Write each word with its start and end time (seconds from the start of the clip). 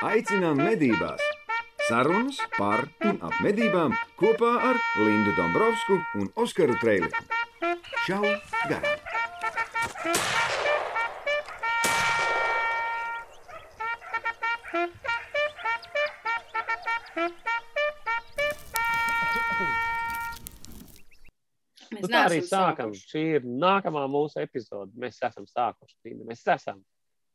Aicinām 0.00 0.56
medībās! 0.56 1.20
Sarunas 1.84 2.38
par 2.54 2.86
un 3.04 3.18
ap 3.20 3.34
medībām 3.44 3.92
kopā 4.16 4.52
ar 4.70 4.78
Lindu 4.96 5.34
Dombrovskiju 5.36 6.22
un 6.22 6.30
Oskaru 6.40 6.72
Trēliņu. 6.80 7.20
Čau! 8.06 8.22
Garām! 8.70 8.86
Nu, 21.90 22.08
tā 22.08 22.22
arī 22.22 22.38
sākam. 22.40 22.94
Sākuši. 22.94 23.10
Šī 23.12 23.26
ir 23.36 23.44
nākamā 23.44 24.06
mūsu 24.08 24.40
epizode. 24.40 24.94
Mēs 24.96 25.20
esam 25.28 25.44
sākuši. 25.44 25.98
Linda. 26.08 26.30
Mēs 26.32 26.46
esam. 26.56 26.80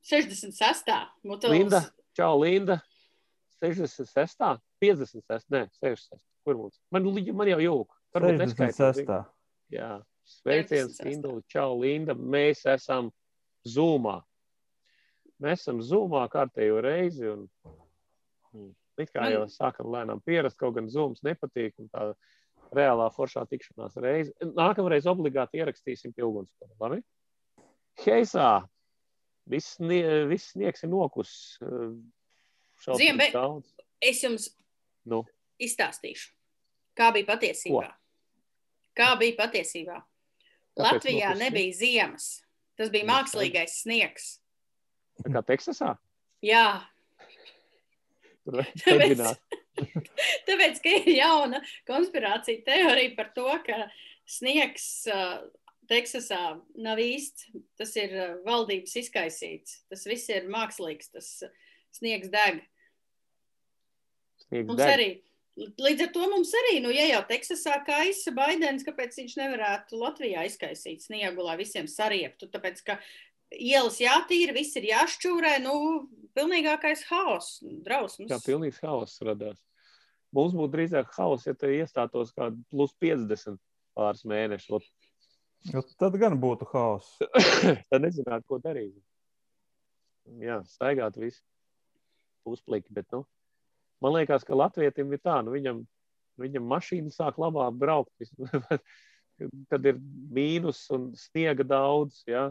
66. 0.10 0.90
Mutulis. 1.30 1.60
Linda, 1.60 1.84
čau, 2.18 2.34
Linda. 2.42 2.80
66. 3.64 4.62
56. 4.84 5.50
Nē, 5.54 5.66
66. 5.82 6.20
Kur 6.46 6.60
mums? 6.60 6.80
Man, 6.94 7.08
man 7.34 7.52
jau 7.52 7.62
jūka. 7.64 8.00
Varbūt 8.16 8.42
neskaitīt. 8.44 9.12
Jā. 9.74 9.92
Sveiciens, 10.26 11.00
Linda. 11.06 11.34
Čau, 11.52 11.76
Linda. 11.82 12.16
Mēs 12.16 12.64
esam 12.70 13.12
Zoomā. 13.68 14.20
Mēs 15.42 15.66
esam 15.66 15.82
Zoomā 15.84 16.24
kārtējo 16.32 16.80
reizi. 16.86 17.28
Un, 17.32 17.46
un, 18.54 18.72
it 19.02 19.12
kā 19.14 19.28
jau 19.34 19.44
sākam 19.52 19.92
lēnām 19.94 20.22
pierast, 20.26 20.58
kaut 20.60 20.78
gan 20.78 20.90
Zooms 20.92 21.26
nepatīk. 21.26 21.76
Tā, 21.92 22.12
reālā 22.76 23.10
foršā 23.14 23.46
tikšanās 23.50 23.98
reize. 24.02 24.34
Nākamreiz 24.56 25.08
obligāti 25.10 25.62
ierakstīsim 25.62 26.14
pilgunskolu. 26.16 26.74
Labi? 26.82 27.02
Heisā! 28.06 28.66
Viss, 29.50 29.76
viss 29.80 30.54
sniegs 30.56 30.86
ir 30.86 30.90
nokus. 30.90 31.34
Ziemē, 32.86 33.30
es 34.04 34.24
jums 34.24 34.50
nu. 35.10 35.22
izstāstīšu, 35.62 36.32
kā 36.98 37.12
bija 37.16 37.30
patiesībā. 37.34 37.86
Ko? 37.86 38.02
Kā 38.96 39.12
bija 39.20 39.38
patiesībā? 39.44 40.00
Kāpēc 40.76 40.88
Latvijā 40.88 41.30
nokus? 41.32 41.44
nebija 41.44 41.76
ziemas. 41.78 42.26
Tas 42.76 42.92
bija 42.92 43.08
mākslīgais 43.08 43.78
sniegs. 43.86 44.26
Kā 45.24 45.42
Teksasā? 45.48 45.94
Jā. 46.44 46.66
Tur 48.46 48.60
Tāpēc, 48.82 49.22
Tāpēc, 50.48 50.82
ka 50.84 50.96
ir 51.00 51.12
jauna 51.16 51.62
konspirācija 51.88 52.64
teorija 52.68 53.16
par 53.18 53.32
to, 53.36 53.48
ka 53.66 53.86
sniegs 54.30 55.06
uh, 55.12 55.46
Teksasā 55.90 56.42
nav 56.82 57.02
īsts. 57.02 57.50
Tas 57.80 57.94
ir 58.00 58.16
uh, 58.16 58.34
valdības 58.48 58.96
izkaisīts. 59.04 59.82
Tas 59.92 60.08
viss 60.10 60.32
ir 60.34 60.50
mākslīgs. 60.52 61.12
Tas 61.14 61.30
sniegs 61.96 62.32
deg. 62.34 62.64
Sniegs 64.46 64.70
mums 64.70 64.82
deg. 64.82 64.94
arī. 64.96 65.10
Līdz 65.56 66.02
ar 66.04 66.10
to 66.12 66.26
mums 66.28 66.50
arī, 66.60 66.80
nu, 66.84 66.90
ja 66.92 67.06
jau 67.08 67.22
Teksasā 67.30 67.78
kaisa 67.88 68.34
Baidens, 68.36 68.84
kāpēc 68.84 69.16
viņš 69.22 69.38
nevarētu 69.40 70.02
Latvijā 70.02 70.44
izkaisīt 70.50 71.06
sniegu, 71.06 71.46
lai 71.48 71.56
visiem 71.62 71.88
sariektu? 71.88 72.50
Tāpēc, 72.52 72.82
ka 72.84 72.98
ielas 73.56 74.02
jātīra, 74.04 74.52
viss 74.58 74.76
ir 74.76 74.90
jāšķūrē, 74.90 75.54
nu, 75.64 75.78
pilnīgākais 76.36 77.06
haoss, 77.08 77.62
drausmas. 77.86 78.34
Jā, 78.34 78.42
pilnīgs 78.44 78.82
haoss 78.84 79.24
radās. 79.24 79.62
Mums 80.36 80.58
būtu 80.58 80.74
drīzāk 80.74 81.16
haoss, 81.16 81.48
ja 81.48 81.56
te 81.56 81.72
iestātos 81.78 82.36
kādu 82.36 82.60
plus 82.74 82.92
50 83.00 83.56
pāris 83.96 84.26
mēnešus. 84.28 84.90
Jo 85.72 85.82
tad 86.00 86.18
gan 86.22 86.38
būtu 86.42 86.68
haoss. 86.74 87.18
tad 87.90 88.04
nezinātu, 88.04 88.46
ko 88.50 88.60
darīt. 88.62 88.94
Jā, 90.42 90.60
staigāt 90.70 91.18
visu 91.22 91.42
puspliki, 92.46 92.94
bet, 92.94 93.08
nu, 93.14 93.24
man 94.02 94.14
liekas, 94.18 94.46
ka 94.46 94.58
latvietim 94.58 95.14
ir 95.14 95.22
tā, 95.26 95.40
nu, 95.46 95.54
viņam, 95.54 95.82
viņam 96.42 96.70
mašīna 96.70 97.14
sāk 97.14 97.40
labāk 97.42 97.78
braukt. 97.82 98.30
kad 99.72 99.86
ir 99.86 99.98
mīnus 100.34 100.86
un 100.96 101.10
sniega 101.20 101.66
daudz, 101.68 102.22
ja, 102.30 102.48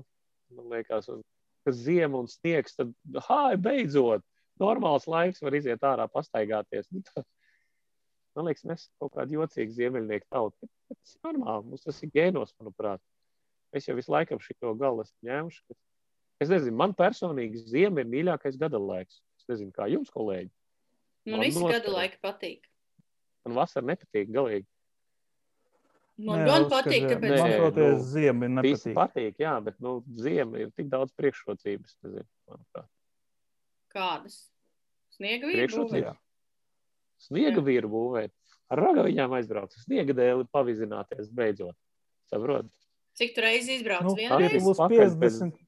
man 0.54 0.72
liekas, 0.72 1.08
un 1.12 1.22
kad 1.64 1.76
ziema 1.78 2.20
un 2.20 2.28
sniegs, 2.28 2.76
tad, 2.76 2.90
hāj, 3.28 3.56
beidzot, 3.64 4.24
normāls 4.60 5.06
laiks 5.10 5.42
var 5.42 5.56
iziet 5.56 5.86
ārā, 5.86 6.06
pastaigāties. 6.12 6.90
Nu, 6.92 7.00
tā, 7.08 7.24
Man 8.34 8.48
liekas, 8.48 8.64
mēs 8.66 8.84
esam 8.84 9.04
kaut 9.04 9.14
kādi 9.14 9.36
jocīgi 9.36 9.76
ziemeļnieku 9.76 10.26
tauta. 10.32 10.68
Tas 10.90 11.14
ir 11.14 11.26
normāli. 11.28 11.70
Mums 11.70 11.86
tas 11.86 12.00
ir 12.02 12.10
gēnos, 12.14 12.54
manuprāt. 12.58 13.02
Es 13.74 13.86
jau 13.88 13.94
visu 13.98 14.12
laiku 14.14 14.38
šo 14.42 14.74
galu 14.78 15.04
esmu 15.04 15.28
ņēmuši. 15.28 15.62
Ka... 15.68 15.78
Es 16.42 16.50
nezinu, 16.50 16.74
man 16.78 16.94
personīgi 16.98 17.62
ziema 17.70 18.02
ir 18.02 18.10
mīļākais 18.10 18.58
gada 18.60 18.80
laiks. 18.82 19.20
Es 19.38 19.48
nezinu, 19.50 19.74
kā 19.74 19.86
jums, 19.90 20.10
kolēģi. 20.14 20.50
Man 21.30 21.44
visi 21.46 21.62
gada 21.62 21.92
laiki 21.94 22.18
patīk. 22.22 22.66
Man 23.46 23.58
vasara 23.60 23.86
nepatīk 23.92 24.32
galīgi. 24.34 24.66
Man 26.24 26.44
Nē, 26.44 26.46
gan 26.46 26.66
patīk, 26.70 27.08
ka 27.10 27.16
pēc 27.18 27.32
tam 27.40 27.52
toties 27.58 27.96
nu, 27.96 28.04
ziema 28.12 28.46
ir 28.46 28.52
nepatīk. 28.54 28.92
patīk, 28.94 29.40
jā, 29.42 29.54
bet 29.66 29.80
nu, 29.82 29.96
ziema 30.22 30.60
ir 30.62 30.68
tik 30.78 30.86
daudz 30.92 31.10
priekšrocības, 31.18 31.96
nezinu, 32.06 32.28
manuprāt. 32.52 32.86
Kādas? 33.94 34.36
Sniega 35.16 35.50
vīru? 35.50 36.14
Sniega 37.24 37.62
vīru 37.64 37.90
būvēt, 37.92 38.32
ar 38.72 38.82
ragaviņām 38.84 39.36
aizbraukt, 39.38 39.76
sniega 39.84 40.16
dēli 40.16 40.48
pavizināties 40.52 41.30
beidzot. 41.34 41.76
Saprot? 42.30 42.70
Cik 43.18 43.34
tu 43.36 43.44
reizi 43.44 43.78
izbrauc? 43.78 44.06
Nu, 44.06 44.16
Vienreiz? 44.18 44.64
50. 44.64 45.60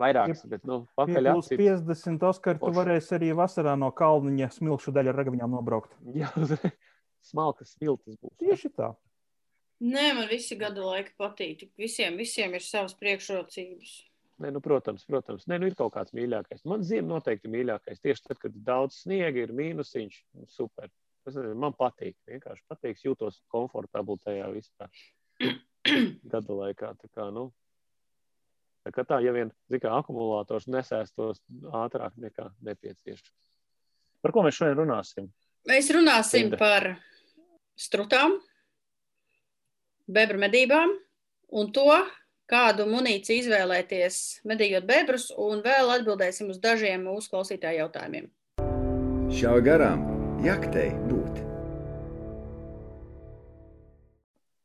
Vairākas, 0.00 0.44
bet, 0.46 0.62
nu, 0.66 0.84
pakaļ 0.98 1.32
apsit. 1.32 1.58
50 1.58 2.26
Oskar, 2.28 2.58
tu 2.62 2.70
varēsi 2.74 3.16
arī 3.16 3.32
vasarā 3.34 3.74
no 3.78 3.88
kalniņa 3.94 4.50
smilšu 4.54 4.94
daļu 4.94 5.10
ar 5.10 5.18
ragaviņām 5.18 5.56
nobraukt. 5.56 5.96
Jā, 6.14 6.30
smalkas 7.30 7.74
smiltas 7.74 8.18
būs. 8.20 8.36
Tieši 8.42 8.70
tā. 8.76 8.92
Nē, 9.80 10.10
man 10.18 10.28
visi 10.30 10.58
gada 10.60 10.84
laiki 10.84 11.14
patīk. 11.18 11.64
Visiem, 11.80 12.18
visiem 12.20 12.54
ir 12.54 12.62
savas 12.62 12.94
priekšrocības. 13.00 13.96
Nē, 14.40 14.48
nu, 14.54 14.60
protams, 14.64 15.04
protams. 15.04 15.44
Nē, 15.50 15.58
nu, 15.60 15.68
ir 15.68 15.76
kaut 15.76 15.92
kāds 15.92 16.14
mīļākais. 16.16 16.64
Man 16.68 16.84
ziema 16.86 17.10
noteikti 17.12 17.50
mīļākais. 17.52 18.00
Tieši 18.00 18.24
tad, 18.24 18.38
kad 18.40 18.54
ir 18.56 18.62
daudz 18.64 19.02
sniega, 19.02 19.42
ir 19.42 19.52
mīnusiņš. 19.56 20.20
Nu, 20.38 20.46
super. 20.48 20.88
Tas, 21.26 21.36
man 21.60 21.76
patīk. 21.76 22.16
Vienkārši 22.30 22.64
patīk. 22.70 23.02
Jūtos 23.04 23.42
komfortabli 23.52 24.16
tajā 24.24 24.46
visā 24.54 24.88
gada 26.32 26.56
laikā. 26.62 26.94
Tā 27.02 27.10
kā, 27.12 27.26
nu, 27.36 27.50
tā, 28.86 28.94
kā 28.96 29.04
tā 29.10 29.20
ja 29.26 29.34
vien 29.36 29.52
kā, 29.74 29.92
akumulators 29.92 30.70
nesēstos 30.72 31.42
ātrāk 31.82 32.16
nekā 32.20 32.48
nepieciešams. 32.70 33.36
Par 34.24 34.32
ko 34.36 34.44
mēs 34.44 34.56
šodien 34.56 34.80
runāsim? 34.80 35.28
Mēs 35.68 35.92
runāsim 35.92 36.48
Linda. 36.48 36.60
par 36.60 36.88
strutām, 37.80 38.38
bebru 40.08 40.40
medībām 40.40 40.96
un 41.60 41.70
to, 41.76 41.92
kādu 42.50 42.86
munīciju 42.90 43.44
izvēlēties, 43.44 44.16
medījot 44.48 44.86
bebrus, 44.88 45.28
un 45.38 45.62
vēl 45.64 45.92
atbildēsim 45.94 46.50
uz 46.50 46.58
dažiem 46.62 47.06
mūsu 47.06 47.30
klausītāju 47.32 47.84
jautājumiem. 47.84 48.26
Šā 49.30 49.54
garām 49.62 50.02
jaktei 50.42 50.90
būt. 51.06 51.38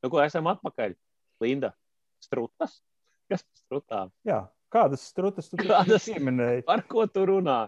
Nu, 0.01 0.09
ko 0.13 0.21
esam 0.23 0.49
atpakaļ? 0.49 0.97
Linda, 1.41 1.71
strutas? 2.21 2.79
Kas 3.29 3.41
par 3.41 3.61
strutām? 3.61 4.11
Jā, 4.25 4.43
kādas 4.73 5.05
strutas 5.09 5.49
tu 5.49 5.57
kādas 5.61 6.05
pieminēji? 6.09 6.65
Par 6.67 6.85
ko 6.89 7.05
tu 7.09 7.25
runā? 7.29 7.63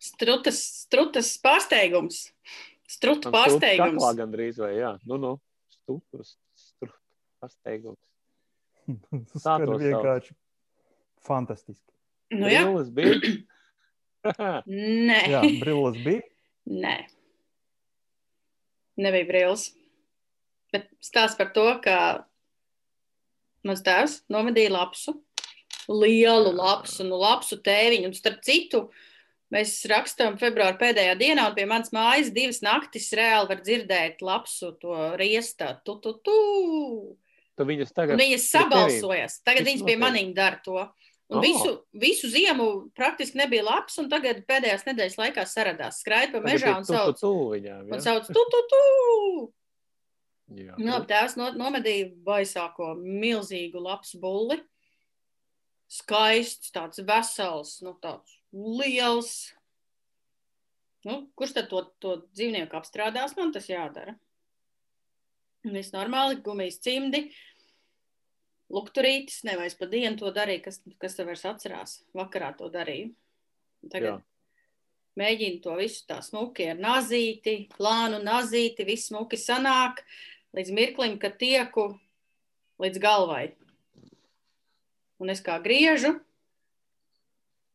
Strutas, 0.00 0.60
strutas 0.86 1.34
pārsteigums. 1.40 2.26
Strutu 2.88 3.32
pārsteigums. 3.32 4.00
Tā 4.02 4.12
gandrīz 4.18 4.60
vai 4.60 4.74
jā. 4.78 4.94
Nu, 5.08 5.20
nu, 5.20 5.34
strutas, 5.72 6.34
strutu 6.56 6.96
pārsteigums. 7.40 8.00
Tas 9.32 9.46
ir 9.62 9.74
vienkārši 9.84 10.34
fantastiski. 11.26 11.86
Nu, 12.30 12.46
jā, 12.50 12.62
brilles 12.64 12.90
bija. 12.94 13.36
Nē, 15.10 15.20
jā, 15.32 15.40
brilles 15.62 15.98
bija. 16.04 16.24
Nē, 16.70 16.96
nebija 19.00 19.28
brilles. 19.28 19.70
Bet 20.70 20.86
stāsts 21.02 21.38
par 21.38 21.50
to, 21.56 21.66
ka 21.82 21.96
mans 23.66 23.82
tēvs 23.84 24.20
nomedīja 24.30 24.72
lapsu, 24.76 25.16
lielu 25.90 26.52
lapsu, 26.54 27.04
nu, 27.08 27.18
lapsu 27.20 27.58
tēviņu. 27.64 28.10
Un 28.10 28.16
starp 28.16 28.44
citu, 28.46 28.84
mēs 29.50 29.74
rakstām 29.90 30.38
februāra 30.40 30.78
pēdējā 30.80 31.16
dienā, 31.18 31.48
un 31.50 31.56
pie 31.56 31.66
manas 31.68 31.90
mājas 31.94 32.30
divas 32.34 32.62
naktis 32.62 33.10
reāli 33.16 33.50
var 33.50 33.64
dzirdēt 33.64 34.22
lapsu 34.22 34.72
to 34.82 34.96
riestā. 35.20 35.74
Tu, 35.84 35.98
tu, 36.04 36.14
tu. 36.22 36.38
Tu 37.60 37.68
viņas 37.68 37.92
tagad. 37.92 38.16
Un 38.16 38.22
viņas 38.22 38.48
sabalsojas. 38.48 39.38
Tagad 39.44 39.66
viņas 39.68 39.84
pie 39.84 39.96
maniem 40.00 40.32
dara 40.36 40.56
to. 40.64 40.80
Un 41.30 41.38
oh. 41.38 41.44
visu, 41.44 41.72
visu 41.94 42.28
ziemu 42.32 42.66
praktiski 42.96 43.38
nebija 43.38 43.62
labs, 43.62 43.98
un 44.02 44.08
tagad 44.10 44.40
pēdējās 44.48 44.86
nedēļas 44.88 45.18
laikā 45.20 45.44
saradās. 45.46 46.00
Skraida 46.02 46.34
pa 46.34 46.40
mežā 46.42 46.72
un 46.74 46.86
sauc, 46.88 47.20
tu, 47.20 47.28
tu 47.28 47.50
viņām, 47.52 47.84
ja? 47.84 47.92
un 47.94 48.02
sauc 48.02 48.26
tu, 48.26 48.42
tu, 48.50 48.62
tu. 48.72 48.80
Jā, 50.58 50.74
nu, 50.80 50.96
tēvs 51.06 51.36
no, 51.38 51.52
nomedīja 51.54 52.08
baisāko 52.26 52.96
milzīgu 52.98 53.84
labs 53.84 54.16
bulli. 54.18 54.58
Skaists, 55.90 56.72
tāds 56.74 57.04
vesels, 57.06 57.76
nu, 57.84 57.94
tāds 58.02 58.34
liels. 58.50 59.34
Nu, 61.06 61.20
kurš 61.38 61.54
tad 61.60 61.70
to, 61.70 61.84
to 62.02 62.16
dzīvnieku 62.32 62.74
apstrādās? 62.80 63.36
Man 63.38 63.54
tas 63.54 63.70
jādara. 63.70 64.16
Viss 65.62 65.94
normāli, 65.94 66.40
gumijas 66.42 66.80
cimdi, 66.82 67.28
lukturītis, 68.70 69.42
nevajag 69.48 69.78
pa 69.80 69.88
dienu 69.90 70.16
to 70.20 70.30
darīt, 70.34 70.64
kas, 70.66 70.80
kas 71.02 71.16
tev 71.18 71.30
vairs 71.30 71.46
atcerās. 71.48 71.96
Vakarā 72.16 72.52
to 72.58 72.70
darīju. 72.72 73.10
Tagad 73.90 74.10
Jā. 74.10 74.16
mēģinu 75.20 75.62
to 75.64 75.76
visu 75.80 76.04
tā 76.08 76.20
smuki 76.24 76.68
ar 76.72 76.80
nazīti, 76.80 77.68
plānu 77.74 78.20
nazīti, 78.22 78.86
viss 78.86 79.10
smuki 79.10 79.38
sanāk 79.40 80.02
līdz 80.56 80.74
mirklim, 80.76 81.18
kad 81.22 81.38
tieku 81.40 81.92
līdz 82.82 83.00
galvai. 83.02 83.44
Un 85.20 85.30
es 85.32 85.42
kā 85.44 85.58
griežu, 85.62 86.14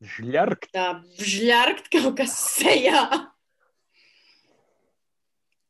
Žļarkt. 0.01 0.71
tā 0.75 0.87
žļarkt 1.17 1.91
kaut 1.93 2.17
kas 2.17 2.33
sejā. 2.57 3.05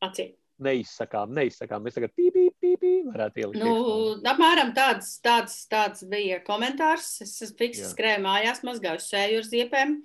Acī. 0.06 0.34
Neizsakām, 0.64 1.34
neizsakām. 1.36 1.84
Mēs 1.84 1.98
tagad 1.98 2.14
pī, 2.16 2.30
pī, 2.32 2.46
pī, 2.64 2.70
pī, 2.80 2.92
varētu 3.10 3.42
ielikt. 3.42 3.60
Nu, 3.60 3.72
iekšā. 3.76 4.22
apmēram 4.32 4.72
tāds, 4.78 5.10
tāds, 5.24 5.58
tāds 5.72 6.06
bija 6.08 6.38
komentārs. 6.48 7.10
Es 7.26 7.34
esmu 7.44 7.60
fiks 7.60 7.82
Jā. 7.82 7.90
skrēju 7.92 8.22
mājās, 8.24 8.62
mazgāju 8.64 9.04
sēju 9.04 9.42
ar 9.42 9.50
ziepēm, 9.50 9.98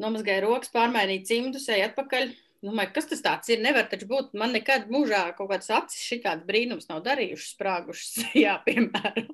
nomazgāju 0.00 0.46
rokas, 0.46 0.72
pārmainīju 0.72 1.26
cimdu, 1.28 1.60
sēju 1.60 1.90
atpakaļ. 1.90 2.32
Domāju, 2.62 2.94
kas 2.96 3.10
tas 3.10 3.22
tāds 3.26 3.52
ir? 3.52 3.60
Nevar 3.60 3.90
taču 3.90 4.08
būt. 4.08 4.32
Man 4.38 4.54
nekad 4.56 4.88
mūžā 4.92 5.26
kaut 5.36 5.50
kāds 5.52 5.68
acis 5.74 6.00
šitāds 6.00 6.46
brīnums 6.48 6.88
nav 6.88 7.02
darījušas, 7.04 7.52
sprāgušas, 7.52 8.12
jā, 8.46 8.56
piemēram. 8.64 9.32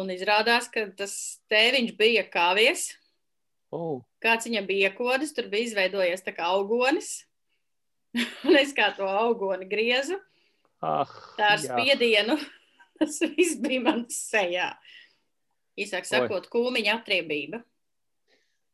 Un 0.00 0.10
izrādās, 0.10 0.66
ka 0.72 0.88
tas 0.96 1.14
tēviņš 1.50 1.94
bija 1.98 2.26
kāvies. 2.26 2.88
Oh, 3.70 4.02
Kāds 4.18 4.48
viņam 4.48 4.66
bija 4.66 4.90
iekodis, 4.90 5.30
tur 5.36 5.46
bija 5.50 5.68
izveidojies 5.68 6.24
tā 6.26 6.34
kā 6.34 6.48
augonis. 6.50 7.20
Un 8.48 8.56
es 8.58 8.72
kā 8.76 8.90
to 8.96 9.06
augoni 9.06 9.68
griezu, 9.70 10.16
ah, 10.82 11.10
tā 11.38 11.54
ar 11.56 11.60
jā. 11.62 11.74
spiedienu. 11.76 12.38
Tas 13.00 13.16
viss 13.22 13.56
bija 13.62 13.80
manas 13.86 14.18
sejā. 14.28 14.74
Īsāk 15.80 16.04
sakot, 16.04 16.50
kūmiņa 16.52 16.98
atriebība. 16.98 17.62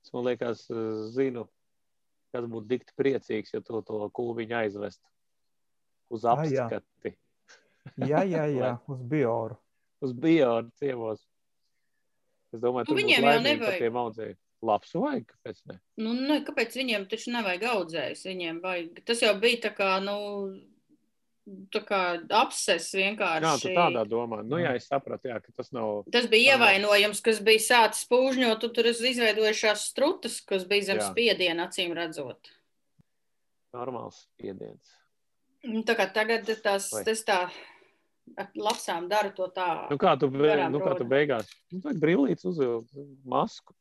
Es 0.02 0.10
man 0.14 0.24
liekas, 0.26 0.64
zinu, 1.14 1.44
kas 2.34 2.48
būtu 2.50 2.66
dikti 2.72 2.96
priecīgs, 2.98 3.52
ja 3.54 3.60
to, 3.62 3.82
to 3.86 4.00
kūmiņu 4.16 4.56
aizvest 4.64 5.02
uz 6.10 6.26
Ah, 6.26 6.42
jā. 6.46 6.66
apskati, 6.66 7.14
Jā, 8.02 8.24
jā, 8.26 8.44
jā, 8.58 8.72
uz 8.90 9.02
bioru. 9.06 9.56
uz 10.02 10.12
biodu 10.12 10.70
ciemos. 10.78 11.22
Es 12.54 12.60
domāju, 12.62 12.86
Nu, 12.86 12.90
tur 12.90 12.98
viņiem 12.98 13.26
jau 13.26 13.38
nevajag. 13.46 14.38
Labs 14.66 14.94
vajag, 14.96 15.26
kāpēc 15.32 15.60
ne? 15.70 15.76
Nu, 16.02 16.14
ne, 16.16 16.40
kāpēc 16.46 16.76
viņiem 16.78 17.06
taču 17.10 17.34
nevajag 17.34 17.68
audzējus? 17.72 18.24
Viņiem 18.28 18.62
vajag. 18.64 19.04
Tas 19.08 19.22
jau 19.22 19.34
bija 19.42 19.62
tā 19.68 19.70
kā, 19.76 19.90
nu, 20.04 20.16
tā 21.74 21.82
kā 21.86 22.00
apses 22.40 22.88
vienkārši. 22.98 23.46
Jā, 23.46 23.54
tu 23.62 23.74
tādā 23.76 24.02
domā. 24.08 24.40
Nu, 24.46 24.58
jā, 24.62 24.74
es 24.78 24.88
sapratu, 24.90 25.30
jā, 25.30 25.38
ka 25.44 25.54
tas 25.54 25.70
nav. 25.76 26.02
Tas 26.14 26.26
bija 26.30 26.56
ievainojums, 26.56 27.22
kas 27.24 27.38
bija 27.46 27.62
sācis 27.62 28.08
pūžņot, 28.10 28.66
un 28.66 28.74
tur 28.74 28.90
izveidojušās 28.90 29.86
strutas, 29.92 30.40
kas 30.42 30.66
bija 30.68 30.90
zem 30.90 31.02
Jā. 31.02 31.08
spiediena, 31.12 31.68
acīm 31.70 31.94
redzot. 31.96 32.50
normāls 33.76 34.22
spiediens. 34.24 34.94
Nu, 35.66 35.82
Tā 35.86 35.96
kā 35.98 36.06
tagad 36.14 36.46
tas, 36.62 36.88
Vai. 36.94 37.02
tas 37.04 37.22
tā 37.26 37.40
lapsām 38.56 39.08
daru 39.10 39.32
to 39.36 39.48
tā. 39.54 39.86
Nu, 39.90 39.98
kā 40.00 40.16
tu, 40.18 40.28
be, 40.32 40.54
nu, 40.72 40.80
kā 40.82 40.94
tu 40.98 41.06
beigās? 41.08 41.50
Nu, 41.72 41.80
tā 41.84 41.94
brīvlītes 42.00 42.46
uzvilkt 42.48 42.94
masku. 43.24 43.74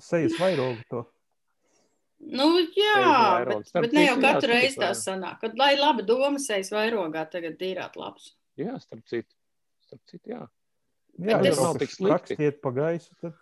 Sejas 0.00 0.38
vairogu 0.40 0.80
to. 0.88 1.02
Nu, 2.22 2.46
jā, 2.78 3.44
bet, 3.48 3.70
bet 3.74 3.94
ne 3.96 4.04
jau 4.06 4.14
jā, 4.14 4.22
katru 4.22 4.52
reizi 4.52 4.78
tā 4.78 4.92
sanāk. 4.94 5.40
Kad 5.42 5.56
lai 5.58 5.72
laba 5.74 6.04
doma 6.06 6.38
sejas 6.40 6.70
vairogā 6.72 7.24
tagad 7.30 7.58
dīrāt 7.58 7.98
labs. 7.98 8.30
Jā, 8.60 8.76
starp 8.80 9.02
citu. 9.10 9.34
Starp 9.88 10.02
citu, 10.06 10.30
jā. 10.30 10.42
Jā, 11.18 11.38
Bet 11.40 11.48
ja 11.48 11.52
tas 11.52 11.60
nav 11.60 11.80
tik 11.82 11.90
slikti. 11.92 12.12
rakstiet 12.12 12.60
pa 12.62 12.70
gaisu, 12.72 13.16
tad 13.20 13.34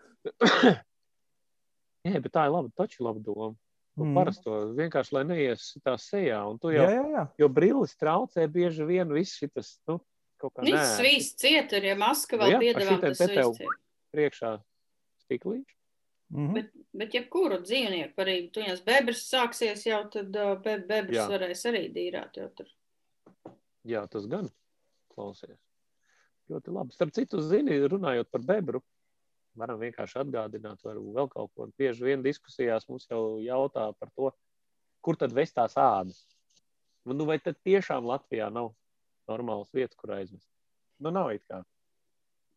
Jā, 2.08 2.16
bet 2.16 2.32
tā 2.32 2.46
ir 2.48 2.54
laba, 2.54 2.70
taču 2.76 3.04
laba 3.04 3.20
doma. 3.20 3.52
Mm. 3.98 4.06
Mm. 4.06 4.14
Parasto 4.16 4.60
vienkārši, 4.78 5.12
lai 5.16 5.24
neies 5.28 5.66
tā 5.84 5.96
sejā. 6.00 6.38
Un 6.48 6.56
tu 6.60 6.72
jā, 6.72 6.86
jau, 6.86 6.94
jā, 6.94 7.08
jā. 7.18 7.24
jo 7.42 7.48
brilles 7.52 7.92
traucē 8.00 8.46
bieži 8.48 8.86
vien 8.88 9.12
viss 9.12 9.36
šis, 9.36 9.74
nu, 9.90 9.98
kaut 10.40 10.54
kā 10.56 10.64
Viss 10.64 10.94
nē, 10.96 11.04
viss 11.04 11.36
ciet, 11.36 11.74
ir, 11.76 11.90
ja 11.90 11.98
maska 12.00 12.38
Nu 12.38 12.46
vēl 12.46 12.56
jā, 12.56 12.72
šitai 12.80 13.00
tas 13.02 13.20
viss 13.26 13.60
ciet. 13.60 13.76
priekšā 14.14 14.54
stiklīši. 15.26 15.76
Mhm. 16.30 16.52
Bet, 16.54 16.68
bet 16.94 17.14
jebkuru 17.16 17.56
dzīvnieku, 17.64 18.14
arī 18.22 18.34
tuņās 18.54 18.84
bebras 18.86 19.24
sāksies 19.26 19.82
jau, 19.88 20.04
tad 20.12 20.30
be, 20.62 20.76
bebras 20.86 21.16
Jā. 21.16 21.26
varēs 21.32 21.64
arī 21.66 21.88
dīrāt. 21.94 22.38
Jā, 23.88 24.04
tas 24.10 24.26
gan 24.30 24.46
klausies. 25.14 25.58
Ļoti 26.50 26.74
labi. 26.74 26.94
Starp 26.94 27.12
citu, 27.14 27.40
zini, 27.42 27.78
runājot 27.90 28.30
par 28.30 28.42
bebru, 28.46 28.80
varam 29.58 29.80
vienkārši 29.82 30.20
atgādināt, 30.22 30.82
varbūt 30.86 31.14
vēl 31.18 31.28
kaut 31.30 31.50
ko. 31.56 31.66
Bieži 31.78 32.04
vien 32.06 32.22
diskusijās 32.22 32.86
mums 32.88 33.06
jau 33.10 33.38
jautā 33.42 33.88
par 33.98 34.10
to, 34.14 34.30
kur 35.02 35.16
tad 35.18 35.32
vest 35.34 35.54
tās 35.58 35.74
ādas. 35.78 36.22
Nu, 37.06 37.24
vai 37.26 37.38
tad 37.42 37.56
tiešām 37.66 38.06
Latvijā 38.06 38.50
nav 38.52 38.72
normālas 39.30 39.70
vietas, 39.74 39.96
kur 39.96 40.12
aizvest? 40.18 40.46
Nu, 41.00 41.10
nav 41.10 41.32
it 41.34 41.42
kā. 41.48 41.62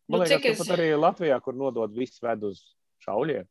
Nu, 0.10 0.18
Man 0.18 0.28
liekas, 0.28 0.36
cik 0.36 0.44
ka 0.44 0.50
es- 0.52 0.62
pat 0.68 0.78
arī 0.78 0.90
Latvijā, 1.00 1.42
kur 1.42 1.54
nodod 1.54 1.94
visu 1.96 2.20
ved 2.22 2.44
uz 2.44 2.75
šauļiem. 3.08 3.48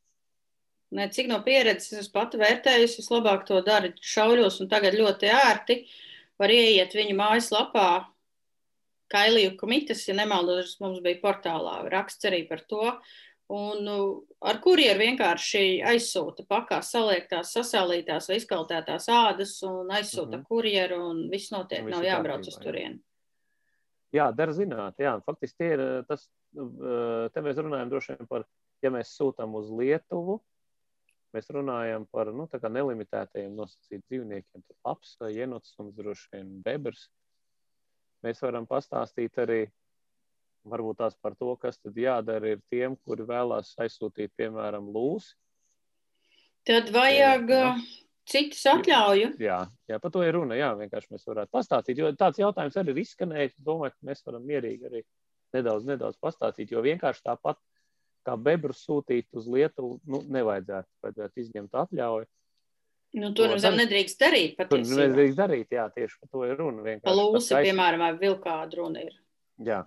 Ne, 0.92 1.08
cik 1.08 1.28
no 1.30 1.38
pieredzes 1.44 2.02
es 2.02 2.08
pati 2.12 2.36
vērtējusi, 2.40 3.00
vislabāk 3.00 3.46
to 3.48 3.62
dara 3.64 3.88
šauļos, 3.96 4.60
un 4.60 4.68
tagad 4.68 4.96
ļoti 4.98 5.30
ērti 5.32 5.78
var 6.40 6.52
ieiet 6.52 6.92
viņu 6.96 7.16
mājaslapā. 7.16 7.88
Kailiju 9.12 9.56
komites, 9.60 10.06
ja 10.08 10.16
nemaldos, 10.16 10.78
mums 10.80 11.02
bija 11.04 11.20
portālā 11.20 11.82
raksts 11.92 12.28
arī 12.28 12.42
par 12.48 12.62
to. 12.68 12.92
Un 13.52 13.82
nu, 13.84 13.96
ar 14.40 14.60
kuriem 14.64 15.00
vienkārši 15.00 15.82
aizsūta 15.84 16.46
pakā 16.48 16.78
saliektās, 16.84 17.50
sasālītās 17.52 18.30
vai 18.30 18.38
izkaltētās 18.40 19.08
ādas 19.12 19.58
un 19.68 19.90
aizsūta 19.92 20.38
mm. 20.38 20.38
-hmm. 20.38 20.46
kurjeru, 20.48 21.00
un 21.10 21.26
viss 21.32 21.52
notiek, 21.52 21.84
Un 21.84 21.92
nav 21.92 22.06
jābrauc 22.06 22.48
uz 22.48 22.56
turieni. 22.60 23.02
Jā, 24.12 24.30
dara 24.36 24.52
zināt, 24.52 25.00
jā. 25.00 25.18
Faktiski 25.24 25.58
tie 25.58 25.72
ir 25.76 25.82
tas, 26.08 26.28
eh, 26.56 27.28
te 27.32 27.44
mēs 27.44 27.60
runājam 27.60 27.92
droši 27.92 28.16
vien 28.16 28.28
par, 28.28 28.44
ja 28.84 28.90
mēs 28.92 29.12
sūtām 29.16 29.54
uz 29.56 29.70
Lietuvu, 29.72 30.40
mēs 31.34 31.50
runājam 31.54 32.06
par, 32.12 32.30
nu, 32.36 32.46
nelimitētajiem 32.46 33.54
nosacīt 33.56 34.04
dzīvniekiem, 34.06 34.62
tad 34.62 34.76
laps 34.88 35.16
vai 35.20 35.32
jenots 35.34 35.74
un 35.82 35.92
droši 35.96 36.28
vien 36.34 36.50
bebrs. 36.64 37.08
Mēs 38.22 38.42
varam 38.44 38.68
pastāstīt 38.70 39.38
arī 39.42 39.64
varbūt 40.68 41.00
tās 41.00 41.16
par 41.18 41.34
to, 41.38 41.54
kas 41.58 41.80
tad 41.82 41.96
jādara 41.98 42.54
ir 42.54 42.60
tiem, 42.70 42.94
kuri 43.06 43.26
vēlās 43.26 43.74
aizsūtīt, 43.82 44.30
piemēram, 44.38 44.92
lūsi. 44.94 45.34
Tad 46.68 46.92
vajag 46.94 47.50
Jā. 47.50 47.72
uh, 47.72 47.86
citus 48.30 48.62
atļauju. 48.70 49.32
Jā, 49.42 49.58
jā, 49.90 49.98
par 49.98 50.12
to 50.14 50.22
ir 50.22 50.36
runa. 50.36 50.54
Jā, 50.58 50.70
vienkārši 50.78 51.10
mēs 51.14 51.26
varētu 51.26 51.50
pastāstīt. 51.56 51.98
Jo 51.98 52.12
tāds 52.18 52.38
jautājums 52.38 52.78
arī 52.78 52.94
ir 52.94 53.02
izskanējis. 53.02 53.58
Domāju, 53.66 53.96
ka 53.96 54.10
mēs 54.10 54.22
varam 54.28 54.46
mierīgi 54.46 54.86
arī 54.90 55.02
nedaudz, 55.56 55.88
nedaudz 55.88 56.20
pastāstīt. 56.22 56.70
Jo 56.70 56.84
vienkārši 56.84 57.26
tāpat 57.26 57.58
kā 58.26 58.36
bebru 58.38 58.72
sūtīt 58.76 59.26
uz 59.32 59.46
Lietuvu, 59.48 60.00
nu, 60.06 60.22
nevajadzētu. 60.22 60.88
Vajadzētu 61.04 61.44
izņemt 61.46 61.70
atļauju. 61.84 62.26
Nu, 63.14 63.32
to 63.36 63.44
nemaz 63.46 63.62
dar- 63.66 63.74
nedrīkst 63.76 64.16
darīt. 64.22 64.54
Tur 64.56 64.66
patiesībā. 64.70 65.08
nedrīkst 65.08 65.36
darīt. 65.36 65.66
Jā, 65.74 65.88
tieši 65.92 66.16
par 66.20 66.28
to 66.32 66.44
ir 66.48 66.56
runa. 66.56 66.82
Vienkārši 66.82 67.04
Pa 67.04 67.12
lūsi, 67.18 67.52
aiz- 67.58 67.66
piemēram, 67.68 67.98
vai 67.98 68.12
vilkāda 68.22 68.78
runa 68.78 69.02
ir. 69.04 69.12
Jā. 69.60 69.82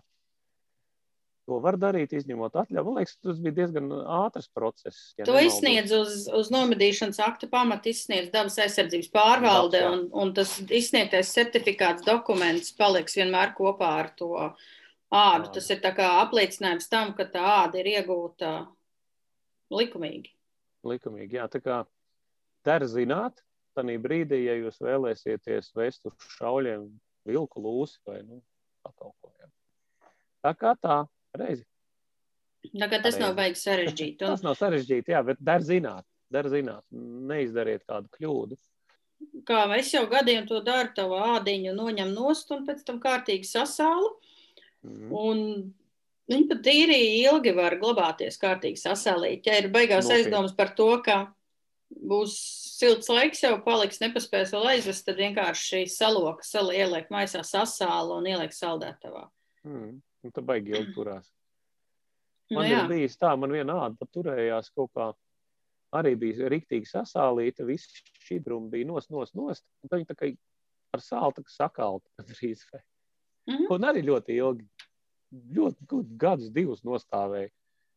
To 1.45 1.59
var 1.61 1.75
darīt, 1.77 2.09
izņemot 2.17 2.55
atļauju. 2.57 2.85
Man 2.87 2.95
liekas, 2.97 3.17
tas 3.21 3.37
bija 3.41 3.53
diezgan 3.53 3.89
ātrs 3.93 4.47
process. 4.53 5.13
ja 5.17 5.25
To 5.25 5.33
nemaldos. 5.33 5.53
izsniedz 5.53 5.91
uz, 5.93 6.27
uz 6.33 6.49
nomedīšanas 6.49 7.19
akta 7.21 7.47
pamata, 7.51 7.85
izsniedz 7.91 8.31
dabas 8.33 8.57
aizsardzības 8.57 9.11
pārvalde, 9.13 9.77
Dabas, 9.77 9.83
jā. 9.85 9.91
un, 9.93 10.09
un 10.23 10.33
tas 10.33 10.55
izsniegtais 10.61 11.29
certifikāts 11.35 12.01
dokuments 12.05 12.71
paliks 12.73 13.13
vienmēr 13.19 13.53
kopā 13.57 13.91
ar 14.01 14.09
to 14.17 14.31
ādu. 15.15 15.51
Tas 15.55 15.69
ir 15.73 15.81
tā 15.83 15.93
apliecinājums 15.95 16.89
tam, 16.91 17.13
ka 17.17 17.27
tā 17.31 17.43
āda 17.63 17.81
ir 17.81 17.91
iegūta 17.95 18.53
likumīgi. 19.73 20.33
likumīgi. 20.85 21.39
Jā, 21.39 21.47
tā 21.49 21.61
kā 21.63 21.83
der 22.65 22.85
zināt, 22.89 23.41
tādā 23.75 23.95
brīdī, 24.01 24.45
ja 24.45 24.55
jūs 24.59 24.81
vēlēsieties 24.83 25.71
vest 25.75 26.05
uz 26.05 26.13
šauļiem 26.37 26.87
vilku 27.25 27.61
lūsi 27.61 27.99
vai 28.07 28.21
nu, 28.23 28.41
pakalpojumu. 28.85 29.51
Tā 30.45 30.53
kā 30.53 30.75
tā, 30.77 30.99
reizi. 31.37 31.65
Tā 32.65 32.87
kā 32.89 32.97
tas 32.97 33.15
Pareizi. 33.15 33.21
nav 33.21 33.35
beigas 33.37 33.65
sarežģīti. 33.65 34.25
Un, 34.25 34.35
Tas 34.35 34.45
nav 34.45 34.55
sarežģīti, 34.59 35.13
jā, 35.13 35.21
bet 35.25 35.41
der 35.41 35.65
zināt, 35.65 36.05
der 36.33 36.49
zināt, 36.49 36.83
neizdariet 36.91 37.85
kādu 37.85 38.09
kļūdu. 38.17 38.57
kā 39.45 39.61
es 39.77 39.91
jau 39.93 40.05
gadiem 40.09 40.47
to 40.47 40.61
daru, 40.61 40.89
tavu 40.95 41.17
ādiņu 41.17 41.73
noņem 41.73 42.13
nost 42.13 42.51
un 42.51 42.65
pēc 42.65 42.83
tam 42.85 42.99
kārtīgi 42.99 43.45
sasālu. 43.45 44.15
Mhm. 44.85 45.11
Un 45.11 45.73
viņi 46.31 46.47
pat 46.49 46.61
tīri 46.65 46.99
ilgi 47.23 47.53
var 47.57 47.77
glabāties 47.81 48.37
kārtīgi 48.41 48.81
sasēlīt. 48.81 49.45
Ja 49.49 49.59
ir 49.61 49.69
beigās 49.73 50.05
Nopietni. 50.07 50.25
aizdomas 50.25 50.55
par 50.57 50.73
to, 50.77 50.89
ka 51.05 51.19
būs 51.95 52.33
silts 52.75 53.07
laiks, 53.09 53.43
jau 53.45 53.55
paliks, 53.63 54.01
nepaspēs 54.01 54.51
vēl 54.55 54.65
aizvest, 54.73 55.05
tad 55.05 55.17
vienkārši 55.21 55.85
saloka, 55.89 56.43
sal, 56.43 56.71
ieliek 56.73 57.09
maisā 57.13 57.43
sasālu 57.45 58.17
un 58.17 58.25
ieliek 58.27 58.51
saldētavā. 58.51 59.29
Mm. 59.65 60.01
Un 60.25 60.31
tā 60.33 60.41
baigi 60.45 60.73
ilgi 60.75 60.93
turās. 60.97 61.31
Nu, 62.45 62.59
Man 62.59 62.67
jā. 62.69 62.83
ir 62.83 62.89
bijis 62.91 63.15
tā, 63.17 63.31
man 63.41 63.49
viena 63.49 63.73
āda 63.87 64.05
turējās 64.13 64.67
kaut 64.77 64.91
kā. 64.93 65.07
Arī 65.97 66.11
bija 66.15 66.45
rīktīgi 66.53 66.85
sasālīta, 66.85 67.65
viss 67.65 67.89
šķidrumi 68.21 68.69
bija 68.69 68.85
nos, 68.85 69.07
nos, 69.09 69.31
nos. 69.33 69.63
Un 69.81 69.89
tad 69.89 69.97
viņi 69.97 70.09
tā 70.11 70.15
kā 70.19 70.29
ar 70.93 71.01
sāli 71.01 71.41
sakalta 71.49 72.05
gandrīz. 72.19 72.61
vai. 72.69 72.83
Mhm. 73.49 73.65
Un 73.73 73.87
arī 73.89 74.03
ļoti 74.05 74.37
ilgi, 74.37 74.67
ļoti 75.55 75.87
gut- 75.87 76.17
gadus, 76.17 76.49
divus 76.51 76.81
nostāvēja. 76.87 77.49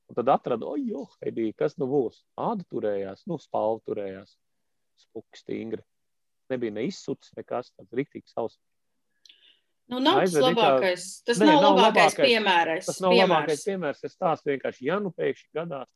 Un 0.08 0.14
tad 0.16 0.28
atrada, 0.32 0.64
oi, 0.66 0.86
jo, 0.88 1.06
Heidī, 1.22 1.50
kas 1.56 1.76
nu 1.76 1.86
būs? 1.86 2.22
Āda 2.38 2.64
turējās, 2.72 3.26
nu, 3.28 3.36
spalva 3.38 3.80
turējās. 3.86 4.36
Spuki 4.98 5.36
stingri. 5.42 5.82
Nebija 6.50 6.72
ne 6.72 6.86
izsuts, 6.88 7.30
nekas 7.36 7.70
tāds 7.76 7.92
rīktīgi 7.92 8.26
savs. 8.32 8.56
Nu, 9.88 10.00
nav 10.00 10.20
tas 10.20 10.34
labākais. 10.34 11.04
Tas 11.24 11.38
Nē, 11.40 11.46
nav 11.48 11.62
nav 11.62 11.76
labākais 11.78 12.16
labākais. 12.16 12.26
piemērs. 12.28 12.86
Tas 12.86 13.00
nav 13.00 13.12
piemērs. 13.12 13.28
labākais 13.30 13.62
piemērs. 13.68 14.02
Es 14.04 14.16
stāstu 14.16 14.50
vienkārši, 14.52 14.82
ja 14.88 14.98
nu 15.00 15.12
pēkšņi 15.16 15.48
gadās, 15.54 15.88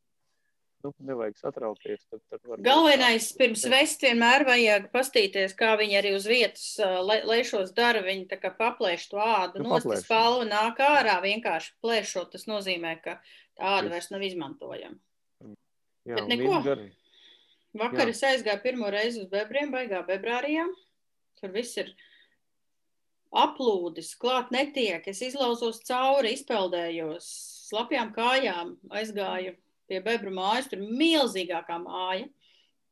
nu, 0.84 0.92
nevajag 0.98 1.36
satraukties. 1.38 2.02
Tad, 2.10 2.20
tad 2.30 2.40
varbūt 2.44 2.64
Galvenais 2.66 3.28
pirms 3.38 3.64
vest 3.70 4.02
vienmēr 4.02 4.44
vajag 4.48 4.88
pastīties, 4.94 5.54
kā 5.58 5.74
viņi 5.80 5.98
arī 6.00 6.14
uz 6.16 6.26
vietas 6.26 6.66
le- 6.78 7.22
lēšos 7.28 7.72
dara. 7.76 8.02
Viņi 8.06 8.28
tā 8.32 8.38
kā 8.42 8.50
paplēš 8.58 9.08
to 9.12 9.16
ādu, 9.22 9.62
Nu, 9.62 9.68
nost, 9.70 9.86
paplēš. 9.86 10.04
spalva 10.04 10.48
nāk 10.50 10.82
ārā, 10.82 11.18
vienkārši 11.22 11.72
plēšot. 11.82 12.30
Tas 12.32 12.46
nozīmē, 12.50 12.96
ka 13.02 13.20
tā 13.58 13.76
āda 13.78 13.90
vairs 13.94 14.10
nav 14.10 14.20
izmantojama. 14.26 14.98
Jā, 16.06 16.16
bet 16.18 16.26
neko. 16.28 16.62
arī. 16.76 16.90
Vakar 17.74 18.06
Jā. 18.06 18.08
es 18.10 18.20
aizgāju 18.20 18.62
pirmo 18.62 18.90
reizi 18.92 19.20
uz 19.22 19.28
bebriem, 19.32 19.70
baigā 19.72 20.02
bebrārijā. 20.06 20.66
Tur 21.40 21.48
viss 21.54 21.76
ir 21.78 21.94
aplūdis, 23.32 24.10
klāt 24.20 24.50
netiek. 24.52 25.06
Es 25.08 25.22
izlauzos 25.24 25.80
cauri, 25.88 26.34
izpeldējos, 26.36 27.28
slapjām 27.70 28.12
kājām 28.14 28.74
aizgāju 28.90 29.54
pie 29.92 30.00
bebru 30.04 30.32
mājas. 30.34 30.70
Tur 30.72 30.80
milzīgākā 30.82 31.76
māja. 31.84 32.28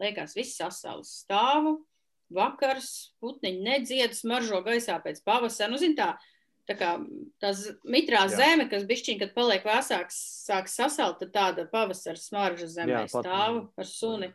Liekas, 0.00 0.37
viss 0.37 0.59
sasals 0.61 1.14
stāvu. 1.25 1.78
Vakars, 2.30 2.90
putniņi 3.23 3.64
nedzied, 3.66 4.12
smaržo 4.14 4.61
gaisā 4.62 5.00
pēc 5.02 5.19
pavasara. 5.26 5.73
Nu, 5.73 5.80
zin 5.83 5.97
tā, 5.99 6.12
tā 6.69 6.76
kā 6.78 6.92
tā 7.42 7.50
mitrā 7.90 8.21
Jā. 8.28 8.37
zeme, 8.37 8.69
kas 8.71 8.85
bišķiņ, 8.87 9.19
kad 9.25 9.33
paliek 9.35 9.66
vēsāks, 9.66 10.21
sāk 10.47 10.71
sasalt, 10.71 11.19
tad 11.25 11.33
tāda 11.35 11.64
pavasara 11.73 12.21
smarža 12.21 12.69
zemē 12.76 12.95
Jā, 12.95 13.02
pat- 13.11 13.26
stāvu 13.26 13.64
ar 13.75 13.88
suni. 13.90 14.30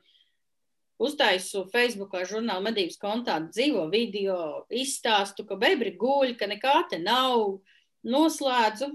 Uztaisu 1.00 1.66
Facebookā 1.74 2.22
žurnāla 2.28 2.64
medības 2.70 3.00
kontā 3.00 3.40
dzīvo 3.48 3.88
video, 3.92 4.66
izstāstu, 4.72 5.44
ka 5.48 5.56
bebri 5.60 5.92
guļ, 6.00 6.38
ka 6.40 6.48
nekā 6.52 6.76
te 6.92 7.00
nav. 7.00 7.62
Noslēdzu, 8.06 8.92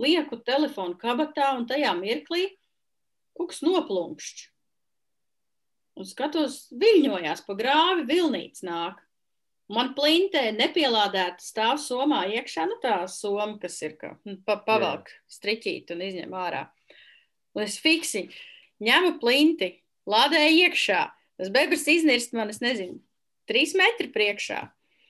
lieku 0.00 0.38
telefonu 0.42 0.96
kabatā 0.98 1.50
un 1.58 1.66
tajā 1.68 1.90
mirklī 1.98 2.46
kaut 3.38 3.52
kas 3.52 3.62
noplunkšķi. 3.64 4.50
Un 5.94 6.08
skatos, 6.08 6.64
viļņojās 6.74 7.44
pa 7.46 7.54
grāvi, 7.58 8.06
vilnīts 8.08 8.64
nāk. 8.66 8.98
Man 9.70 9.94
plintē 9.96 10.50
nepielādēta 10.52 11.40
stāv 11.40 11.78
somā 11.80 12.24
iekšā, 12.34 12.66
nu 12.68 12.76
tā 12.82 12.98
soma, 13.08 13.54
kas 13.62 13.78
ir, 13.86 13.94
ka 14.00 14.12
nu, 14.26 14.36
pa, 14.44 14.58
pavelk 14.66 15.08
striķīt 15.30 15.94
un 15.94 16.02
izņem 16.04 16.34
ārā. 16.36 16.66
Un 17.54 17.64
es 17.64 17.78
fiksi 17.80 18.26
ņemu 18.84 19.14
plinti, 19.22 19.70
lādēju 20.10 20.66
iekšā. 20.66 21.00
Tas 21.40 21.50
bebrs 21.54 21.86
iznirst 21.90 22.34
man, 22.36 22.50
es 22.52 22.60
nezinu, 22.62 22.98
trīs 23.48 23.72
metri 23.78 24.10
priekšā. 24.12 24.60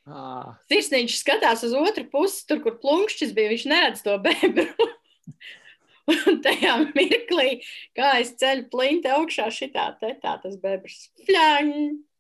Ah, 0.05 0.53
Sirsniņš 0.69 1.17
skatās 1.17 1.65
uz 1.65 1.73
otru 1.77 2.05
pusi, 2.13 2.45
tur, 2.49 2.61
kur 2.65 2.77
plunkšķis 2.81 3.33
bija. 3.37 3.55
Viņš 3.55 3.67
neredz 3.73 4.05
to 4.05 4.19
bebru. 4.21 4.69
Un 6.13 6.41
tajā 6.45 6.75
mirklī, 6.93 7.61
kā 7.97 8.19
es 8.21 8.35
ceļu 8.41 8.69
plinti 8.73 9.09
augšā, 9.13 9.49
šitā 9.55 9.87
te 10.01 10.13
tā 10.21 10.37
tas 10.43 10.59
bebrs. 10.61 11.07
Fļaņ! 11.25 11.71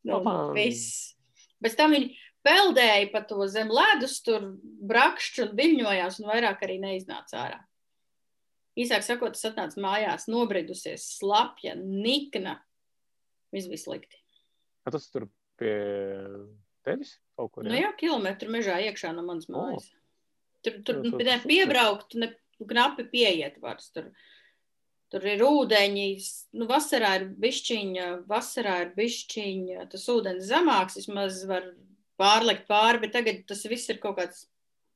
Nu, 0.08 0.20
viss. 0.56 1.12
Pēc 1.64 1.76
tam 1.78 1.94
viņi 1.96 2.10
peldēja 2.44 3.08
pa 3.12 3.22
to 3.28 3.46
zem 3.48 3.70
ledus, 3.72 4.18
tur 4.24 4.50
brakšķi 4.88 5.46
un 5.46 5.54
viļņojās, 5.60 6.18
un 6.20 6.28
vairāk 6.32 6.64
arī 6.66 6.80
neiznāca 6.82 7.40
ārā. 7.40 7.60
Īsāk 8.80 9.04
sakot, 9.06 9.36
es 9.38 9.46
atnācu 9.46 9.80
mājās, 9.84 10.26
nobridusies, 10.32 11.06
slapja, 11.20 11.76
nikna. 11.78 12.58
Viss 13.54 13.70
bija 13.70 13.84
slikti. 13.84 14.18
kā 14.84 14.92
tas 14.92 15.06
tur 15.12 15.28
pie 15.60 15.74
tevis 16.84 17.14
kaut 17.38 17.52
kur? 17.54 17.66
Nu, 17.66 17.76
jā, 17.78 17.92
kilometru 18.00 18.50
mežā 18.52 18.80
iekšā 18.88 19.12
no 19.14 19.22
manas 19.26 19.46
mājas. 19.52 19.86
Tur, 20.64 20.80
tur 20.82 20.98
Jā, 21.04 21.12
tas 21.12 21.28
ne 21.28 21.36
piebraukt, 21.44 22.16
ne 22.18 22.32
knapi 22.60 23.06
pieiet 23.10 23.58
vairs. 23.62 23.90
Tur, 23.94 24.10
tur 25.12 25.26
ir 25.30 25.42
ūdeņi, 25.46 26.06
nu, 26.58 26.68
vasarā 26.70 27.14
ir 27.20 27.26
bišķiņa, 27.42 28.10
vasarā 28.30 28.80
ir 28.86 28.94
bišķiņa, 28.96 29.88
tas 29.92 30.06
ūdens 30.10 30.48
zemāks, 30.50 30.98
vismaz 31.02 31.42
var 31.50 31.68
pārlikt 32.20 32.68
pāri, 32.70 33.02
bet 33.02 33.14
tagad 33.16 33.44
tas 33.48 33.64
viss 33.70 33.90
ir 33.90 34.00
kaut 34.02 34.18
kāds 34.20 34.46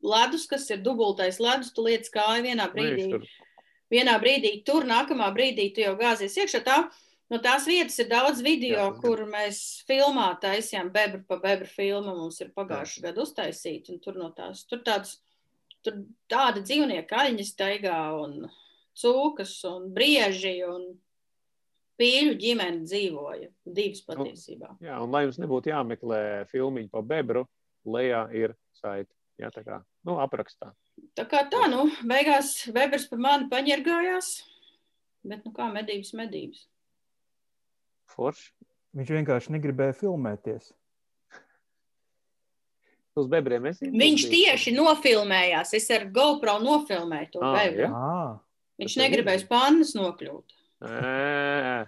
ledus, 0.02 0.46
kas 0.50 0.68
ir 0.70 0.82
dubultais 0.82 1.40
ledus, 1.42 1.72
tu 1.74 1.84
lietas 1.86 2.12
kāju 2.14 2.46
vienā 2.46 2.68
brīdī 2.72 3.10
Tur, 3.12 3.28
vienā 3.92 4.16
brīdī 4.22 4.52
tur, 4.66 4.86
nākamā 4.88 5.30
brīdī 5.34 5.70
tu 5.74 5.84
jau 5.84 5.94
gāzies 5.98 6.36
iekšā. 6.38 6.62
Tā, 6.66 6.78
no 7.32 7.40
tās 7.44 7.66
vietas 7.68 7.98
ir 8.02 8.10
daudz 8.10 8.42
video, 8.44 8.90
Jā, 8.90 8.90
kur 9.02 9.24
mēs 9.30 9.82
filmā 9.88 10.30
taisījām 10.42 10.92
bebru 10.94 11.24
pa 11.28 11.40
bebru 11.42 11.68
filmu. 11.70 12.14
Mums 12.22 12.40
ir 12.44 12.52
pagājuši 12.56 13.06
gadu 13.08 13.24
uztaisīt, 13.24 13.90
un 13.92 14.02
tur 14.04 14.20
no 14.20 14.30
tās, 14.36 14.64
tur 14.68 14.84
tāds, 14.86 15.18
tur 15.88 16.00
tāda 16.30 16.62
dzīvnieka 16.62 17.24
aļņas 17.24 17.52
taigā 17.58 17.98
un 18.20 18.48
cūkas 18.98 19.54
un 19.68 19.88
brieži 19.94 20.58
un 20.66 20.90
pīļu 21.98 22.34
ģimene 22.38 22.84
dzīvoja. 22.86 23.50
Divas 23.64 24.04
patiesībā. 24.06 24.76
jā, 24.84 24.98
un 25.02 25.14
lai 25.14 25.24
jums 25.26 25.40
nebūtu 25.42 25.72
jāmeklē 25.72 26.22
filmiņu 26.52 26.92
pa 26.92 27.02
bebru, 27.02 27.46
lejā 27.88 28.26
ir 28.36 28.54
saiti. 28.78 29.10
Jā, 29.38 29.52
tā 29.54 29.62
kā, 29.62 29.78
nu, 30.06 30.16
aprakstā. 30.18 30.72
Tā 31.14 31.24
kā 31.30 31.44
tā, 31.50 31.68
nu, 31.70 31.84
beigās 32.10 32.56
bebrs 32.74 33.06
pa 33.06 33.18
mani 33.22 33.46
paņergājās, 33.52 34.32
bet, 35.22 35.44
nu, 35.46 35.52
kā 35.54 35.68
medības, 35.70 36.10
medības. 36.18 36.64
Forši. 38.10 38.50
Viņš 38.98 39.12
vienkārši 39.14 39.52
negribēja 39.54 39.94
filmēties. 39.94 40.72
Uz 43.18 43.28
bebriem 43.30 43.66
es 43.70 43.80
Viņš 43.82 44.24
tieši 44.32 44.72
nofilmējās. 44.76 45.74
Es 45.78 45.88
ar 45.94 46.06
GoPro 46.14 46.58
nofilmēju 46.62 47.30
to 47.34 47.42
Ā, 47.44 47.52
bebru. 47.56 47.88
À, 47.90 48.18
Viņš 48.78 48.96
negribēja 49.00 49.40
ir. 49.40 49.42
uz 49.42 49.48
pannas 49.50 49.94
nokļūt. 49.98 50.56
Nē, 50.86 51.86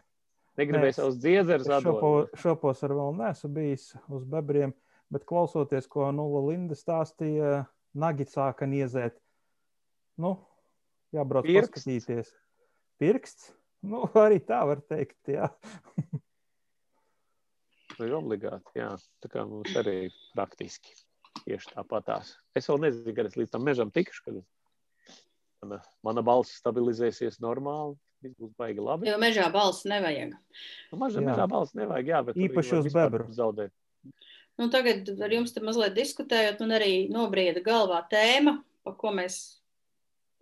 negribēju 0.58 0.90
Nē, 0.90 0.96
savus 0.96 1.18
dziedzerus 1.22 1.68
atdot. 1.76 2.32
šopos 2.42 2.82
ar 2.86 2.94
vēl 2.98 3.12
neesmu 3.20 3.50
bijis 3.54 3.84
uz 4.10 4.24
bebriem, 4.26 4.74
bet 5.14 5.26
klausoties, 5.28 5.86
ko 5.90 6.08
Nula 6.14 6.42
Linda 6.50 6.74
stāstīja, 6.78 7.64
nagi 7.94 8.26
sāka 8.26 8.66
niezēt. 8.66 9.14
Nu, 10.20 10.34
jābrauc 11.14 11.46
Pirksts. 11.46 11.86
paskatīties. 11.86 12.34
Pirksts? 13.00 13.52
Nu, 13.86 14.02
arī 14.26 14.42
tā 14.44 14.64
var 14.68 14.82
teikt, 14.90 15.20
jā. 15.30 15.46
Ir 18.00 18.14
obligāti, 18.16 18.78
jā. 18.80 18.90
Tā 19.20 19.28
kā 19.28 19.42
mums 19.44 19.74
arī 19.76 20.08
praktiski 20.34 20.94
tieši 21.46 21.74
tāpatās. 21.74 22.34
Es 22.56 22.68
vēl 22.70 22.80
nezinu, 22.86 23.14
kad 23.16 23.28
es 23.30 23.36
līdz 23.38 23.52
tam 23.54 23.66
mežam 23.66 23.90
tikšu, 23.94 24.22
kad 24.26 24.40
mana, 25.62 25.80
mana 26.06 26.24
balss 26.26 26.60
stabilizēsies 26.60 27.40
normāli. 27.44 27.96
Viss 28.20 28.36
būs 28.36 28.52
baigi 28.60 28.82
labi. 28.84 29.08
Jo 29.08 29.16
mežā 29.20 29.46
balss 29.52 29.86
nevajag. 29.88 30.34
Nu, 30.90 30.98
mažā, 31.00 31.22
Jā. 31.22 31.30
mažā 31.30 31.46
balss 31.48 31.76
nevajag, 31.78 32.10
jā, 32.12 32.18
bet 32.26 32.36
Īpaši 32.36 32.76
uz 32.82 32.90
bebru. 32.92 33.30
Zaudēt. 33.32 33.72
Nu, 34.60 34.68
tagad 34.68 35.08
ar 35.08 35.32
jums 35.32 35.54
te 35.56 35.62
mazliet 35.64 35.94
diskutējot, 35.96 36.60
man 36.60 36.76
arī 36.76 36.92
nobrieda 37.12 37.62
galvā 37.64 38.02
tēma, 38.12 38.58
par 38.84 38.98
ko 39.00 39.14
mēs 39.16 39.40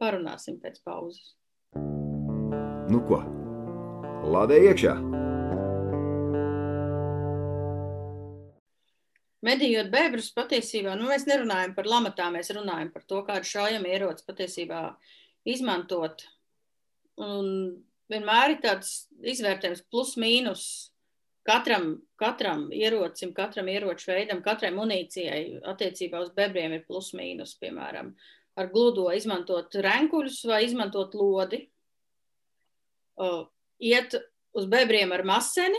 parunāsim 0.03 0.59
pēc 0.59 0.83
pauzes. 0.83 1.37
Nu 2.91 2.99
ko? 3.07 3.23
Lādē 4.27 4.59
iekšā! 4.73 4.97
Medījot 9.47 9.93
bebrus, 9.93 10.33
patiesībā 10.35 10.97
nu, 10.99 11.07
mēs 11.13 11.29
nerunājam 11.29 11.75
par 11.77 11.87
lamatām, 11.87 12.35
mēs 12.35 12.51
runājam 12.57 12.91
par 12.95 13.05
to, 13.07 13.23
kādu 13.27 13.47
šaujam 13.47 13.85
ieroci 13.87 14.27
patiesībā 14.27 14.83
izmantot. 15.47 16.25
Un 17.23 17.47
vienmēr 18.11 18.57
ir 18.57 18.63
tāds 18.65 18.95
izvērtējums 19.23 19.85
plus 19.93 20.17
mīnus 20.19 20.65
katram, 21.49 21.93
katram 22.21 22.67
ierocim, 22.75 23.33
katram 23.37 23.71
ieroču 23.73 24.11
veidam, 24.11 24.43
katrai 24.45 24.73
munīcijai 24.75 25.61
attiecībā 25.71 26.21
uz 26.25 26.33
bebriem 26.37 26.75
ir 26.77 26.85
plus 26.89 27.13
mīnus, 27.17 27.55
piemēram, 27.63 28.13
ar 28.59 28.73
gludo 28.73 29.07
izmantot 29.17 29.79
renkuļus 29.87 30.43
vai 30.51 30.65
izmantot 30.67 31.15
lodi. 31.17 31.63
O, 33.19 33.47
Iet 33.79 34.17
uz 34.59 34.67
bebriem 34.67 35.13
ar 35.15 35.23
maseni 35.23 35.79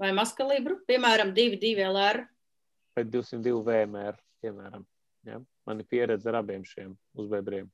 vai 0.00 0.12
maskalibru, 0.16 0.78
piemēram, 0.88 1.32
2,2 1.36 1.88
LR. 1.88 2.26
Vai 2.96 3.04
202 3.06 3.62
VMR, 3.66 4.18
piemēram. 4.42 4.86
Ja? 5.28 5.38
Man 5.68 5.82
ir 5.82 5.88
pieredze 5.90 6.30
ar 6.30 6.40
abiem 6.40 6.64
šiem 6.66 6.96
uzbebriem. 7.18 7.68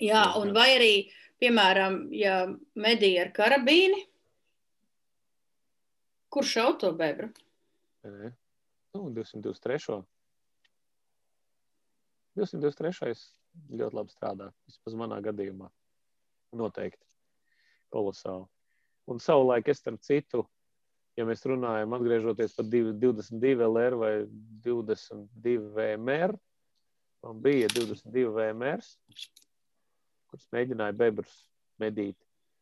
Jā, 0.00 0.22
un 0.40 0.54
vai 0.56 0.68
arī, 0.76 0.92
piemēram, 1.42 2.02
ja 2.16 2.44
medīja 2.78 3.26
ar 3.26 3.32
karabīni, 3.36 3.98
kurš 6.32 6.54
šauj 6.56 6.76
to 6.84 6.92
bebru? 6.96 7.28
Nē. 8.06 8.30
Nu, 8.96 9.10
223. 9.14 10.00
223. 12.38 13.26
ļoti 13.76 13.98
labi 13.98 14.14
strādā. 14.14 14.48
Vismaz 14.70 14.96
manā 14.98 15.20
gadījumā. 15.22 15.68
Noteikti. 16.58 17.06
Kolosāli. 17.94 18.46
Un 19.10 19.20
savulaik 19.22 19.68
es 19.70 19.82
starp 19.82 20.02
citu, 20.06 20.44
ja 21.18 21.26
mēs 21.28 21.44
runājam, 21.48 21.94
atgriežoties 21.96 22.54
par 22.56 22.68
divi- 22.70 22.94
22 23.02 23.66
LR 23.66 23.98
vai 23.98 24.12
22 24.64 25.58
VMR, 25.76 26.36
man 27.24 27.42
bija 27.42 27.68
22 27.74 28.32
VMR, 28.36 28.84
kurus 30.30 30.48
mēģināja 30.54 30.96
bebrus 30.96 31.44
medīt. 31.80 32.16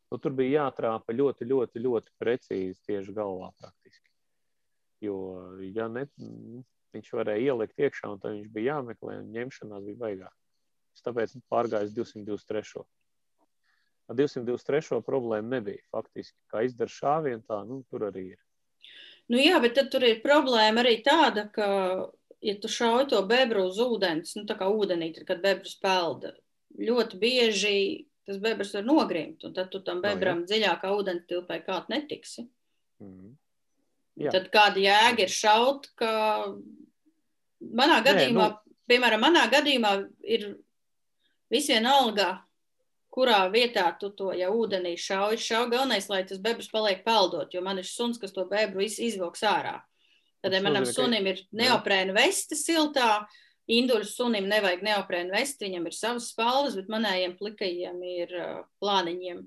Nu, 0.09 0.17
tur 0.17 0.33
bija 0.33 0.65
jātrāpa 0.65 1.13
ļoti, 1.13 1.45
ļoti, 1.45 1.83
ļoti 1.85 2.15
precīzi 2.21 2.81
tieši 2.89 3.13
galvā 3.13 3.51
praktiski. 3.61 4.07
Jo, 5.05 5.17
ja 5.63 5.87
ne, 5.93 6.07
viņš 6.97 7.11
varēja 7.15 7.53
ielikt 7.53 7.79
iekšā, 7.79 8.15
un 8.15 8.23
tad 8.23 8.35
viņš 8.35 8.49
bija 8.55 8.79
jāmeklē, 8.79 9.19
un 9.21 9.35
ņemšanās 9.35 9.85
bija 9.91 10.01
baigā. 10.01 10.31
Es 10.97 11.05
tāpēc 11.05 11.37
pārgāju 11.53 11.91
uz 11.91 11.95
223. 11.95 12.87
Ar 14.09 14.17
223. 14.17 15.03
problēmu 15.05 15.53
nebija. 15.53 15.83
Faktiski, 15.93 16.37
kā 16.49 16.63
izdara 16.65 16.89
šāvienu, 16.93 17.43
tā 17.49 17.61
nu, 17.69 17.83
tur 17.91 18.07
arī 18.09 18.31
ir. 18.33 18.39
Nu 19.29 19.37
jā, 19.37 19.59
bet 19.61 19.75
tad 19.77 19.91
tur 19.93 20.07
ir 20.09 20.23
problēma 20.25 20.81
arī 20.81 21.03
tāda, 21.05 21.45
ka, 21.53 21.67
ja 22.41 22.55
tu 22.63 22.71
šauj 22.73 23.11
to 23.13 23.21
bebru 23.29 23.67
uz 23.69 23.77
ūdens, 23.85 24.33
nu 24.39 24.47
tā 24.49 24.57
kā 24.57 24.71
ūdenī, 24.73 25.11
tad, 25.17 25.27
kad 25.29 25.43
bebrs 25.45 25.75
pelda, 25.83 26.33
ļoti 26.79 27.21
bieži 27.21 27.75
tas 28.29 28.37
bebrs 28.45 28.75
var 28.77 28.85
nogrimt, 28.85 29.45
un 29.45 29.55
tad 29.57 29.71
tu 29.73 29.81
tam 29.81 30.03
No, 30.03 30.05
bebram 30.05 30.43
dziļākā 30.45 30.89
ūdens 30.93 31.25
tilpē 31.31 31.63
kārt 31.65 31.89
netiksi. 31.89 32.45
Mm. 33.01 33.37
Jā. 34.21 34.33
Tad 34.35 34.51
kāda 34.53 34.83
jēga 34.83 35.25
ir 35.25 35.33
šaut, 35.33 35.87
ka 35.97 36.11
manā 37.61 38.03
gadījumā, 38.05 38.49
nu- 38.51 38.75
piemēram, 38.91 39.23
manā 39.25 39.47
gadījumā 39.49 39.93
ir 40.29 40.59
visvienalga, 41.49 42.43
kurā 43.19 43.41
vietā 43.51 43.89
tu 43.99 44.13
to 44.15 44.31
jau 44.39 44.53
ūdenī 44.63 44.95
šauj. 44.95 45.35
Šauj 45.43 45.73
galvenais, 45.75 46.07
lai 46.13 46.23
tas 46.29 46.39
bebrs 46.39 46.71
paliek 46.71 47.03
peldot, 47.05 47.51
jo 47.55 47.61
man 47.67 47.83
ir 47.83 47.89
suns, 47.91 48.19
kas 48.23 48.31
to 48.37 48.47
bebru 48.47 48.87
iz- 48.87 49.01
izvilks 49.03 49.43
ārā. 49.43 49.81
Tad, 50.43 50.55
ja 50.55 50.63
manam 50.63 50.85
sunim 50.87 51.27
ir 51.27 51.43
neoprēna 51.53 52.15
veste 52.15 52.55
siltā, 52.55 53.27
Induļu 53.69 54.07
sunim 54.09 54.47
nevajag 54.49 54.81
neoprēnu 54.81 55.35
vesti, 55.35 55.67
viņam 55.67 55.87
ir 55.91 55.93
savas 55.93 56.31
spalvas, 56.33 56.73
bet 56.79 56.87
manējiem 56.89 57.35
plikajiem 57.37 57.99
ir 58.01 58.31
uh, 58.33 58.63
plāniņiem 58.81 59.43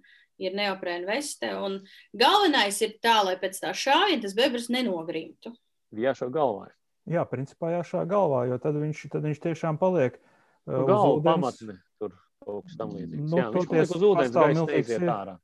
ir 0.45 0.53
neoprēna 0.59 1.07
veste. 1.09 1.49
Un 1.57 1.79
galvenais 2.13 2.77
ir 2.85 2.99
tā, 3.01 3.15
lai 3.25 3.33
pēc 3.41 3.57
tā 3.63 3.71
šāviena 3.73 4.21
tas 4.21 4.35
bebrs 4.37 4.69
nenogrimtu. 4.69 5.55
Jā, 5.97 6.13
šo 6.13 6.29
galvā. 6.29 6.67
Jā, 7.09 7.25
principā 7.25 7.71
jāšā 7.79 8.03
galvā, 8.05 8.43
jo 8.51 8.59
tad 8.61 8.77
viņš, 8.77 9.07
tad 9.09 9.25
viņš 9.25 9.41
tiešām 9.47 9.81
paliek 9.81 10.19
uh, 10.21 10.69
Nu, 10.69 10.83
uz 10.83 10.91
galva 10.91 11.23
pamatne 11.31 11.79
kaut 12.45 12.67
kas 12.67 12.77
tam 12.79 12.93
līdzīgs. 12.95 13.29
Nu, 13.29 13.39
Jā, 13.39 13.47
viņš 13.53 13.69
paliek 13.71 13.95
uz 13.95 14.05
ūdens, 14.07 14.35
gaisa 14.35 14.65
neiziet 14.67 15.07
ārā. 15.13 15.37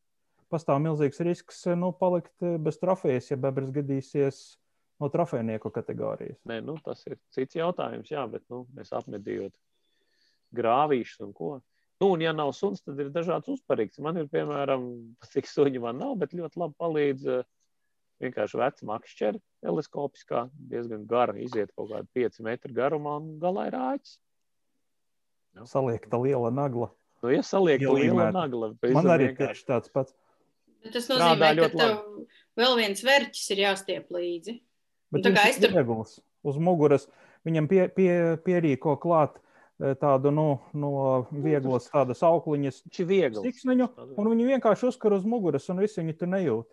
Pastāv 0.52 0.80
milzīgs 0.84 1.20
risks 1.28 1.66
eh, 1.68 1.76
nu, 1.80 1.92
palikt 1.96 2.46
eh, 2.46 2.56
bez 2.64 2.80
trofejas, 2.80 3.32
ja 3.34 3.38
bebrs 3.42 3.74
gadīsies 3.76 4.42
no 5.02 5.10
trofejnieku 5.14 5.72
kategorijas. 5.74 6.40
Nē, 6.50 6.62
nu, 6.66 6.78
tas 6.84 7.04
ir 7.10 7.18
cits 7.36 7.58
jautājums, 7.60 8.12
jā, 8.12 8.24
bet 8.32 8.46
nu, 8.54 8.64
mēs 8.78 8.94
apmedījot 8.98 9.54
grāvīšus 10.58 11.26
un 11.28 11.34
ko. 11.36 11.52
Nu, 11.98 12.12
un, 12.14 12.22
ja 12.22 12.32
nav 12.34 12.54
suns, 12.54 12.84
tad 12.86 13.00
ir 13.02 13.10
dažāds 13.14 13.50
uzparīgs. 13.52 14.00
Man 14.06 14.22
ir, 14.22 14.30
piemēram, 14.32 14.88
cik 15.34 15.50
suņi 15.50 15.84
man 15.84 16.00
nav, 16.02 16.16
bet 16.22 16.36
ļoti 16.38 16.64
labi 16.64 16.78
palīdz 16.82 17.28
eh, 17.34 17.48
vienkārši 18.24 18.62
veca 18.62 18.88
makšķera 18.90 19.44
teleskopiskā, 19.66 20.48
diezgan 20.72 21.06
gara, 21.10 21.36
iziet 21.42 21.74
kaut 21.76 21.92
kādu 21.92 22.10
5 22.18 22.42
metru 22.46 22.74
garumā 22.78 23.18
un 23.22 23.36
galā 23.42 23.68
ir 23.70 23.78
āķis. 23.78 24.18
Saliekta 25.66 26.18
liela 26.22 26.52
nagla. 26.54 26.92
Nu, 27.24 27.32
ja 27.34 27.42
saliek 27.42 27.82
liela 27.82 28.30
nagla, 28.32 28.76
Man 28.94 29.10
arī 29.10 29.32
tieši 29.38 29.66
tāds 29.66 29.90
pats. 29.94 30.14
Bet 30.84 30.94
Tas 30.94 31.08
nozīmē, 31.10 31.50
ka 31.58 31.70
tev 31.74 31.96
vēl 32.60 32.76
viens 32.78 33.02
vērķis 33.04 33.50
ir 33.56 33.64
jāstiep 33.66 34.12
līdzi. 34.14 34.60
Bet 35.12 35.26
tā 35.26 35.34
kā 35.34 35.48
es 35.50 35.58
tur- 35.58 35.74
viegls. 35.74 36.20
Uz 36.48 36.58
muguras 36.62 37.08
viņam 37.48 37.68
pie, 37.68 37.88
pie, 37.90 38.12
pierīko 38.46 38.94
klāt 39.02 39.40
eh, 39.82 39.96
tādu 40.00 40.32
nu, 40.32 40.60
no 40.74 41.28
vieglas 41.32 41.90
tādas 41.90 42.22
aukliņas 42.24 42.84
stiksniņu, 42.86 43.90
un 44.18 44.30
viņi 44.32 44.48
vienkārši 44.54 44.88
uzkar 44.92 45.18
uz 45.18 45.26
muguras, 45.26 45.68
un 45.74 45.82
visi 45.82 46.02
viņu 46.02 46.18
tur 46.20 46.32
nejūt. 46.32 46.68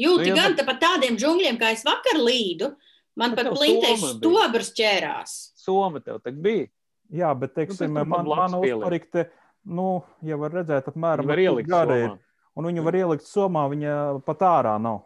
Jūti 0.00 0.30
Nu, 0.30 0.36
gan 0.38 0.56
pa 0.64 0.74
tādiem 0.80 1.16
džungļiem, 1.18 1.58
kā 1.60 1.72
es 1.74 1.84
vakar 1.84 2.18
līdu, 2.22 2.72
man 3.18 3.34
pat 3.36 3.50
plintēs 3.52 4.04
stobrs 4.16 4.72
ķērās. 4.78 5.38
Soma 5.58 6.00
tev 6.00 6.20
tagad 6.24 6.40
bija. 6.40 6.68
Jā, 7.10 7.30
bet, 7.34 7.54
teiksim, 7.56 7.94
Nu, 7.96 8.04
man, 8.06 8.28
mana 8.28 8.60
uzparikte, 8.62 9.26
nu, 9.66 10.02
ja 10.22 10.38
var 10.38 10.54
redzēt, 10.60 10.90
apmēram 10.92 11.26
var 11.26 11.42
ielikt 11.42 11.70
somā. 11.72 12.18
un 12.54 12.68
viņu 12.70 12.84
var 12.86 12.98
ielikt 13.00 13.26
somā, 13.26 13.64
viņa 13.72 13.94
pat 14.26 14.44
ārā 14.46 14.76
nav. 14.82 15.02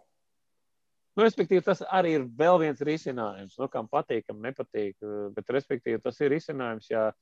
Nu, 1.14 1.22
respektīvi, 1.22 1.62
tas 1.62 1.80
arī 1.94 2.16
ir 2.18 2.24
vēl 2.26 2.58
viens 2.64 2.80
risinājums. 2.82 3.54
Nu, 3.60 3.68
kam 3.70 3.86
patīk, 3.88 4.26
kam 4.26 4.42
nepatīk. 4.42 4.96
eh, 5.00 5.28
Bet, 5.36 5.52
respektīvi, 5.54 6.02
tas 6.02 6.18
ir 6.20 6.32
risinājums, 6.34 6.90
ja, 6.90 7.12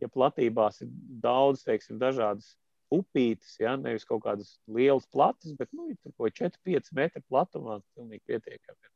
ja 0.00 0.08
platībās 0.08 0.80
ir 0.82 0.88
daudz, 1.22 1.62
teiksim, 1.62 1.98
dažādas 2.00 2.54
upītes, 2.92 3.58
ja 3.60 3.76
nevis 3.76 4.06
kaut 4.08 4.22
kādas 4.24 4.58
lielas 4.66 5.06
platas, 5.06 5.52
bet 5.58 5.68
nu, 5.72 5.90
tur 6.02 6.12
kaut 6.16 6.32
4-5 6.38 6.92
metru 6.96 7.22
platumā, 7.30 7.80
pilnīgi 7.94 8.22
pietiekami. 8.26 8.95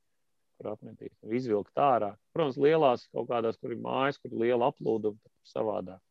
Kur 0.60 0.74
apmetīt, 0.74 1.14
nu, 1.24 1.32
izvilkt 1.32 1.80
ārā. 1.80 2.10
Protams, 2.36 2.58
lielās 2.60 3.06
kaut 3.14 3.30
kādās, 3.30 3.56
kur 3.56 3.72
ir 3.72 3.78
mājas, 3.80 4.18
kur 4.20 4.34
ir 4.34 4.42
liela 4.42 4.68
aplūduma, 4.68 5.16
tad 5.24 5.54
savādāk. 5.54 6.02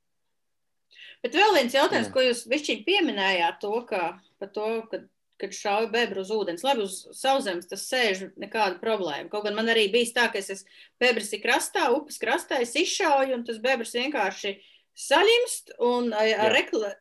Bet 1.22 1.36
vēl 1.38 1.54
viens 1.54 1.76
jautājums, 1.76 2.08
Jā. 2.10 2.14
ko 2.16 2.24
jūs 2.26 2.42
višķiņ 2.50 2.80
pieminējāt, 2.88 3.60
to, 3.62 3.76
ka, 3.86 4.08
par 4.42 4.50
to, 4.56 4.66
ka, 4.90 5.02
kad 5.40 5.54
šauj 5.54 5.92
bebru 5.94 6.24
uz 6.26 6.32
ūdens. 6.34 6.64
Labi, 6.66 6.88
uz 6.88 6.96
sauszemes 7.20 7.70
tas 7.70 7.84
sēž 7.92 8.24
nekāda 8.42 8.80
problēma. 8.82 9.30
Kaut 9.30 9.46
gan 9.46 9.54
man 9.60 9.70
arī 9.70 9.86
bija 9.94 10.16
tā, 10.18 10.26
ka 10.34 10.42
es 10.42 10.50
esmu 10.56 10.74
bebrs 11.06 11.30
ir 11.38 11.44
krastā, 11.46 11.86
upes 11.94 12.18
krastā, 12.20 12.64
es 12.66 12.74
izšauju, 12.74 13.38
un 13.38 13.46
tas 13.48 13.62
bebrs 13.62 13.94
vienkārši 14.00 14.56
saļimst, 15.00 15.76
un 15.86 16.10
ar 16.18 16.58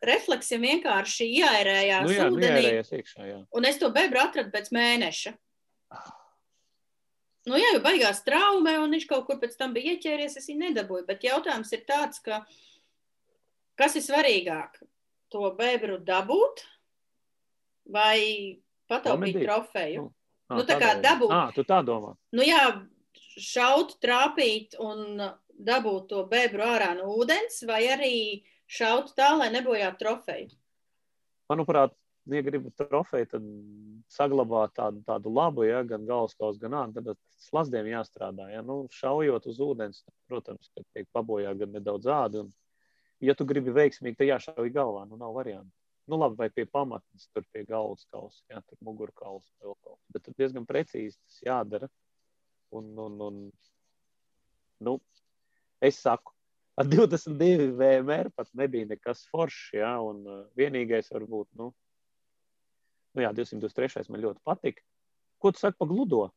refleksiem 0.07 0.69
vienkārši 0.69 1.31
ieērējās 1.41 2.05
Nu, 2.05 2.13
jā, 2.13 2.29
nu, 2.29 2.37
ūdenī. 2.37 2.77
iekšā, 2.85 3.25
jā. 3.27 3.41
Un 3.57 3.67
es 3.67 3.81
to 3.81 3.89
bebru 3.95 4.21
atradu 4.21 4.53
pēc 4.53 4.69
mēneša. 4.75 5.33
Nu, 7.47 7.55
jā, 7.55 7.71
jau 7.75 7.81
baigās 7.83 8.19
traumē, 8.25 8.75
un 8.83 8.91
viņš 8.93 9.07
kaut 9.09 9.25
kur 9.29 9.39
pēc 9.39 9.55
tam 9.57 9.71
bija 9.73 9.95
ieķēries. 9.95 10.35
Es 10.41 10.49
viņu 10.51 10.67
nedabūju. 10.67 11.05
Bet 11.07 11.23
jautājums 11.23 11.71
ir 11.73 11.85
tāds, 11.87 12.19
ka 12.25 12.43
kas 13.79 13.95
ir 13.95 14.03
svarīgāk? 14.05 14.81
To 15.31 15.51
bebru 15.55 15.99
dabūt 16.03 16.65
vai 17.93 18.59
pataupīt 18.89 19.43
trofeju? 19.45 20.09
Nu, 20.09 20.15
Nu, 20.49 20.63
tā 20.65 20.79
kā 20.81 20.95
dabūt. 20.97 21.29
Ah, 21.29 21.51
tu 21.53 21.61
tā 21.61 21.77
domā. 21.85 22.15
Nu, 22.33 22.41
jā, 22.41 22.81
šaut, 23.37 23.99
trāpīt 24.01 24.73
un 24.81 25.21
dabūt 25.59 26.07
to 26.09 26.23
bebru 26.31 26.65
ārā 26.65 26.95
no 26.97 27.11
ūdens, 27.19 27.61
vai 27.69 27.83
arī 27.93 28.15
šaut 28.65 29.13
tā, 29.17 29.35
lai 29.37 29.51
nebojātu 29.53 30.01
trofeju. 30.01 30.49
manuprāt, 31.49 31.93
ja 32.35 32.43
gribu 32.45 32.71
trofeju, 32.77 33.27
tad 33.31 33.45
saglabāt 34.11 34.73
tādu, 34.77 35.01
tādu 35.07 35.31
labu, 35.33 35.63
ja, 35.67 35.81
gan 35.87 36.05
galvaskausu, 36.07 36.59
gan 36.61 36.77
ādu. 36.81 37.03
Tad 37.11 37.19
slazdiem 37.49 37.89
jāstrādā. 37.91 38.49
Ja. 38.53 38.63
Nu, 38.65 38.81
šaujot 38.93 39.47
uz 39.49 39.59
ūdens, 39.63 40.03
tad, 40.03 40.15
protams, 40.31 40.71
ka 40.75 40.83
tiek 40.93 41.07
pabojāta 41.15 41.63
gan 41.63 41.75
nedaudz 41.77 42.09
āda. 42.13 42.45
Un, 42.45 42.53
ja 43.23 43.35
tu 43.37 43.47
gribi 43.49 43.73
veiksmīgi, 43.75 44.17
tad 44.19 44.31
jāšauj 44.31 44.73
galvā. 44.75 45.05
Nu, 45.09 45.19
nav 45.21 45.35
variantu. 45.37 45.71
Nu, 46.09 46.17
labi, 46.17 46.39
vai 46.39 46.49
pie 46.49 46.65
pamatnes, 46.65 47.27
tur 47.29 47.45
pie 47.53 47.61
galvas 47.69 48.07
kausa, 48.09 48.41
jā, 48.49 48.63
tur 48.65 48.79
mugurkausa 48.87 49.51
vēl 49.61 49.75
kaut 49.77 49.99
kas. 49.99 50.07
Bet 50.15 50.23
tad 50.25 50.39
diezgan 50.41 50.65
precīzi 50.65 51.19
tas 51.19 51.41
jādara. 51.45 51.89
Un, 52.73 52.87
un, 52.97 53.19
un, 53.27 53.37
nu, 54.85 54.95
es 55.85 55.99
saku, 56.01 56.33
ar 56.79 56.89
22 56.93 57.69
VMR 57.77 58.31
pat 58.33 58.49
nebija 58.57 58.89
nekas 58.89 59.21
foršs. 59.29 59.75
Ja, 59.77 59.91
un 60.01 60.25
uh, 60.25 60.41
vienīgais 60.57 61.13
varbūt, 61.13 61.51
nu, 61.61 61.69
nu 63.15 63.23
jā, 63.25 63.31
223 63.33 64.09
man 64.09 64.21
ļoti 64.21 64.43
patika. 64.45 64.81
Ko 65.39 65.51
tu 65.51 65.59
saki 65.59 65.77
par 65.79 65.87
gludo? 65.87 66.29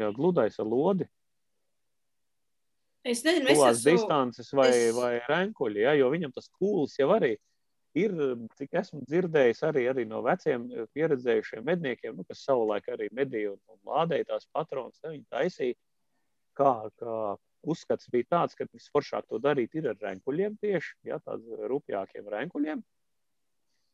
Jā, 0.00 0.10
gludais 0.14 0.58
ar 0.60 0.66
lodi, 0.66 1.08
Es 3.04 3.22
nezinu, 3.26 3.48
es 3.50 3.58
tuvās 3.58 3.78
esmu. 3.80 3.92
distances 3.96 4.52
vai, 4.54 4.68
es- 4.70 4.94
vai 4.94 5.18
renkuļi, 5.28 5.80
ja, 5.82 5.92
jo 5.98 6.10
viņam 6.10 6.32
tas 6.34 6.48
kūls 6.60 6.94
jau 6.98 7.08
arī. 7.18 7.36
ir, 7.94 8.10
cik 8.56 8.70
esmu 8.72 9.02
dzirdējis, 9.04 9.58
arī, 9.68 9.82
arī 9.92 10.06
no 10.08 10.22
veciem 10.22 10.62
pieredzējušiem 10.96 11.62
medniekiem, 11.62 12.16
nu, 12.16 12.24
kas 12.24 12.40
savulaik 12.40 12.86
arī 12.88 13.10
medīja 13.12 13.50
un, 13.52 13.58
un 13.68 13.78
lādēja 13.84 14.24
tās 14.30 14.46
patronas, 14.50 14.96
ne, 15.04 15.10
viņi 15.10 15.26
taisīja, 15.28 15.74
kā, 16.56 16.88
kā 16.96 17.36
uzskats 17.68 18.08
bija 18.08 18.24
tāds, 18.32 18.54
ka 18.56 18.64
visforšāk 18.72 19.28
to 19.28 19.38
darīt 19.38 19.74
ir 19.74 19.90
ar 19.90 19.96
rēnkuļiem 20.00 20.56
tieši, 20.62 20.94
ja, 21.04 21.18
tādiem 21.18 21.68
rupjākiem 21.68 22.24
rēnkuļiem. 22.32 22.80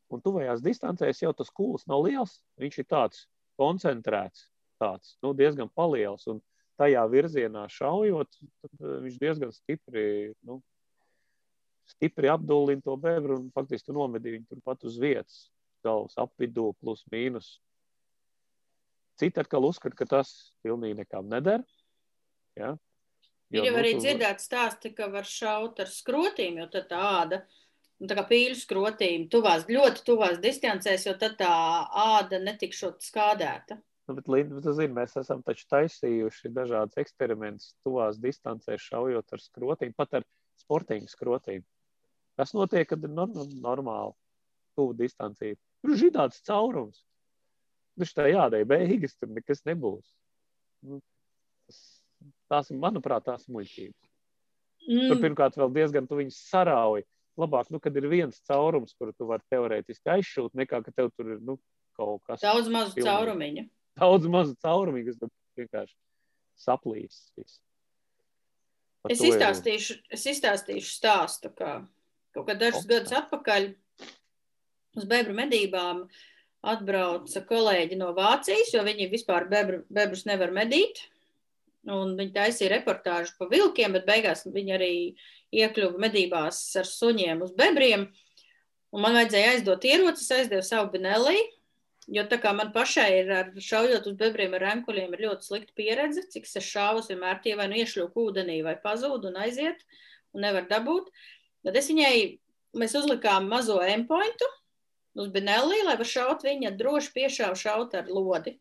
Un 0.09 0.23
tuvajās 0.25 0.63
distancēs 0.65 1.21
jau 1.21 1.33
tas 1.37 1.51
kūls 1.53 1.85
nav 1.89 2.07
liels, 2.07 2.39
viņš 2.61 2.79
ir 2.81 2.87
tāds 2.89 3.27
koncentrēts, 3.59 4.47
tāds 4.81 5.17
nu, 5.23 5.35
diezgan 5.37 5.69
paliels. 5.75 6.25
Un 6.31 6.41
tajā 6.79 7.03
virzienā 7.11 7.67
šaujot, 7.69 8.39
viņš 8.79 9.19
diezgan 9.21 9.53
stipri 9.53 10.33
nu, 10.47 10.61
stipri 11.89 12.29
apdullina 12.31 12.81
to 12.85 12.95
bebru 13.01 13.39
un 13.39 13.49
faktiski 13.55 13.93
nomedīja 13.95 14.37
viņu 14.37 14.49
turpat 14.49 14.85
uz 14.87 14.99
vietas, 15.01 15.39
galvas 15.85 16.17
apvidū, 16.21 16.71
plus 16.79 17.03
mīnus. 17.11 17.57
Citi 19.19 19.41
atkal 19.41 19.65
uzskata, 19.67 19.97
ka 19.99 20.07
tas 20.07 20.53
pilnīgi 20.63 21.01
nekam 21.01 21.27
neder. 21.31 21.65
Ja? 22.57 22.75
Ir 23.49 23.65
jau 23.65 23.79
arī 23.79 23.95
dzirdēts 23.97 24.45
stāsti, 24.47 24.93
ka 24.95 25.09
var 25.11 25.27
šaut 25.27 25.81
ar 25.81 25.89
skrotīm, 25.91 26.61
jo 26.61 26.67
tad 26.71 26.87
tā 26.91 26.99
āda, 27.01 27.41
nu, 27.99 28.07
tā 28.09 28.17
kā 28.17 28.23
pīļu 28.29 28.57
skrotīm, 28.59 29.27
tuvās, 29.33 29.67
ļoti 29.69 30.05
tuvās 30.07 30.39
distancēs, 30.43 31.05
jo 31.07 31.15
tad 31.19 31.37
tā 31.39 31.51
āda 32.05 32.39
netikšot 32.43 33.03
skādēta. 33.03 33.79
Nu, 34.09 34.15
bet, 34.17 34.29
Linda, 34.31 34.57
tu 34.63 34.73
zini, 34.73 34.95
mēs 34.95 35.13
esam 35.21 35.43
taču 35.45 35.67
taisījuši 35.69 36.49
dažādas 36.55 36.97
eksperimentus 36.97 37.75
tuvās 37.85 38.17
distancēs, 38.17 38.87
šaujot 38.87 39.35
ar 39.35 39.43
skrotīm, 39.43 39.93
pat 39.93 40.21
ar 40.21 40.25
sportīgu 40.63 41.11
skrotīm. 41.11 41.61
Kas 42.39 42.55
notiek, 42.55 42.87
kad 42.89 43.03
ir 43.05 43.11
normāli 43.13 44.15
tuvu 44.79 44.95
distancī? 44.97 45.53
Tur 45.83 45.93
ir 45.93 46.01
židāts 46.01 46.41
caurums. 46.47 47.03
Viņš 47.99 48.15
tā 48.15 48.29
jādara 48.31 48.65
beigas, 48.65 49.13
tur 49.19 49.29
nekas 49.35 49.61
nebūs. 49.67 50.07
Nu, 50.87 51.01
tas, 51.67 51.79
tās 52.49 52.71
manuprāt, 52.71 53.27
tās 53.27 53.45
muļķības. 53.51 54.09
Mm. 54.87 55.07
Tur 55.11 55.21
pirmkārt 55.21 55.59
vēl 55.59 55.73
diezgan 55.75 56.07
tu 56.09 56.17
viņus 56.17 56.39
sarauji. 56.49 57.05
Labāk, 57.39 57.69
nu, 57.71 57.79
kad 57.83 57.95
ir 57.95 58.09
viens 58.11 58.41
caurums, 58.49 58.95
kuru 58.99 59.13
tu 59.15 59.27
vari 59.29 59.45
teorētiski 59.53 60.11
aizšūt, 60.17 60.57
nekā 60.59 60.81
ka 60.85 60.91
tev 60.91 61.11
tur 61.15 61.35
ir 61.35 61.43
nu, 61.45 61.55
kaut 61.95 62.21
kas. 62.27 62.43
Daudz 62.43 62.67
mazu 62.71 62.97
pilnīgi. 62.97 63.07
caurumiņu. 63.07 63.65
Daudz 63.99 64.27
mazu 64.31 64.57
caurumiņu, 64.63 65.13
kas 65.13 65.31
vienkārši 65.59 65.95
saplīs. 66.59 67.21
Es 69.09 69.23
izstāstīšu, 69.23 69.95
es 70.11 70.25
izstāstīšu 70.27 70.91
stāstu, 70.91 71.53
kā 71.55 71.79
Kaut 72.35 72.45
kā 72.49 72.55
dažus 72.57 72.85
oh. 72.85 72.89
gadus 72.89 73.15
atpakaļ 73.17 73.71
uz 74.99 75.05
bebru 75.09 75.35
medībām 75.37 76.03
atbrauca 76.69 77.41
kolēģi 77.49 77.97
no 77.99 78.11
Vācijas, 78.17 78.73
jo 78.75 78.83
viņi 78.85 79.09
vispār 79.13 79.47
bebru, 79.49 79.81
bebrus 79.89 80.25
nevar 80.29 80.53
medīt. 80.53 81.01
Un 81.89 82.15
viņi 82.19 82.33
taisīja 82.35 82.73
reportāžu 82.75 83.33
par 83.39 83.49
vilkiem, 83.49 83.95
bet 83.95 84.05
beigās 84.05 84.45
viņi 84.45 84.73
arī 84.75 84.93
iekļuva 85.55 86.01
medībās 86.01 86.59
ar 86.77 86.85
suņiem 86.85 87.41
uz 87.45 87.53
bebriem. 87.57 88.09
Un 88.93 89.05
man 89.05 89.15
vajadzēja 89.17 89.55
aizdot 89.55 89.85
ierocis, 89.85 90.29
aizdevu 90.33 90.65
savu 90.65 90.91
binelī, 90.93 91.37
jo 92.09 92.23
tā 92.29 92.39
kā 92.41 92.53
man 92.57 92.71
pašai 92.73 93.09
ir 93.19 93.33
ar 93.33 93.49
šaujot 93.53 94.07
uz 94.09 94.15
bebriem 94.17 94.53
ar 94.57 94.65
renkuļiem 94.65 95.13
ir 95.13 95.25
ļoti 95.27 95.49
slikta 95.49 95.75
pieredze, 95.77 96.25
cik 96.33 96.47
es 96.49 96.69
šāvus 96.69 97.09
vienmēr 97.11 97.41
tie 97.43 97.55
vai 97.57 97.69
nu 97.71 97.81
iešļūku 97.81 98.29
ūdenī 98.29 98.61
vai 98.65 98.77
pazūd 98.81 99.29
un 99.29 99.41
aiziet 99.45 99.83
un 100.33 100.45
nevar 100.45 100.69
dabūt. 100.69 101.09
Tad 101.65 101.77
es 101.77 101.89
viņai, 101.91 102.15
mēs 102.81 102.95
uzlikām 102.97 103.49
mazo 103.51 103.77
endpointu 103.85 104.47
uz 105.19 105.29
Benelli, 105.33 105.81
lai 105.85 105.97
var 105.99 106.07
šaut 106.07 106.45
viņa 106.45 106.73
droši 106.79 107.13
piešāva 107.17 107.57
šaut 107.57 107.97
ar 107.97 108.09
lodi. 108.09 108.57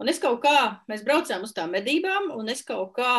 Un 0.00 0.10
es 0.10 0.18
kaut 0.22 0.40
kā, 0.42 0.80
mēs 0.90 1.04
braucām 1.06 1.44
uz 1.46 1.52
tām 1.54 1.74
medībām, 1.76 2.32
un 2.34 2.50
es 2.50 2.64
kaut 2.66 2.96
kā, 2.96 3.12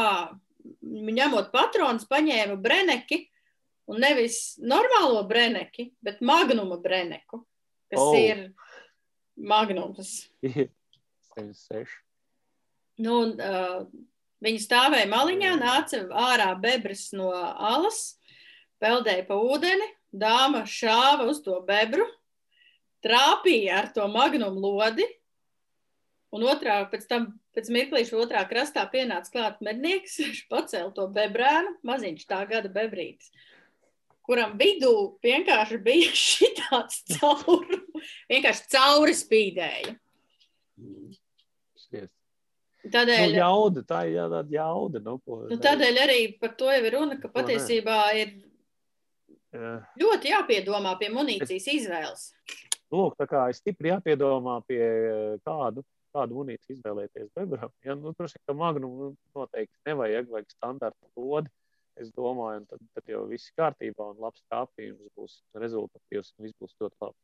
ņemot 0.83 1.51
patronus, 1.53 2.07
paņēmu 2.09 2.57
breneki, 2.61 3.21
un 3.91 4.01
nevis 4.01 4.57
normālo 4.59 5.21
breneki, 5.29 5.91
bet 6.03 6.23
magnuma 6.25 6.77
breneku, 6.81 7.43
kas 7.91 8.01
oh. 8.01 8.17
ir 8.17 8.49
magnums. 9.35 10.25
76. 10.43 12.01
Nu, 13.03 13.21
un, 13.25 13.33
uh, 13.39 13.85
viņi 14.43 14.61
stāvēja 14.63 15.07
maliņā, 15.11 15.55
nāca 15.59 16.01
ārā 16.27 16.51
bebris 16.59 17.09
no 17.15 17.31
alas, 17.31 18.17
peldēja 18.83 19.25
pa 19.27 19.37
ūdeni, 19.39 19.87
dāma 20.15 20.63
šāva 20.69 21.27
uz 21.31 21.41
to 21.43 21.57
bebru, 21.67 22.05
trāpīja 23.05 23.81
ar 23.81 23.91
to 23.95 24.07
magnumu 24.11 24.63
lodi, 24.63 25.05
un 26.35 26.45
otrā, 26.51 26.77
pēc 26.91 27.07
tam, 27.09 27.27
pēc 27.55 27.71
mirklīša 27.73 28.19
otrā 28.19 28.43
krastā 28.49 28.85
pienāca 28.91 29.31
klāt 29.33 29.59
mednieks, 29.65 30.19
viņš 30.21 30.45
pacēla 30.51 30.93
to 30.95 31.07
bebrēnu, 31.15 31.75
maziņš 31.87 32.25
tā 32.29 32.41
gada 32.49 32.71
bebrītis, 32.71 33.31
kuram 34.25 34.57
vidū 34.59 34.95
vienkārši 35.25 35.81
bija 35.85 36.15
šitāds 36.29 37.03
cauri, 37.15 37.81
vienkārši 38.31 38.73
cauri 38.75 39.19
spīdēja. 39.21 39.99
Tādēļ, 42.85 43.31
nu, 43.31 43.37
jauda, 43.39 43.81
tā 43.81 44.03
ir 44.11 44.19
tāda 44.29 44.51
jauda. 44.53 44.99
Nu, 45.01 45.15
ko, 45.25 45.39
nu, 45.49 45.55
tādēļ 45.57 45.95
arī 46.03 46.19
par 46.37 46.51
to 46.59 46.67
jau 46.69 46.83
ir 46.85 46.93
runa, 46.93 47.15
ka 47.17 47.31
patiesībā 47.33 47.95
ir 48.19 48.35
Ļoti 49.99 50.31
jāpiedomā 50.31 50.95
pie 50.99 51.09
munīcijas 51.13 51.67
izvēles. 51.71 52.29
Lūk, 52.93 53.15
tā 53.19 53.27
kā 53.29 53.47
ir 53.49 53.57
stipri 53.57 53.91
jāpiedomā 53.91 54.59
pie 54.67 54.83
kādu, 55.45 55.83
kādu 56.15 56.39
munīciju 56.39 56.77
izvēlēties 56.77 57.29
bebram. 57.37 57.73
Ja, 57.85 57.97
nu, 57.99 58.15
droši 58.17 58.39
vien, 58.39 58.45
ka 58.49 58.57
magnumu 58.61 59.11
noteikti 59.37 59.91
nevajag, 59.91 60.31
vajag 60.31 60.57
standarta 60.57 61.13
lodi. 61.19 61.51
Es 61.95 62.09
domāju, 62.15 62.59
un 62.59 62.65
tad, 62.67 62.81
tad 62.97 63.11
jau 63.11 63.21
viss 63.29 63.53
kārtībā 63.55 64.09
un 64.11 64.19
labs 64.19 64.43
tāpījums 64.51 65.13
būs 65.15 65.37
rezultatīvs 65.63 66.33
un 66.35 66.47
viss 66.47 66.59
būs 66.59 66.75
ļoti 66.81 67.03
labi. 67.05 67.17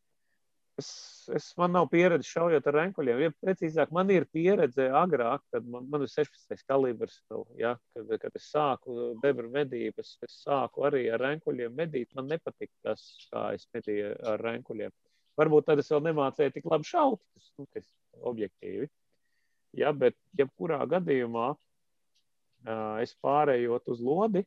Es, 0.79 0.89
es, 1.35 1.49
man 1.59 1.73
nav 1.75 1.89
pieredze 1.91 2.25
šaujot 2.29 2.67
ar 2.71 2.77
renkuļiem. 2.79 3.19
Ja, 3.25 3.31
precīzāk, 3.43 3.91
man 3.97 4.09
ir 4.15 4.25
pieredze 4.33 4.87
agrāk, 5.01 5.43
kad 5.53 5.67
man, 5.67 5.89
man 5.91 6.05
ir 6.05 6.11
16. 6.13 6.63
kalibrs. 6.71 7.19
Ja, 7.59 7.75
kad, 7.93 8.13
kad 8.23 8.39
es 8.39 8.47
sāku 8.53 9.11
bebru 9.21 9.51
medības, 9.51 10.15
es 10.25 10.39
sāku 10.45 10.87
arī 10.87 11.03
ar 11.11 11.21
renkuļiem 11.25 11.75
medīt. 11.83 12.15
Man 12.17 12.31
nepatika 12.31 12.91
tas, 12.91 13.03
kā 13.33 13.49
es 13.57 13.67
medīju 13.75 14.15
ar 14.31 14.41
renkuļiem. 14.47 14.95
Varbūt 15.39 15.69
tad 15.69 15.79
es 15.81 15.89
vēl 15.91 16.03
nemācīju 16.09 16.53
tik 16.55 16.67
labi 16.69 16.87
šaut, 16.87 17.21
tas, 17.35 17.51
nu, 17.59 17.67
tas 17.71 17.87
objektīvi. 18.31 18.89
Ja, 19.79 19.93
bet 19.95 20.17
jebkurā 20.37 20.81
gadījumā 20.91 21.47
uh, 21.53 22.97
es 23.03 23.13
pārējot 23.23 23.87
uz 23.93 24.01
lodi, 24.03 24.43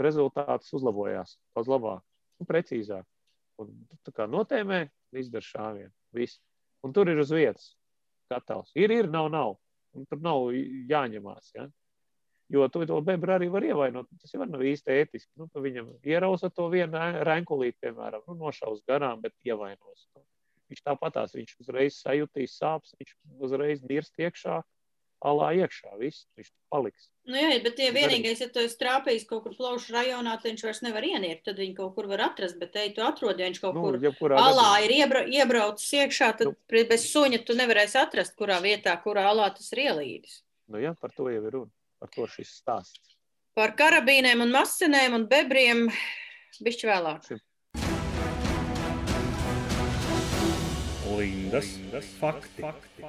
rezultāts 0.00 0.72
uzlabojās 0.76 1.38
daudz 1.56 1.70
labāk 1.72 2.04
un 2.40 2.48
precīzāk. 2.48 3.06
Un 3.60 3.72
tu 4.04 4.12
kā 4.16 4.26
notēmē, 4.28 4.86
izdara 5.20 5.44
šāvienu. 5.44 5.92
Viss. 6.16 6.40
Un 6.84 6.94
tur 6.96 7.10
ir 7.12 7.20
uz 7.20 7.32
vietas 7.34 7.74
gatavs. 8.32 8.72
Ir, 8.78 8.92
ir, 8.94 9.10
nav, 9.12 9.28
nav. 9.32 9.58
Un 9.96 10.06
tur 10.08 10.20
nav 10.24 10.48
jāņemās. 10.88 11.50
Ja? 11.56 11.66
Jo 12.50 12.66
tu 12.68 12.82
to 12.86 12.98
bebru 13.06 13.36
arī 13.36 13.46
var 13.52 13.62
ievainot. 13.62 14.08
Tas 14.18 14.34
jau 14.34 14.42
nav 14.42 14.62
īsti 14.66 14.96
ētiski. 15.04 15.30
Nu, 15.38 15.46
viņam 15.54 15.92
ierausa 16.02 16.50
to 16.50 16.66
vienu 16.72 16.98
rēnkulīti, 17.28 17.78
piemēram, 17.86 18.24
nu, 18.26 18.34
nošaus 18.40 18.82
garām, 18.90 19.22
bet 19.22 19.36
ievainos. 19.46 20.08
Viņš 20.70 20.82
tāpatās, 20.86 21.34
viņš 21.34 21.56
uzreiz 21.62 22.00
sajutīs 22.02 22.58
sāpes, 22.58 22.94
viņš 22.98 23.14
uzreiz 23.46 23.82
dirst 23.86 24.18
iekšā 24.18 24.60
alā 25.26 25.50
iekšā. 25.60 25.94
Viss 26.00 26.26
viņš 26.38 26.50
paliks. 26.72 27.08
Nu, 27.30 27.38
jā, 27.38 27.56
bet 27.62 27.78
ja 27.78 27.90
vienīgais, 27.94 28.42
ja 28.42 28.48
tu 28.50 28.62
esi 28.64 28.78
trāpījis 28.80 29.26
kaut 29.30 29.44
kur 29.46 29.56
plaušu 29.58 29.94
rajonā, 29.94 30.36
tad 30.40 30.50
viņš 30.50 30.66
vairs 30.66 30.82
nevar 30.86 31.06
ienirt. 31.06 31.42
Tad 31.46 31.60
viņi 31.60 31.76
kaut 31.78 31.94
kur 31.96 32.08
var 32.10 32.24
atrast, 32.30 32.58
bet 32.58 32.72
te 32.74 32.86
tu 32.96 33.04
atrod, 33.06 33.38
ja 33.38 33.50
viņš 33.50 33.60
kaut 33.62 33.78
nu, 33.78 34.14
kur 34.18 34.36
alā 34.38 34.70
ir 34.86 34.96
iebra, 35.00 35.26
iebraucis 35.28 35.90
iekšā, 36.02 36.32
tad 36.40 36.50
nu. 36.50 36.56
bez 36.90 37.06
suņa 37.12 37.44
tu 37.46 37.58
nevarēsi 37.58 38.00
atrast, 38.00 38.34
kurā 38.38 38.58
vietā, 38.64 38.96
kurā 39.04 39.28
alā 39.30 39.50
tas 39.54 39.70
ir 39.74 39.84
ielīdis. 39.90 40.40
Nu, 40.70 40.80
jā, 40.82 40.94
par 40.98 41.14
to 41.14 41.28
jau 41.30 41.42
ir 41.42 41.54
runa. 41.58 41.74
Par 42.00 42.08
to 42.14 42.26
šis 42.32 42.52
stāsts. 42.62 43.16
Par 43.58 43.74
karabīnēm 43.76 44.40
un 44.44 44.52
masenēm 44.54 45.16
un 45.18 45.26
bebriem 45.28 45.86
bišķi 46.64 46.88
vēlāk. 46.88 47.26
Lindas, 51.10 51.66
Lindas 51.76 52.08
fakti. 52.20 52.62
fakti. 52.62 53.04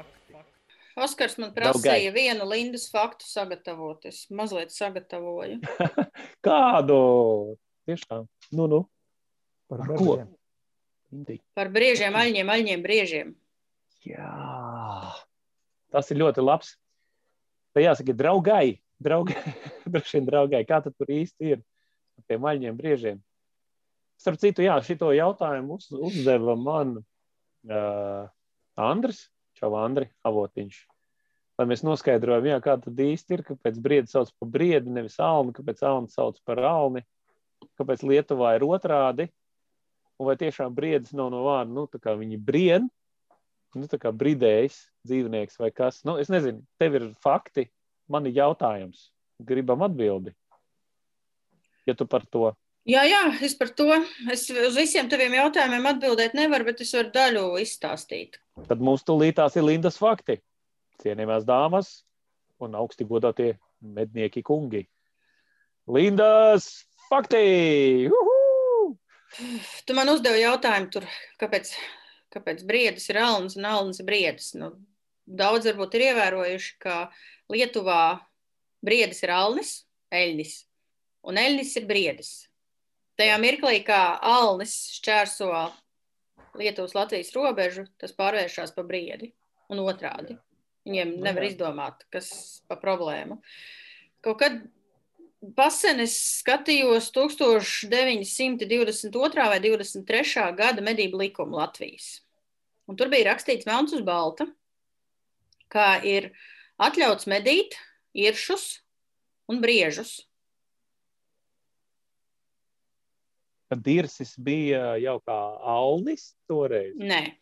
Oskars 0.99 1.37
man 1.39 1.53
prasīja 1.55 2.09
Daugai. 2.09 2.15
vienu 2.15 2.47
Lindas 2.49 2.89
faktu 2.91 3.23
sagatavot. 3.29 4.03
Es 4.09 4.25
mazliet 4.33 4.73
sagatavoju. 4.75 5.61
Kādu? 6.45 6.97
Tiešām. 7.87 8.27
Nu, 8.51 8.67
nu. 8.67 8.81
Par, 9.71 9.85
Par 9.85 9.95
ko? 9.95 10.17
Par 11.55 11.71
briežiem, 11.71 12.15
aļņiem, 12.15 12.51
aļņiem, 12.57 12.83
briežiem. 12.83 13.31
Jā. 14.03 14.27
Tas 15.91 16.11
ir 16.11 16.19
ļoti 16.19 16.43
labs. 16.43 16.75
Tā 17.75 17.83
jāsaka, 17.85 18.15
draugai. 18.17 18.79
Draugai, 19.01 19.41
droši 19.91 20.19
vien 20.19 20.29
draugai. 20.29 20.63
Kā 20.69 20.81
tad 20.85 20.95
tur 20.97 21.09
īsti 21.11 21.53
ir 21.55 21.59
ar 21.61 22.25
tiem 22.29 22.47
aļņiem, 22.51 22.77
briežiem? 22.77 23.21
Starp 24.21 24.37
citu, 24.41 24.61
jā, 24.61 24.75
šito 24.85 25.09
jautājumu 25.15 25.79
uz, 25.79 25.87
uzdeva 25.97 26.53
man 26.59 26.99
uh, 27.01 28.27
Andris, 28.77 29.23
Čau, 29.57 29.73
Andri, 29.77 30.07
avotiņš. 30.25 30.77
Lai 31.59 31.65
mēs 31.69 31.83
noskaidrojam, 31.85 32.47
jā, 32.49 32.59
kā 32.63 32.77
tad 32.81 33.01
īsti 33.01 33.35
ir, 33.37 33.43
kāpēc 33.45 33.79
briedi 33.83 34.09
sauc 34.13 34.31
par 34.39 34.49
briedi, 34.53 34.93
nevis 34.93 35.17
alni, 35.21 35.53
kāpēc 35.53 35.83
alni 35.85 36.09
sauc 36.13 36.39
par 36.47 36.61
alni, 36.65 37.03
kāpēc 37.77 38.05
Lietuvā 38.07 38.55
ir 38.57 38.65
otrādi, 38.65 39.27
un 40.17 40.29
vai 40.29 40.37
tiešām 40.39 40.73
briedis 40.77 41.13
nav 41.17 41.29
no 41.33 41.43
vārda, 41.45 41.73
nu, 41.75 41.85
tā 41.91 42.01
kā 42.01 42.15
viņi 42.17 42.39
brien, 42.41 42.87
nu, 43.77 43.87
bridējs, 44.23 44.77
dzīvnieks 45.07 45.59
vai 45.61 45.71
kas. 45.75 46.01
Nu, 46.07 46.17
es 46.21 46.31
nezinu, 46.33 46.63
tev 46.81 46.97
ir 46.99 47.07
fakti, 47.23 47.69
man 48.11 48.27
ir 48.27 48.37
jautājums, 48.39 49.09
gribam 49.39 49.83
atbildi. 49.87 50.35
Ja 51.87 51.95
tu 51.97 52.05
par 52.05 52.25
to 52.29 52.51
Jā, 52.89 53.03
jā, 53.05 53.19
es 53.45 53.53
par 53.53 53.69
to. 53.77 53.93
Es 54.33 54.47
uz 54.49 54.77
visiem 54.77 55.05
taviem 55.09 55.35
jautājumiem 55.37 55.85
atbildēt 55.91 56.33
nevaru, 56.33 56.65
bet 56.71 56.79
es 56.81 56.93
varu 56.97 57.11
daļu 57.13 57.43
izstāstīt. 57.61 58.39
Tad 58.65 58.81
mums 58.81 59.05
tūlītās 59.05 59.57
ir 59.59 59.67
Lindas 59.67 59.99
fakti. 60.01 60.39
Cienījamās 61.03 61.45
dāmas 61.45 61.91
un 62.61 62.73
augsti 62.77 63.05
godātie 63.05 63.51
mednieki 63.81 64.41
kungi. 64.45 64.87
Lindas 65.89 66.87
fakti! 67.09 68.09
Uhu! 68.09 68.95
Tu 69.85 69.95
man 69.95 70.09
uzdevi 70.11 70.41
jautājumu, 70.41 70.89
tur, 70.91 71.05
kāpēc, 71.41 71.75
kāpēc 72.33 72.63
briedis 72.67 73.09
ir 73.11 73.19
alns 73.21 73.57
un 73.59 73.67
alns 73.69 74.01
ir 74.01 74.07
briedis. 74.07 74.53
Nu, 74.57 74.73
daudz 75.25 75.67
varbūt 75.69 75.97
ir 75.97 76.07
ievērojuši, 76.11 76.75
ka 76.81 76.97
Lietuvā 77.51 78.03
briedis 78.85 79.21
ir 79.25 79.33
alnis, 79.35 79.73
eļnis, 80.11 80.55
un 81.27 81.39
eļnis 81.41 81.75
ir 81.79 81.87
briedis. 81.89 82.31
Tajā 83.19 83.35
mirklī, 83.41 83.81
kā 83.85 84.17
Alnis 84.25 84.73
šķērso 84.95 85.51
Lietuvas-Latvijas 86.57 87.33
robežu, 87.35 87.85
tas 88.01 88.15
pārvēršas 88.17 88.73
par 88.75 88.87
briedi 88.87 89.29
un 89.71 89.83
otrādi. 89.83 90.39
Viņiem 90.87 91.17
Nu, 91.17 91.25
nevar 91.27 91.45
izdomāt, 91.45 92.05
kas 92.13 92.31
pa 92.67 92.79
problēmu. 92.81 93.37
Kaut 94.25 94.39
kad 94.41 94.57
pasen 95.57 96.03
es 96.03 96.13
skatījos 96.41 97.07
1922. 97.15 99.45
vai 99.51 99.59
23. 99.63 100.43
gada 100.57 100.81
medību 100.85 101.17
likumu 101.23 101.57
Latvijas. 101.57 102.07
Un 102.89 102.93
tur 102.99 103.07
bija 103.11 103.29
rakstīts 103.31 103.67
melns 103.69 103.93
uz 103.95 104.03
balta, 104.05 104.45
kā 105.71 105.89
ir 106.05 106.23
atļauts 106.81 107.25
medīt 107.31 107.69
iršus 108.17 108.65
un 109.49 109.61
briežus. 109.63 110.11
Kad 113.71 113.79
dirsis 113.85 114.31
bija 114.35 114.97
jau 114.99 115.17
kā 115.23 115.39
alnis 115.71 116.35
toreiz, 116.49 116.95
Nē, 116.99 117.39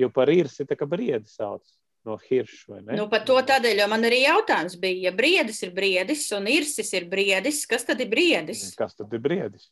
jo 0.00 0.08
par 0.08 0.28
irsi 0.32 0.64
tā 0.64 0.74
kā 0.78 0.86
briedi 0.88 1.28
sauc 1.28 1.66
no 2.06 2.16
hirša? 2.22 2.80
Nu, 2.96 3.08
par 3.12 3.24
to 3.28 3.36
tādēļ, 3.48 3.82
man 3.90 4.06
arī 4.08 4.22
jautājums 4.24 4.78
bija, 4.80 5.08
ja 5.10 5.12
briedis 5.16 5.60
ir 5.66 5.74
briedis 5.76 6.24
un 6.36 6.46
irsis 6.50 6.92
ir 6.96 7.08
briedis, 7.10 7.64
kas 7.68 7.84
tad 7.88 8.00
ir 8.00 8.08
briedis? 8.12 8.68
Kas 8.78 8.94
tad 8.98 9.12
ir 9.12 9.22
briedis? 9.24 9.68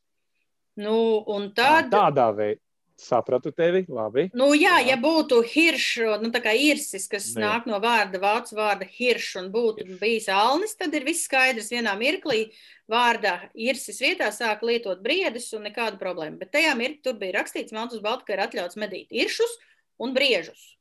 Nu, 0.77 1.23
un 1.31 1.53
tad, 1.55 1.91
Tādā 1.95 2.29
veidā 2.35 2.61
sapratu 2.97 3.51
tevi, 3.51 3.81
labi. 3.91 4.29
nu, 4.39 4.53
jā, 4.55 4.77
Jā. 4.79 4.93
ja 4.93 4.97
būtu 5.03 5.41
hirš, 5.51 5.87
nu, 6.23 6.29
tā 6.31 6.39
kā 6.45 6.53
irsis, 6.55 7.09
kas 7.11 7.25
Nu, 7.35 7.41
jā. 7.43 7.49
nāk 7.49 7.65
no 7.67 7.81
vārda, 7.83 8.21
vācu 8.23 8.55
vārda 8.55 8.87
hirš 8.87 9.33
un 9.41 9.49
būtu 9.51 9.83
Hirš. 9.83 9.99
bijis 9.99 10.29
alnis, 10.31 10.77
tad 10.79 10.95
ir 10.95 11.03
viss 11.05 11.25
skaidrs 11.27 11.73
vienā 11.75 11.97
mirklī. 11.99 12.53
Vārdā 12.89 13.49
irsis 13.55 13.99
vietā 14.01 14.29
sāk 14.31 14.63
lietot 14.63 15.03
briedis 15.03 15.51
un 15.59 15.65
nekāda 15.67 15.99
problēma. 15.99 16.39
Bet 16.39 16.53
tajā 16.55 16.75
mirklī 16.79 17.03
tur 17.03 17.15
bija 17.19 17.41
rakstīts 17.41 17.73
Melnus 17.75 17.99
Baltu, 18.05 18.27
ka 18.29 18.35
ir 18.37 18.45
atļauts 18.47 18.77
medīt 18.79 19.11
iršus 19.11 19.59
un 19.99 20.15
briežus. 20.15 20.74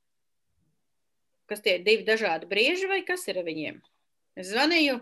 Kas 1.53 1.61
tie 1.61 1.75
ir 1.77 1.83
divi 1.85 2.01
dažādi 2.07 2.47
brieži 2.49 2.87
vai 2.89 3.03
kas 3.05 3.27
ir 3.29 3.37
viņiem? 3.45 3.75
Es 4.41 4.47
zvanīju, 4.49 4.95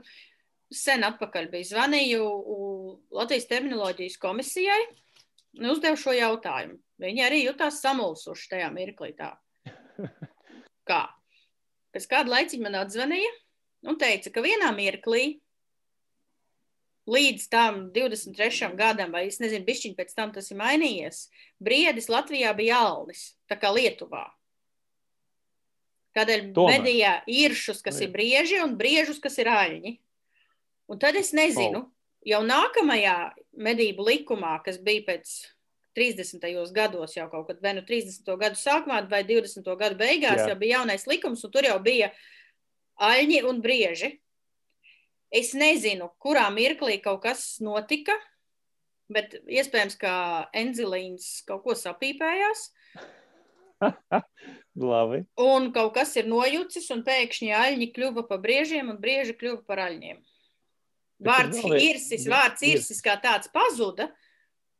sen 0.67 1.05
atpakaļ 1.07 1.45
bija 1.53 1.69
zvanīju 1.69 2.25
Latvijas 3.15 3.47
terminoloģijas 3.47 4.17
komisijai 4.19 4.81
un 5.61 5.69
uzdevu 5.71 5.99
šo 6.01 6.15
jautājumu. 6.17 6.75
Viņi 6.99 7.23
arī 7.23 7.39
jutās 7.45 7.79
samulsuši 7.79 8.49
tajā 8.51 8.67
mirklī. 8.75 9.13
Tā. 9.15 9.31
Kā? 10.91 11.05
Pēc 11.95 12.09
kāda 12.11 12.35
laiciņa 12.35 12.67
man 12.67 12.75
atzvanīja 12.81 13.31
un 13.87 13.99
teica, 14.03 14.35
ka 14.35 14.43
vienā 14.43 14.73
mirklī 14.75 15.23
līdz 17.11 17.47
tam 17.55 17.79
23. 17.95 18.73
gadam, 18.75 19.15
vai 19.15 19.23
es 19.29 19.39
nezinu, 19.39 19.63
bišķiņ 19.71 19.95
pēc 19.95 20.13
tam 20.19 20.35
tas 20.35 20.51
ir 20.51 20.59
mainījies, 20.59 21.23
briedis 21.63 22.11
Latvijā 22.11 22.51
bija 22.59 22.83
alnis, 22.91 23.29
tā 23.47 23.55
kā 23.59 23.71
Lietuvā. 23.71 24.27
Tādēļ 26.17 26.49
Tomēr. 26.55 26.81
medīja 26.81 27.11
īršus, 27.29 27.79
kas 27.85 28.01
jā. 28.01 28.07
ir 28.07 28.13
brieži, 28.15 28.59
un 28.63 28.75
briežus, 28.79 29.21
kas 29.23 29.37
ir 29.39 29.47
aļņi. 29.51 29.93
Un 30.91 30.99
tad 30.99 31.15
es 31.15 31.31
nezinu, 31.31 31.85
jau 32.27 32.41
nākamajā 32.43 33.15
medību 33.63 34.05
likumā, 34.09 34.57
kas 34.65 34.79
bija 34.83 35.05
pēc 35.07 35.31
30. 35.95 36.43
gados, 36.75 37.15
jau 37.15 37.27
kaut 37.31 37.47
kad 37.49 37.61
vai 37.63 37.73
nu 37.75 37.83
30. 37.87 38.27
gadu 38.39 38.59
sākumā, 38.59 39.01
vai 39.11 39.23
20. 39.27 39.63
gadu 39.79 39.99
beigās, 39.99 40.43
Jā. 40.43 40.51
jau 40.51 40.57
bija 40.59 40.79
jaunais 40.79 41.07
likums, 41.07 41.43
un 41.43 41.51
tur 41.51 41.67
jau 41.67 41.77
bija 41.83 42.11
aļņi 43.01 43.41
un 43.47 43.63
brieži. 43.63 44.13
Es 45.31 45.53
nezinu, 45.55 46.09
kurā 46.19 46.47
mirklī 46.51 46.97
kaut 47.03 47.21
kas 47.23 47.59
notika, 47.63 48.15
bet 49.11 49.35
iespējams, 49.47 49.95
ka 49.99 50.13
Enzilīns 50.55 51.41
kaut 51.47 51.63
ko 51.63 51.75
sapīpējās, 51.75 52.69
Labi. 54.91 55.23
un 55.41 55.71
kaut 55.75 55.93
kas 55.97 56.15
ir 56.15 56.29
nojucis, 56.31 56.87
un 56.95 57.01
pēkšņi 57.07 57.49
aļņi 57.57 57.87
kļuva 57.95 58.23
par 58.29 58.39
briežiem, 58.43 58.89
un 58.93 58.99
brieži 59.01 59.35
kļuva 59.35 59.65
par 59.67 59.81
aļņiem. 59.89 60.21
Vārds 61.21 61.59
irsis, 61.77 62.25
vārds 62.31 62.63
ir- 62.65 62.77
irsis 62.79 63.01
kā 63.05 63.17
tāds 63.21 63.51
pazuda. 63.53 64.09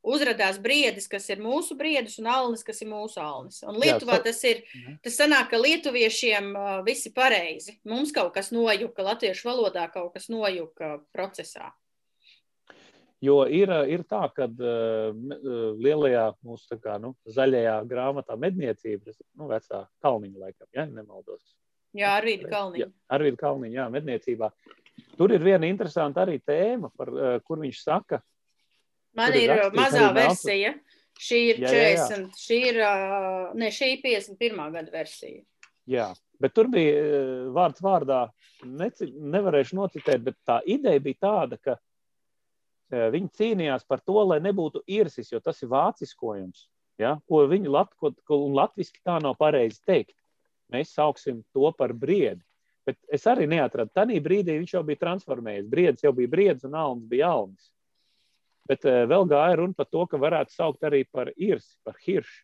Uzradās 0.02 0.56
briedis, 0.58 1.06
kas 1.06 1.28
ir 1.30 1.38
mūsu 1.38 1.76
briedis, 1.78 2.16
un 2.18 2.26
alnis, 2.26 2.64
kas 2.66 2.80
ir 2.82 2.88
mūsu 2.90 3.20
alnis. 3.22 3.60
Un 3.62 3.76
Lietuvā 3.78 4.16
tas 4.26 4.40
ir. 4.50 4.64
Tas 5.06 5.14
sanāk, 5.20 5.52
ka 5.52 5.60
lietuviešiem 5.62 6.48
viss 6.88 7.06
ir 7.06 7.14
pareizi. 7.14 7.76
Mums 7.86 8.10
kaut 8.16 8.34
kas 8.34 8.50
nojuka, 8.50 9.04
latviešu 9.06 9.46
valodā 9.52 9.86
kaut 9.94 10.16
kas 10.16 10.26
nojuka 10.34 11.04
procesā. 11.14 11.70
Jo 13.22 13.44
ir, 13.46 13.70
ir 13.94 14.02
tā, 14.10 14.24
ka 14.34 14.48
uh, 14.50 15.12
lielajā 15.78 16.24
mūsu 16.42 16.78
kā, 16.82 16.96
nu, 17.02 17.14
zaļajā 17.30 17.76
grāmatā 17.90 18.38
medniecība, 18.40 19.14
nu, 19.38 19.46
vecā 19.52 19.84
kalniņa 20.02 20.42
laikam, 20.42 20.68
ja 20.74 20.88
nemaldos. 20.90 21.44
Jā, 21.94 22.16
Arvīda 22.18 22.48
Jā, 22.48 22.52
Kalniņa. 22.56 22.88
Arvīda 23.14 23.38
Kalniņa, 23.44 23.76
jā, 23.76 23.86
medniecībā. 23.94 24.50
Tur 25.20 25.36
ir 25.36 25.44
viena 25.44 25.70
interesanta 25.70 26.24
arī 26.24 26.40
tēma, 26.42 26.90
par, 26.98 27.12
uh, 27.14 27.36
kur 27.46 27.62
viņš 27.62 27.84
saka, 27.84 28.22
Man 29.18 29.36
ir 29.36 29.52
ir 29.52 29.76
mazā 29.76 30.08
versija. 30.16 30.74
Šī 31.22 31.40
ir 31.52 31.58
Jā, 31.62 31.72
jā, 31.76 31.88
jā. 31.92 32.06
40, 32.08 32.38
šī 32.40 32.60
ir, 32.72 32.78
uh, 32.82 33.52
ne, 33.60 33.68
šī 33.76 33.90
ir 33.98 34.04
51. 34.06 34.62
gada 34.74 34.94
versija. 34.94 35.44
jā, 35.92 36.08
bet 36.42 36.54
tur 36.56 36.70
bija 36.72 37.02
vārds 37.54 37.84
vārdā, 37.84 38.24
neci, 38.66 39.12
nevarēšu 39.12 39.78
nocitēt, 39.78 40.24
bet 40.24 40.38
tā 40.48 40.62
ideja 40.66 41.04
bija 41.04 41.20
tāda, 41.28 41.60
ka 41.62 41.76
viņi 42.92 43.32
cīnījās 43.38 43.88
par 43.88 44.04
to, 44.04 44.20
lai 44.28 44.40
nebūtu 44.44 44.84
irsis, 44.92 45.32
jo 45.32 45.40
tas 45.44 45.62
ir 45.64 45.72
vāciskojums. 45.72 46.68
Ja? 47.02 47.16
Ko 47.30 47.46
viņi 47.50 47.72
lat, 47.72 47.92
ko, 48.00 48.14
ko, 48.28 48.40
latviski 48.52 49.02
tā 49.06 49.18
nav 49.24 49.38
pareizi 49.40 49.82
teikt. 49.88 50.16
Mēs 50.72 50.94
sauksim 50.96 51.42
to 51.56 51.72
par 51.78 51.94
briedi. 51.98 52.42
Bet 52.88 52.98
es 53.14 53.28
arī 53.30 53.46
neatradu. 53.50 53.92
Tanī 53.94 54.18
brīdī 54.24 54.56
viņš 54.58 54.76
jau 54.78 54.84
bija 54.86 55.02
transformējies. 55.04 55.70
Briedis 55.70 56.06
jau 56.06 56.14
bija 56.18 56.32
briedis 56.32 56.66
un 56.66 56.78
alns 56.80 57.06
bija 57.10 57.30
alnis. 57.36 57.70
Bet 58.70 58.86
uh, 58.88 59.04
vēl 59.10 59.28
gāja 59.30 59.60
runa 59.60 59.78
par 59.78 59.90
to, 59.92 60.06
ka 60.10 60.20
varētu 60.22 60.56
saukt 60.56 60.88
arī 60.88 61.04
par 61.06 61.30
irsi, 61.36 61.76
par 61.86 61.98
hiršu. 62.02 62.42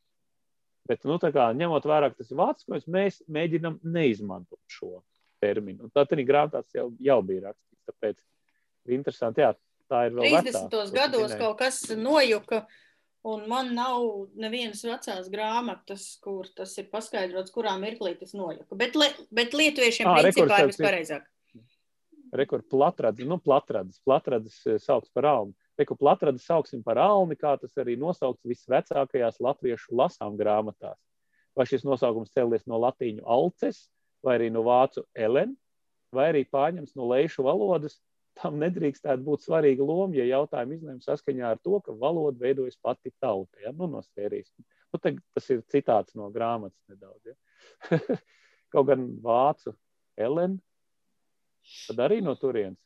Bet, 0.87 1.03
nu, 1.03 1.17
kā 1.19 1.49
ņemot 1.57 1.85
vērā, 1.87 2.11
ka 2.11 2.21
tas 2.21 2.29
ir 2.31 2.39
vāciskojums, 2.39 2.87
mēs 2.87 3.19
mēģinām 3.27 3.81
neizmantot 3.91 4.61
šo 4.71 5.01
terminu. 5.43 5.87
Un 5.87 5.91
Tā 5.93 6.05
arī 6.05 6.23
grāmatā 6.27 6.61
tas 6.63 6.77
jau, 6.77 6.87
jau 7.03 7.17
bija 7.27 7.49
rakstīts. 7.49 7.87
Tāpēc 7.89 8.93
interesanti, 8.95 9.43
jā, 9.43 9.51
tā 9.91 10.07
ir 10.07 10.17
vēl 10.17 10.27
30. 10.27 10.45
vecāka, 10.47 10.67
ko 10.67 10.83
tu 10.83 10.95
gados 10.95 11.23
minēji. 11.23 11.39
kaut 11.41 11.57
kas 11.61 11.79
nojuka, 11.97 12.61
un 13.27 13.47
man 13.51 13.73
nav 13.75 14.05
nevienas 14.39 14.83
vecās 14.87 15.31
grāmatas, 15.33 16.09
kur 16.23 16.49
tas 16.55 16.75
ir 16.79 16.89
paskaidrots, 16.91 17.53
kurā 17.55 17.75
mirklī 17.81 18.15
tas 18.19 18.35
nojuka. 18.37 18.77
Bet, 18.79 18.95
li, 18.99 19.09
bet 19.33 19.55
lietuviešiem 19.57 20.07
Ā, 20.11 20.19
principā 20.21 20.45
rekords 20.47 20.59
ir 20.59 20.71
vispareizāk. 20.73 21.27
Rekur 22.37 22.63
platradis, 22.67 23.27
nu, 23.27 23.39
platradis 23.39 24.59
eh, 24.67 24.79
sauc 24.83 25.07
par 25.15 25.29
alni. 25.29 25.55
Rekur 25.79 25.99
platradis 25.99 26.47
sauksim 26.47 26.81
par 26.83 26.99
alni, 26.99 27.37
kā 27.39 27.53
tas 27.61 27.75
arī 27.79 27.95
nosaukts 27.99 28.47
visvecākajās 28.49 29.39
latviešu 29.43 29.95
lasām 29.95 30.35
grāmatās. 30.39 30.97
Vai 31.55 31.65
šis 31.69 31.85
nosaukums 31.87 32.33
cēlies 32.35 32.65
no 32.69 32.79
latīņu 32.81 33.23
alces, 33.23 33.85
vai 34.25 34.35
arī 34.39 34.49
no 34.53 34.65
vācu 34.65 35.05
elen, 35.15 35.55
vai 36.13 36.31
arī 36.31 36.43
pārņems 36.49 36.95
no 36.97 37.07
leišu 37.11 37.45
valodas 37.45 37.99
tam 38.41 38.57
nedrīkstētu 38.61 39.25
būt 39.25 39.45
svarīga 39.45 39.85
loma, 39.85 40.15
ja 40.17 40.25
jautājumu 40.27 40.77
izlēma 40.77 41.03
saskaņā 41.05 41.51
ar 41.53 41.61
to, 41.63 41.79
ka 41.85 41.95
valoda 41.97 42.39
veidojas 42.41 42.77
pati 42.81 43.13
tauta. 43.21 43.61
Ja? 43.63 43.73
Nu, 43.75 43.89
no 43.91 44.03
sērijas. 44.05 44.51
Nu, 44.93 45.01
tas 45.01 45.49
ir 45.53 45.63
citāts 45.73 46.17
no 46.17 46.29
grāmatas 46.33 46.79
nedaudz. 46.91 47.31
Ja? 47.31 47.99
Kaut 48.73 48.89
gan 48.89 49.07
vācu 49.23 49.73
Elena, 50.17 50.57
tad 51.87 52.03
arī 52.07 52.19
no 52.23 52.35
turienes. 52.39 52.79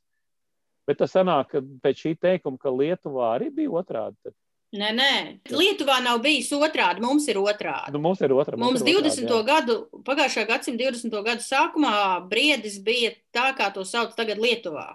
Bet 0.89 0.97
tas 0.99 1.13
sanāk, 1.13 1.51
ka 1.53 1.61
pēc 1.83 2.05
šī 2.05 2.15
teikuma, 2.19 2.59
ka 2.59 2.71
Lietuvā 2.73 3.35
arī 3.35 3.51
bija 3.53 3.73
otrādi. 3.81 4.17
Tad... 4.25 4.35
Nē, 4.75 4.89
nē, 4.97 5.11
Lietuvā 5.53 5.99
nav 6.03 6.21
bijis 6.23 6.49
otrādi. 6.55 7.03
Mums 7.03 7.27
ir 7.29 7.37
otrādi. 7.41 7.93
Nu, 7.93 8.01
mums 8.03 8.23
ir 8.23 8.33
otrādi. 8.33 8.59
Mums, 8.61 8.81
mums 8.81 8.89
ir 8.89 8.97
20. 9.03 9.27
Otrādi, 9.27 9.47
gadu, 9.51 10.01
pagājušā 10.07 10.47
gadsimta 10.49 10.89
20. 10.89 11.17
gadu 11.27 11.45
sākumā 11.45 11.93
briedis 12.31 12.79
bija 12.83 13.13
tā, 13.35 13.51
kā 13.57 13.69
to 13.75 13.85
sauc 13.87 14.15
tagad 14.17 14.41
Lietuvā. 14.41 14.89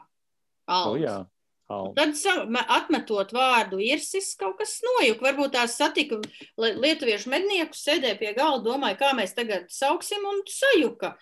Alns. 0.67 0.91
Nu, 0.91 1.01
jā. 1.03 1.17
Alns. 1.67 1.97
Tad 1.99 2.61
atmetot 2.77 3.33
vārdu 3.35 3.81
irsis, 3.83 4.35
kaut 4.39 4.59
kas 4.61 4.77
nojuka. 4.87 5.25
Varbūt 5.27 5.57
tās 5.57 5.75
satika 5.79 6.21
lietuviešu 6.59 7.33
medniekus, 7.33 7.83
sēdēja 7.87 8.19
pie 8.21 8.35
galda, 8.37 8.69
domāja, 8.69 9.01
kā 9.01 9.11
mēs 9.19 9.35
tagad 9.35 9.67
sauksim 9.75 10.27
un 10.31 10.45
sajuka. 10.51 11.17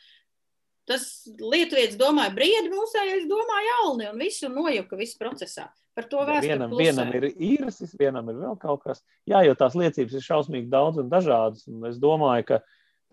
Tas 0.84 1.06
lietuvietis 1.40 1.96
domāja 1.96 2.34
briedi, 2.36 2.68
mūsējais 2.68 3.24
domāja 3.30 3.78
alni 3.86 4.10
un 4.10 4.20
visu 4.20 4.50
nojuka 4.52 4.98
visu 5.00 5.16
procesā. 5.20 5.70
Par 5.94 6.08
to 6.10 6.24
vēsturi. 6.26 6.50
Vienam, 6.50 6.72
plusē. 6.72 6.84
vienam 6.90 7.12
ir 7.14 7.26
īrsis, 7.32 7.94
vienam 7.96 8.28
ir 8.32 8.40
vēl 8.42 8.56
kaut 8.60 8.82
kas. 8.82 9.00
Jā, 9.30 9.44
jo 9.46 9.54
tās 9.56 9.76
liecības 9.78 10.16
ir 10.18 10.26
šausmīgi 10.26 10.68
daudz 10.72 10.98
un 11.00 11.08
dažādas. 11.12 11.68
Un 11.70 11.86
es 11.88 12.00
domāju, 12.02 12.48
ka 12.50 12.58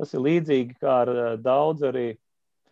tas 0.02 0.15
ir 0.17 0.24
līdzīgi 0.26 0.80
kā 0.82 0.98
ar 1.06 1.13
eh, 1.13 1.32
daudz 1.39 1.86
arī. 1.91 2.08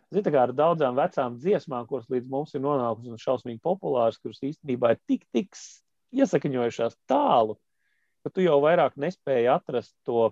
Zini, 0.10 0.32
kā 0.34 0.42
ar 0.48 0.54
daudzām 0.58 0.98
vecām 0.98 1.38
dziesmām, 1.38 1.86
kuras 1.90 2.10
līdz 2.10 2.30
mums 2.32 2.56
ir 2.58 2.64
nonākušas 2.64 3.14
un 3.14 3.22
šausmīgi 3.22 3.62
populāras, 3.66 4.18
kuras 4.18 4.42
īstenībā 4.46 4.96
ir 4.96 5.02
tik, 5.06 5.26
tik 5.36 5.58
iesakņojušās 6.18 6.98
tālu, 7.10 7.60
ka 8.26 8.34
tu 8.34 8.42
jau 8.42 8.58
vairāk 8.64 8.98
nespēji 8.98 9.52
atrast 9.54 9.94
to 10.10 10.32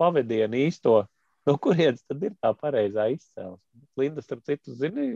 pavadienu 0.00 0.62
īsto, 0.64 1.02
no 1.44 1.56
kurienes 1.60 2.00
tad 2.08 2.24
ir 2.24 2.38
tā 2.40 2.54
pareizā 2.56 3.10
izcelsme. 3.12 3.60
Linda, 4.00 4.24
starp 4.24 4.46
citu, 4.48 4.72
zini, 4.78 5.10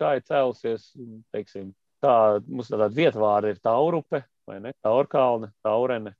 kā 0.00 0.16
ir 0.16 0.24
cēlusies, 0.24 0.94
teiksim, 1.34 1.74
Tā 2.04 2.38
mums 2.44 2.68
tāda 2.70 2.90
vietvāra 2.92 3.50
ir 3.52 3.60
Taurupe, 3.64 4.20
vai 4.46 4.60
ne? 4.60 4.74
Taurkalne, 4.84 5.50
Taurene. 5.64 6.12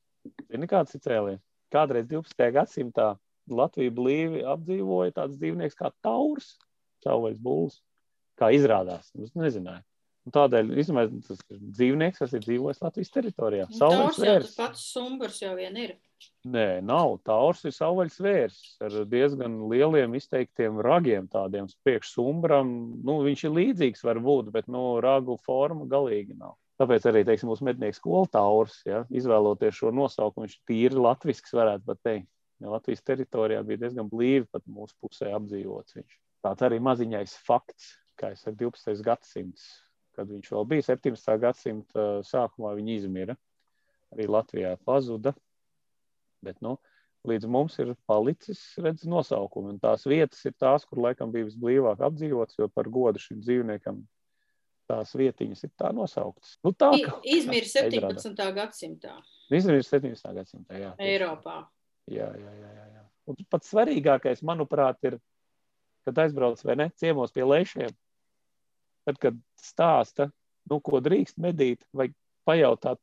Zini, 0.49 0.69
kāds 0.71 0.97
ir 0.97 1.03
cēliens? 1.05 1.43
Kādreiz 1.73 2.07
12. 2.09 2.49
gadsimtā 2.55 3.11
Latviju 3.47 3.93
blīvi 3.95 4.43
apdzīvoja 4.49 5.15
tāds 5.19 5.37
dzīvnieks 5.39 5.77
kā 5.79 5.93
taurs, 6.03 6.55
savvaļas 7.07 7.43
būls, 7.43 7.81
kā 8.41 8.53
izrādās. 8.55 9.13
Es 9.23 9.33
nezināju. 9.39 9.85
Un 10.27 10.35
tādēļ, 10.35 10.73
īstenībā, 10.83 11.05
tas 11.29 11.43
ir 11.55 11.61
dzīvnieks, 11.63 12.19
kas 12.19 12.33
ir 12.35 12.43
dzīvojis 12.43 12.83
Latvijas 12.83 13.13
teritorijā. 13.15 13.69
Savvaļas 13.79 14.17
vērs. 14.25 14.49
Tas 14.51 14.59
pats 14.59 14.83
sumburs 14.91 15.39
jau 15.39 15.53
vien 15.55 15.79
ir. 15.79 15.93
Nē, 16.51 16.81
nav. 16.83 17.13
Taurs 17.27 17.63
ir 17.69 17.75
savvaļas 17.77 18.17
vērs 18.25 18.59
ar 18.83 18.97
diezgan 19.07 19.61
lieliem 19.71 20.17
izteiktiem 20.19 20.81
ragiem, 20.83 21.29
tādiem 21.31 21.71
priekš 21.87 22.17
sumbram. 22.17 22.73
Nu, 23.07 23.21
viņš 23.27 23.47
ir 23.47 23.55
līdzīgs 23.61 24.03
varbūt, 24.07 24.51
bet 24.55 24.67
nu, 24.73 24.97
ragu 25.05 25.39
forma 25.47 25.87
galīgi 25.91 26.35
nav. 26.35 26.57
Tāpēc 26.81 27.07
arī, 27.09 27.23
teiksim, 27.25 27.49
mūsu 27.53 27.65
mednieks 27.65 28.03
skola 28.03 28.27
taurs, 28.35 28.81
ja, 28.85 29.05
izvēloties 29.15 29.79
šo 29.79 29.95
nosaukumu, 29.95 30.45
viņš 30.45 30.59
tīri 30.69 31.07
latvisks 31.07 31.55
varētu 31.57 31.87
pat 31.87 32.03
teikt. 32.05 32.31
Ja 32.61 32.73
Latvijas 32.73 33.05
teritorijā 33.05 33.63
bija 33.69 33.85
diezgan 33.85 34.09
blīvi 34.11 34.47
pat 34.51 34.65
mūsu 34.67 34.97
pusē 35.01 35.31
apdzīvots 35.37 36.01
viņš. 36.01 36.19
Tāds 36.45 36.65
arī 36.67 36.79
maziņais 36.83 37.39
fakts, 37.47 37.95
kā 38.21 38.33
es 38.37 38.45
ar 38.49 38.55
12. 38.59 39.03
gadsimts 39.07 39.67
kad 40.17 40.33
viņš 40.33 40.53
vēl 40.55 40.67
bija 40.71 40.89
17. 40.89 41.37
gadsimta 41.43 42.07
sākumā, 42.27 42.73
viņa 42.79 42.95
izmira. 42.97 43.37
Arī 44.15 44.29
Latvijā 44.31 44.73
pazuda. 44.87 45.35
Bet, 46.45 46.61
nu, 46.65 46.77
līdz 47.27 47.49
mums 47.51 47.77
ir 47.83 47.93
palicis 48.09 48.63
redz, 48.83 49.05
nosaukumi. 49.11 49.75
Un 49.75 49.81
tās 49.83 50.07
vietas 50.09 50.45
ir 50.49 50.55
tās, 50.57 50.87
kur 50.89 51.03
laikam 51.05 51.33
bija 51.35 51.49
visblīvāk 51.49 52.05
apdzīvots, 52.07 52.61
jo 52.61 52.71
par 52.73 52.91
godu 52.93 53.23
šim 53.23 53.43
dzīvniekam 53.45 54.05
tās 54.87 55.17
vietiņas 55.19 55.65
ir 55.67 55.73
tā 55.75 55.91
nosauktas. 55.95 56.55
Nu, 56.63 56.71
tā, 56.71 56.93
ka, 57.03 57.17
Izmir 57.27 57.67
17. 57.67 58.45
gadsimtā. 58.55 59.17
Izmir 59.51 59.83
17. 59.83 60.31
gadsimtā, 60.37 60.79
jā. 60.79 60.93
Eiropā. 61.03 61.65
Jā, 62.07 62.31
jā, 62.39 62.53
jā. 62.63 62.71
jā, 62.79 62.87
jā. 62.95 63.03
Un 63.27 63.41
pats 63.51 63.73
svarīgākais, 63.73 64.45
manuprāt, 64.47 65.01
ir, 65.11 65.19
kad 66.07 66.21
aizbrauc 66.25 66.63
vai 66.67 66.77
ne 66.79 66.91
ciemos 67.01 67.35
pie 67.35 67.47
lēšiem, 67.47 67.91
tad, 69.07 69.19
kad 69.23 69.41
stāsta, 69.61 70.31
nu, 70.71 70.81
ko 70.85 71.03
drīkst 71.03 71.39
medīt, 71.43 71.85
vai 71.95 72.11
pajautāt 72.49 73.01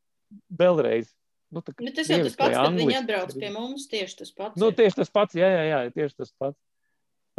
vēlreiz. 0.50 1.12
Nu, 1.54 1.62
tā, 1.62 1.76
nu, 1.84 1.92
tas 1.94 2.10
jau 2.10 2.20
tas 2.26 2.38
pats, 2.40 2.58
kad 2.58 2.80
viņi 2.80 2.98
atbrauc 3.04 3.36
pie 3.38 3.52
mums, 3.54 3.86
tieši 3.92 4.24
tas 4.24 4.34
pats. 4.34 4.60
Nu, 4.60 4.72
tieši 4.74 5.04
tas 5.04 5.14
pats, 5.14 5.38
jā, 5.38 5.50
jā, 5.54 5.64
jā, 5.70 5.82
tieši 5.94 6.24
tas 6.24 6.34
pats. 6.42 6.58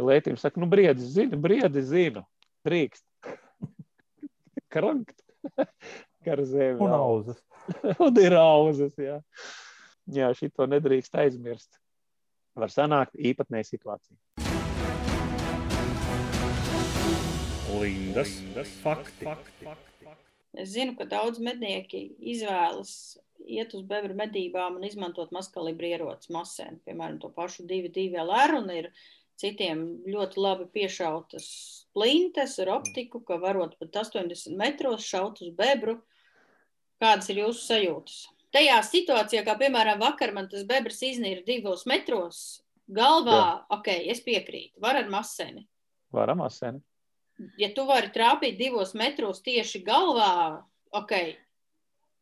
Lētīm 0.01 0.39
saka, 0.39 0.59
nu, 0.59 0.67
briedis 0.71 1.13
zina, 1.15 1.37
briedi 1.39 1.83
zina, 1.85 2.25
drīkst. 2.67 3.05
Krankt. 4.73 5.19
Karzēm. 6.25 6.81
Un 6.81 6.95
auzas. 6.95 7.41
Un 8.05 8.21
ir 8.21 8.35
auzas, 8.39 8.95
jā. 8.97 9.19
Jā, 10.15 10.31
šito 10.37 10.67
nedrīkst 10.69 11.17
aizmirst. 11.21 11.79
Var 12.55 12.71
sanākt 12.71 13.17
īpatnēja 13.19 13.73
situācija. 13.73 14.44
Lindas, 17.81 18.39
Lindas 18.39 18.71
fakti. 18.83 19.27
Es 20.55 20.71
zinu, 20.71 20.95
ka 20.95 21.07
daudz 21.09 21.41
mednieki 21.43 22.05
izvēlas 22.33 23.17
iet 23.43 23.73
uz 23.75 23.83
bebru 23.87 24.15
medībām 24.15 24.77
un 24.79 24.85
izmantot 24.87 25.33
mazkalibru 25.35 25.89
ieroci 25.89 26.31
masēm, 26.33 26.79
piemēram, 26.87 27.19
to 27.19 27.29
pašu 27.35 27.65
2-2 27.67 28.15
LR 28.23 28.55
un 28.61 28.71
ir 28.71 28.87
citiem 29.41 29.83
ļoti 30.07 30.39
labi 30.39 30.69
piešautas 30.77 31.49
plintes 31.95 32.55
ar 32.63 32.71
optiku, 32.77 33.19
ka 33.27 33.39
varot 33.43 33.75
pat 33.81 33.99
80 34.05 34.55
metros 34.55 35.03
šaut 35.03 35.43
uz 35.43 35.51
bebru. 35.57 35.99
Kādas 37.03 37.27
ir 37.31 37.43
jūsu 37.43 37.67
sajūtas? 37.67 38.17
Tajā 38.55 38.79
situācijā, 38.87 39.43
kā 39.43 39.57
piemēram 39.59 39.99
vakar 39.99 40.31
man 40.31 40.47
tas 40.47 40.63
bebrs 40.63 41.03
iznīra 41.03 41.43
divos 41.43 41.83
metros, 41.91 42.41
galvā, 42.87 43.41
Jā. 43.41 43.55
ok, 43.75 43.93
es 44.15 44.23
piekrītu, 44.23 44.79
var 44.79 45.01
ar 45.01 45.11
masēni. 45.11 45.67
Var 46.15 46.31
ar 46.31 46.39
masēni 46.39 46.79
ja 47.59 47.69
tu 47.75 47.85
vari 47.89 48.11
trāpīt 48.13 48.57
divos 48.59 48.93
metros 48.97 49.43
tieši 49.45 49.83
galvā, 49.85 50.31
ok. 50.95 51.13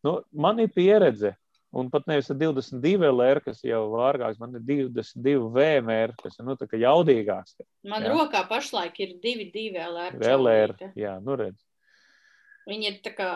Nu, 0.04 0.20
man 0.32 0.60
ir 0.64 0.74
pieredze. 0.74 1.36
Un 1.74 1.88
pat 1.90 2.06
nevis 2.06 2.28
ar 2.30 2.38
22 2.38 3.08
LR, 3.08 3.40
kas 3.42 3.64
jau 3.66 3.88
vārgāks, 3.96 4.38
man 4.38 4.54
ir 4.60 4.62
22 4.68 5.48
VMR, 5.56 6.12
kas 6.20 6.38
ir 6.38 6.46
nu, 6.46 6.54
jaudīgāks. 6.54 7.56
Man 7.90 8.06
jā. 8.06 8.12
rokā 8.14 8.44
pašlaik 8.46 9.00
ir 9.02 9.16
22 9.24 9.82
LR. 9.82 10.20
LR, 10.36 10.76
jā, 10.94 11.16
nu 11.26 11.38
redz. 11.40 11.58
Viņi 12.70 12.90
ir 12.92 13.00
tā 13.02 13.16
kā 13.18 13.30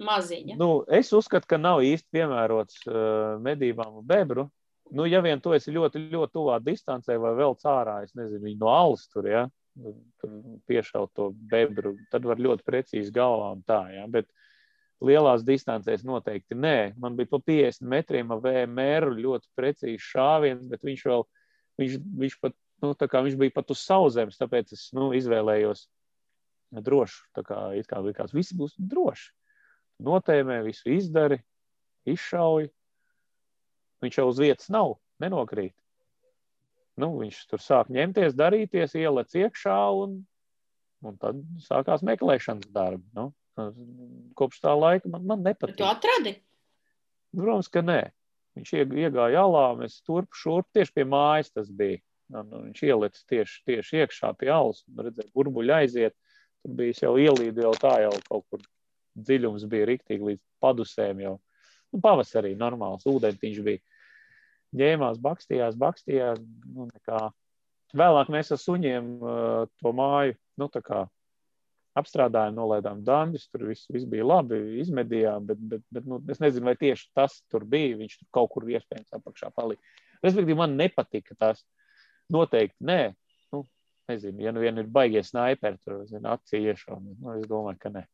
maziņa. 0.00 0.56
Nu, 0.56 0.70
es 0.88 1.12
uzskatu, 1.12 1.50
ka 1.52 1.60
nav 1.60 1.84
īsti 1.84 2.16
piemērots 2.16 2.80
uh, 2.88 2.96
medībām 3.44 4.00
bebru. 4.08 4.48
Nu, 4.92 5.04
ja 5.08 5.20
vien 5.24 5.40
tu 5.40 5.52
esi 5.52 5.72
ļoti, 5.72 6.06
ļoti 6.12 6.32
tuvā 6.32 6.58
distancē 6.64 7.18
vai 7.20 7.36
vēl 7.36 7.58
cārā, 7.60 8.00
es 8.06 8.16
nezinu, 8.16 8.40
viņi 8.48 8.58
no 8.60 8.72
alus 8.72 9.04
tur, 9.12 9.28
ja, 9.28 9.46
piešaut 10.68 11.12
to 11.16 11.30
bebru, 11.50 11.96
tad 12.12 12.26
var 12.28 12.40
ļoti 12.42 12.64
precīzi 12.66 13.12
galvām 13.14 13.62
tā, 13.66 13.80
ja? 13.94 14.06
bet 14.10 14.28
lielās 15.02 15.44
distancēs 15.46 16.04
noteikti 16.06 16.56
nē. 16.58 16.94
Man 17.00 17.16
bija 17.18 17.32
pa 17.32 17.40
50 17.42 17.88
metriem 17.88 18.34
ar 18.34 18.42
VMR 18.44 19.08
ļoti 19.16 19.48
precīzi 19.58 20.02
šāviens, 20.12 20.68
bet 20.70 20.84
viņš 20.86 21.06
vēl, 21.08 21.26
viņš, 21.82 21.98
viņš 22.24 22.38
pat, 22.44 22.56
nu, 22.84 22.92
tā 22.98 23.08
kā 23.10 23.24
viņš 23.24 23.38
bija 23.40 23.56
pat 23.56 23.72
uz 23.74 23.82
sauszemes, 23.86 24.38
tāpēc 24.40 24.74
es, 24.76 24.88
nu, 24.96 25.10
izvēlējos 25.16 25.86
drošu, 26.72 27.26
tā 27.36 27.44
kā 27.46 27.64
it 27.76 27.88
kā 27.90 28.00
likās, 28.04 28.34
visi 28.36 28.56
būs 28.56 28.76
droši. 28.78 29.32
Notēmē, 30.02 30.62
visu 30.66 30.88
izdari, 30.90 31.42
izšauj. 32.08 32.70
Viņš 34.02 34.16
jau 34.18 34.24
uz 34.32 34.40
vietas 34.42 34.70
nav, 34.72 34.96
nenokrīt 35.22 35.76
nu, 37.02 37.10
viņš 37.20 37.42
tur 37.50 37.62
sāk 37.62 37.90
ņemties, 37.92 38.36
darīties, 38.38 38.96
ielec 38.98 39.34
iekšā, 39.42 39.78
un, 40.04 40.20
un 41.04 41.20
tad 41.20 41.42
sākās 41.66 42.04
meklēšanas 42.06 42.70
darbi. 42.72 43.04
Nu, 43.16 43.30
kopš 44.38 44.62
tā 44.62 44.72
laika 44.76 45.10
man, 45.12 45.26
man 45.28 45.44
nepatīk. 45.44 45.76
Tu 45.80 45.86
atradi? 45.86 46.36
Protams, 47.36 47.70
ka 47.72 47.84
nē. 47.84 48.00
Viņš 48.56 48.72
iegāja 48.76 49.44
alā, 49.46 49.68
mēs 49.78 50.00
turp 50.04 50.36
šurp, 50.36 50.68
tieši 50.76 50.92
pie 50.96 51.06
mājas 51.08 51.52
tas 51.52 51.70
bija. 51.72 52.02
Un, 52.32 52.48
un 52.48 52.66
viņš 52.68 52.82
ielicis 52.88 53.24
tieši, 53.28 53.62
tieši 53.68 54.02
iekšā 54.02 54.32
pie 54.40 54.50
alus, 54.52 54.82
un 54.88 55.06
redzēja, 55.06 55.30
burbuļi 55.36 55.74
aiziet. 55.76 56.16
Tur 56.62 56.76
bija 56.78 56.96
jau 57.04 57.14
ielīdi, 57.20 57.64
jau 57.64 57.72
tā 57.80 57.96
jau 58.04 58.12
kaut 58.28 58.44
kur 58.52 58.62
dziļums 59.18 59.64
bija 59.68 59.88
riktīgi 59.90 60.28
līdz 60.30 60.42
padusēm 60.62 61.24
jau. 61.24 61.34
Nu, 61.92 62.00
pavasarī 62.04 62.54
normāls 62.56 63.04
ūdentiņš 63.08 63.64
bija 63.66 63.82
ņēmās, 64.76 65.20
bakstījās, 65.22 65.78
bakstījās. 65.80 66.42
Nu. 66.72 66.88
Vēlāk 67.92 68.30
mēs 68.32 68.52
ar 68.54 68.60
suņiem 68.60 69.08
uh, 69.20 69.66
to 69.82 69.92
māju 69.96 70.38
nu, 70.60 70.68
apstrādājām, 71.98 72.56
nolaidām 72.56 73.02
dambis, 73.04 73.48
tur 73.52 73.66
viss, 73.68 73.88
viss 73.92 74.08
bija 74.08 74.24
labi, 74.24 74.58
izmedījām, 74.80 75.44
bet, 75.48 75.60
bet, 75.72 75.84
bet 75.92 76.08
nu, 76.08 76.20
es 76.32 76.40
nezinu, 76.40 76.70
vai 76.70 76.76
tieši 76.80 77.10
tas 77.16 77.40
tur 77.52 77.66
bija. 77.68 77.98
Viņš 78.00 78.18
tur 78.20 78.30
kaut 78.38 78.52
kur 78.54 78.68
iespējams 78.70 79.18
apakšā 79.18 79.52
palika. 79.54 79.82
Respektīvi, 80.24 80.58
man 80.58 80.78
nepatika 80.78 81.36
tas. 81.38 81.64
Noteikti 82.32 82.86
nē. 82.88 83.00
Nu, 83.52 83.64
nezinu, 84.08 84.40
ja 84.46 84.54
nu 84.54 84.62
vien 84.62 84.78
ir 84.80 84.88
baigies 84.88 85.32
snaiperi, 85.34 85.80
tur 85.84 86.06
zinu, 86.08 86.24
acī 86.32 86.62
iešauni. 86.70 87.18
Nu, 87.20 87.36
es 87.36 87.48
domāju, 87.50 87.80
ka 87.82 87.92
nē. 87.92 88.06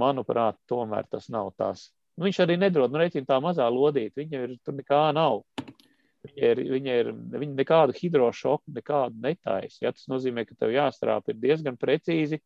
Manuprāt, 0.00 0.58
tomēr 0.68 1.06
tas 1.12 1.30
nav 1.32 1.52
tās. 1.56 1.90
Nu, 2.16 2.24
viņš 2.24 2.40
arī 2.44 2.56
nedod, 2.56 2.92
nu, 2.92 3.00
reķina 3.02 3.28
tā 3.28 3.38
mazā 3.44 3.66
lodīte. 3.68 4.16
Viņa 4.16 4.42
ir 4.46 4.54
tur 4.64 4.76
nekā 4.78 5.00
nav. 5.16 5.42
Viņa 6.26 6.52
ir, 6.52 6.60
viņa 6.72 6.94
ir 7.02 7.10
viņa 7.12 7.56
nekādu 7.58 7.96
hidrošoku, 7.96 8.72
nekādu 8.76 9.20
netaisa. 9.22 9.82
Ja, 9.84 9.92
tas 9.92 10.08
nozīmē, 10.10 10.46
ka 10.48 10.56
tev 10.58 10.72
jāstrāp 10.74 11.28
ir 11.30 11.36
diezgan 11.42 11.76
precīzi. 11.80 12.40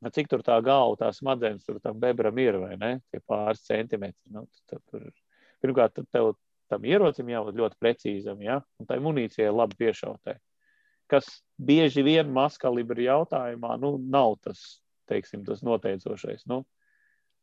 Cik 0.00 0.30
tur 0.32 0.44
tā 0.46 0.54
galva, 0.64 0.96
tā 0.96 1.10
smadzenes 1.12 1.66
tur 1.66 1.80
tam 1.84 1.98
bebram 2.00 2.38
ir, 2.40 2.56
vai 2.62 2.76
ne? 2.80 2.92
Tie 3.12 3.20
pāris 3.20 3.66
centimetri. 3.66 4.22
Nu, 4.32 4.46
tur, 4.70 4.80
tur, 4.88 5.10
pirmkārt, 5.60 5.98
tur 5.98 6.06
tev 6.08 6.30
tam 6.70 6.86
ierocim 6.86 7.28
jābūt 7.28 7.58
ļoti 7.58 7.78
precīzam, 7.82 8.40
ja? 8.46 8.60
un 8.78 8.88
tai 8.88 9.00
munīcijai 9.02 9.50
labi 9.52 9.76
piešautai. 9.82 10.38
Kas 11.10 11.26
bieži 11.58 12.04
vien 12.06 12.30
maskalibra 12.32 13.02
jautājumā, 13.02 13.74
nu, 13.82 13.96
nav 13.98 14.38
tas, 14.46 14.78
teiksim, 15.10 15.42
tas 15.44 15.64
noteicošais. 15.66 16.46
Nu, 16.48 16.62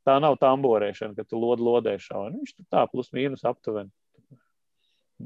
tā 0.08 0.16
nav 0.24 0.38
tamborēšana, 0.42 1.16
ka 1.18 1.26
tu 1.28 1.40
lod 1.42 1.60
lodē 1.64 1.98
šauji. 2.02 2.38
Viņš 2.40 2.56
tur 2.58 2.68
tā 2.74 2.86
plus 2.92 3.12
mīnus 3.16 3.44
aptuveni 3.48 3.92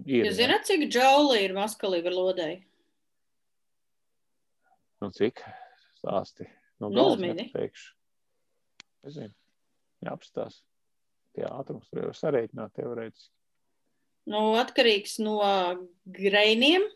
Ir, 0.07 0.23
Jūs 0.23 0.37
zināt, 0.39 0.63
cik 0.63 0.85
džauli 0.87 1.41
ir 1.43 1.51
maskalība 1.51 2.13
lodei? 2.15 2.61
Nu, 5.01 5.09
cik 5.11 5.41
stāsti? 5.99 6.47
No 6.79 6.87
Nu, 6.89 6.95
galvas 6.95 7.17
uzmini. 7.17 7.43
nepateikšu. 7.49 7.89
Es 9.03 9.17
zinu. 9.17 9.33
Jāapstās. 10.05 10.61
Tie 11.35 11.43
ātrums 11.47 11.89
tur 11.91 12.05
jau 12.07 12.13
sarēķināt 12.15 12.71
teorētiski. 12.79 13.33
Nu, 14.31 14.53
atkarīgs 14.61 15.17
no 15.19 15.35
greiniem. 16.05 16.87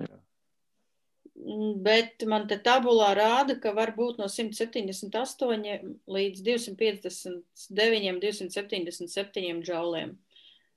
Jā. 0.00 0.18
Mm, 1.44 1.82
Bet 1.84 2.24
man 2.28 2.46
te 2.48 2.56
tabulā 2.64 3.10
rāda, 3.18 3.58
ka 3.60 3.74
var 3.76 3.92
būt 3.96 4.20
no 4.20 4.28
178 4.32 5.98
līdz 6.08 6.44
259, 6.46 8.20
277 8.22 9.60
džauliem. 9.66 10.14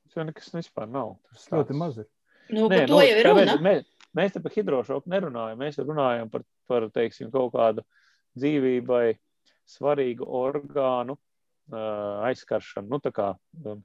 Tas 0.07 0.19
jau 0.19 0.25
nekas 0.27 0.51
vispār 0.55 0.89
nav. 0.91 1.15
Tas 1.31 1.47
Ļoti 1.53 1.77
maz 1.77 2.01
ir. 2.03 2.09
Nu, 2.51 2.67
Nē, 2.71 2.83
to 2.87 2.99
jau 3.03 3.15
ir 3.19 3.27
runa. 3.27 3.55
Mēs, 3.55 3.63
mēs, 3.63 4.09
mēs 4.19 4.35
te 4.35 4.41
par 4.43 4.55
hidrošoku 4.55 5.11
nerunājam. 5.11 5.59
Mēs 5.59 5.79
runājam 5.79 6.31
par, 6.31 6.43
par 6.67 6.87
teiksim, 6.95 7.31
kaut 7.31 7.53
kādu 7.55 7.83
dzīvībai 8.39 9.05
svarīgu 9.67 10.27
orgānu 10.27 11.15
uh, 11.17 12.27
aizskaršanu, 12.27 12.91
nu, 12.91 12.99
tā 13.03 13.11
kā 13.15 13.33
um, 13.63 13.81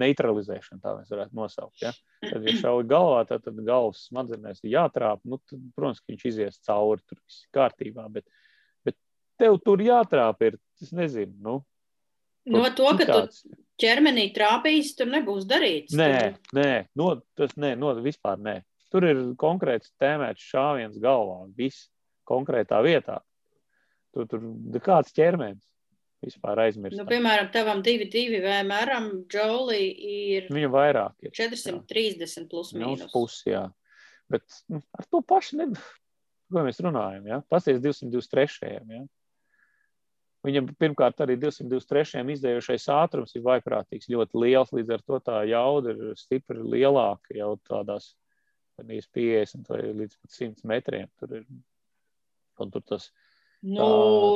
neutralizēšanu, 0.00 0.80
tā 0.82 0.94
mēs 0.98 1.12
varētu 1.12 1.38
nosaukt. 1.38 1.76
Ja? 1.82 1.92
Tad, 2.24 2.44
ja 2.46 2.56
šauj 2.60 2.86
galvā, 2.90 3.20
tad, 3.28 3.44
tad 3.46 3.60
galvas 3.66 4.06
smadzenēs 4.08 4.64
ir 4.64 4.74
jātrāp. 4.76 5.22
Nu, 5.28 5.38
tad, 5.50 5.60
protams, 5.76 6.02
ka 6.02 6.12
viņš 6.12 6.26
izies 6.30 6.58
cauri, 6.66 7.04
tur 7.08 7.20
viss 7.22 7.44
ir 7.44 7.52
kārtībā. 7.58 8.06
Bet, 8.14 8.26
bet 8.86 8.98
tev 9.40 9.60
tur 9.64 9.82
jātrāp, 9.84 10.42
ir, 10.48 10.58
es 10.82 10.92
nezinu, 10.96 11.34
nu, 11.44 11.60
No 12.44 12.60
to, 12.76 12.90
ka 12.92 13.06
tu 13.06 13.06
citāds. 13.08 13.38
ķermenī 13.80 14.26
trāpīs, 14.36 14.90
tur 14.98 15.08
nebūs 15.08 15.46
darīts. 15.48 15.94
Nē, 15.96 16.34
nē, 16.52 16.70
no, 17.00 17.14
tas 17.38 17.54
nē, 17.56 17.70
no, 17.80 17.94
vispār 18.04 18.36
nē. 18.36 18.58
Tur 18.92 19.06
ir 19.08 19.22
konkrēts 19.40 19.94
tēmēts 19.96 20.44
šāviens 20.52 20.98
galvā, 21.00 21.46
viss 21.56 21.88
konkrētā 22.28 22.82
vietā. 22.84 23.22
Tur 24.14 24.28
tur 24.28 24.44
kāds 24.84 25.16
ķermenis 25.16 25.64
vispār 26.26 26.62
aizmirst. 26.66 26.98
Nu, 26.98 27.06
piemēram, 27.08 27.50
tavam 27.54 27.82
2,2 27.84 28.40
VMR 28.44 28.94
džauli 29.30 29.80
ir 30.10 30.48
Viņa 30.52 30.70
vairāk 30.72 31.26
ir. 31.26 31.34
430 31.36 32.48
plus 32.50 32.72
Nu, 32.74 32.94
uz 32.94 33.02
mīnus. 33.02 33.12
pusi, 33.12 33.50
jā. 33.52 33.66
Bet 34.32 34.44
nu, 34.72 34.80
ar 34.96 35.08
to 35.10 35.20
pašu, 35.22 35.60
ne... 35.60 35.68
ko 36.52 36.64
mēs 36.64 36.80
runājam, 36.84 37.28
ja? 37.28 37.42
Pasties 37.50 37.80
223. 37.84 38.72
Ja? 38.94 39.04
Viņam 40.44 40.68
pirmkārt 40.76 41.22
arī 41.24 41.38
223. 41.40 42.20
izdējošais 42.34 42.84
ātrums 42.92 43.32
ir 43.36 43.44
vaiprātīgs, 43.46 44.10
ļoti 44.12 44.40
liels, 44.42 44.74
līdz 44.76 44.92
ar 44.98 45.04
to 45.08 45.20
tā 45.24 45.38
jauda 45.48 45.94
ir 45.94 46.18
stipri 46.20 46.60
lielāka 46.60 47.36
jau 47.38 47.54
tādās 47.64 48.10
gandrīz 48.76 49.08
50 49.14 49.70
vai 49.70 49.80
līdz 50.02 50.18
pat 50.20 50.34
100 50.36 50.68
metriem. 50.68 51.08
Tur 51.20 51.38
ir, 51.40 51.46
un 52.60 52.74
tur 52.74 52.84
tas 52.84 53.08
Nu, 53.64 53.84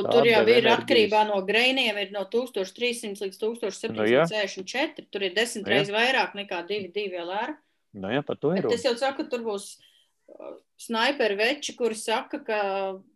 tā 0.07 0.15
tur 0.15 0.25
jau 0.25 0.41
ir 0.47 0.51
enerģijas. 0.55 0.79
atkarībā 0.79 1.19
no 1.29 1.43
greiniem, 1.45 1.99
ir 2.01 2.13
no 2.15 2.23
1300 2.33 3.21
līdz 3.27 3.41
1764. 3.43 5.05
Tur 5.13 5.27
ir 5.27 5.35
desmit 5.37 5.67
Nu, 5.67 5.73
reizes 5.75 5.93
vairāk 5.93 6.33
nekā 6.39 6.63
2,2 6.71 7.13
LR. 7.21 7.57
nu, 7.93 8.09
jā, 8.15 8.23
par 8.25 8.39
to 8.41 8.55
ir 8.57 8.65
Bet 8.65 8.79
es 8.79 8.87
jau 8.87 8.95
saku, 8.97 9.27
tur 9.29 9.45
būs 9.45 9.67
uh, 9.77 10.55
snaiperi 10.81 11.37
veči, 11.37 11.77
kuri 11.77 11.99
saka, 11.99 12.41
ka 12.41 12.61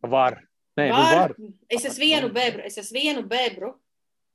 Var. 0.02 0.36
Nē, 0.76 0.88
nu 0.88 0.96
var. 0.96 1.16
var. 1.16 1.34
Es 1.68 1.84
esmu 1.88 2.04
vienu 2.04 2.28
bebru, 2.32 2.64
es 2.68 2.76
esmu 2.80 2.98
vienu 2.98 3.22
bebru 3.28 3.72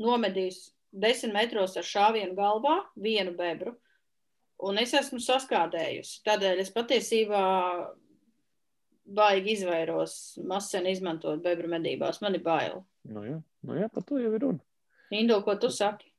nomedījis 0.01 0.71
desmit 0.93 1.33
metros 1.33 1.77
ar 1.77 1.85
šāvienu 1.85 2.35
galvā, 2.37 2.79
vienu 2.95 3.33
bebru. 3.37 3.75
Un 4.65 4.77
es 4.81 4.93
esmu 4.97 5.19
saskādējusi. 5.21 6.23
Tādēļ 6.25 6.61
es 6.63 6.73
patiesībā 6.73 7.41
baigi 9.07 9.53
izvairos 9.55 10.37
masen 10.47 10.87
izmantot 10.87 11.41
bebru 11.43 11.69
medībās. 11.71 12.21
Man 12.21 12.35
ir 12.35 12.43
bail. 12.43 12.81
Nu, 13.07 13.23
jā, 13.25 13.39
nu, 13.63 13.77
jā, 13.79 13.89
par 13.93 14.05
to 14.07 14.19
jau 14.21 14.33
ir 14.35 14.43
runa. 14.43 14.63
Indo, 15.15 15.39
ko 15.45 15.55
tu 15.55 15.71
saki? 15.71 16.09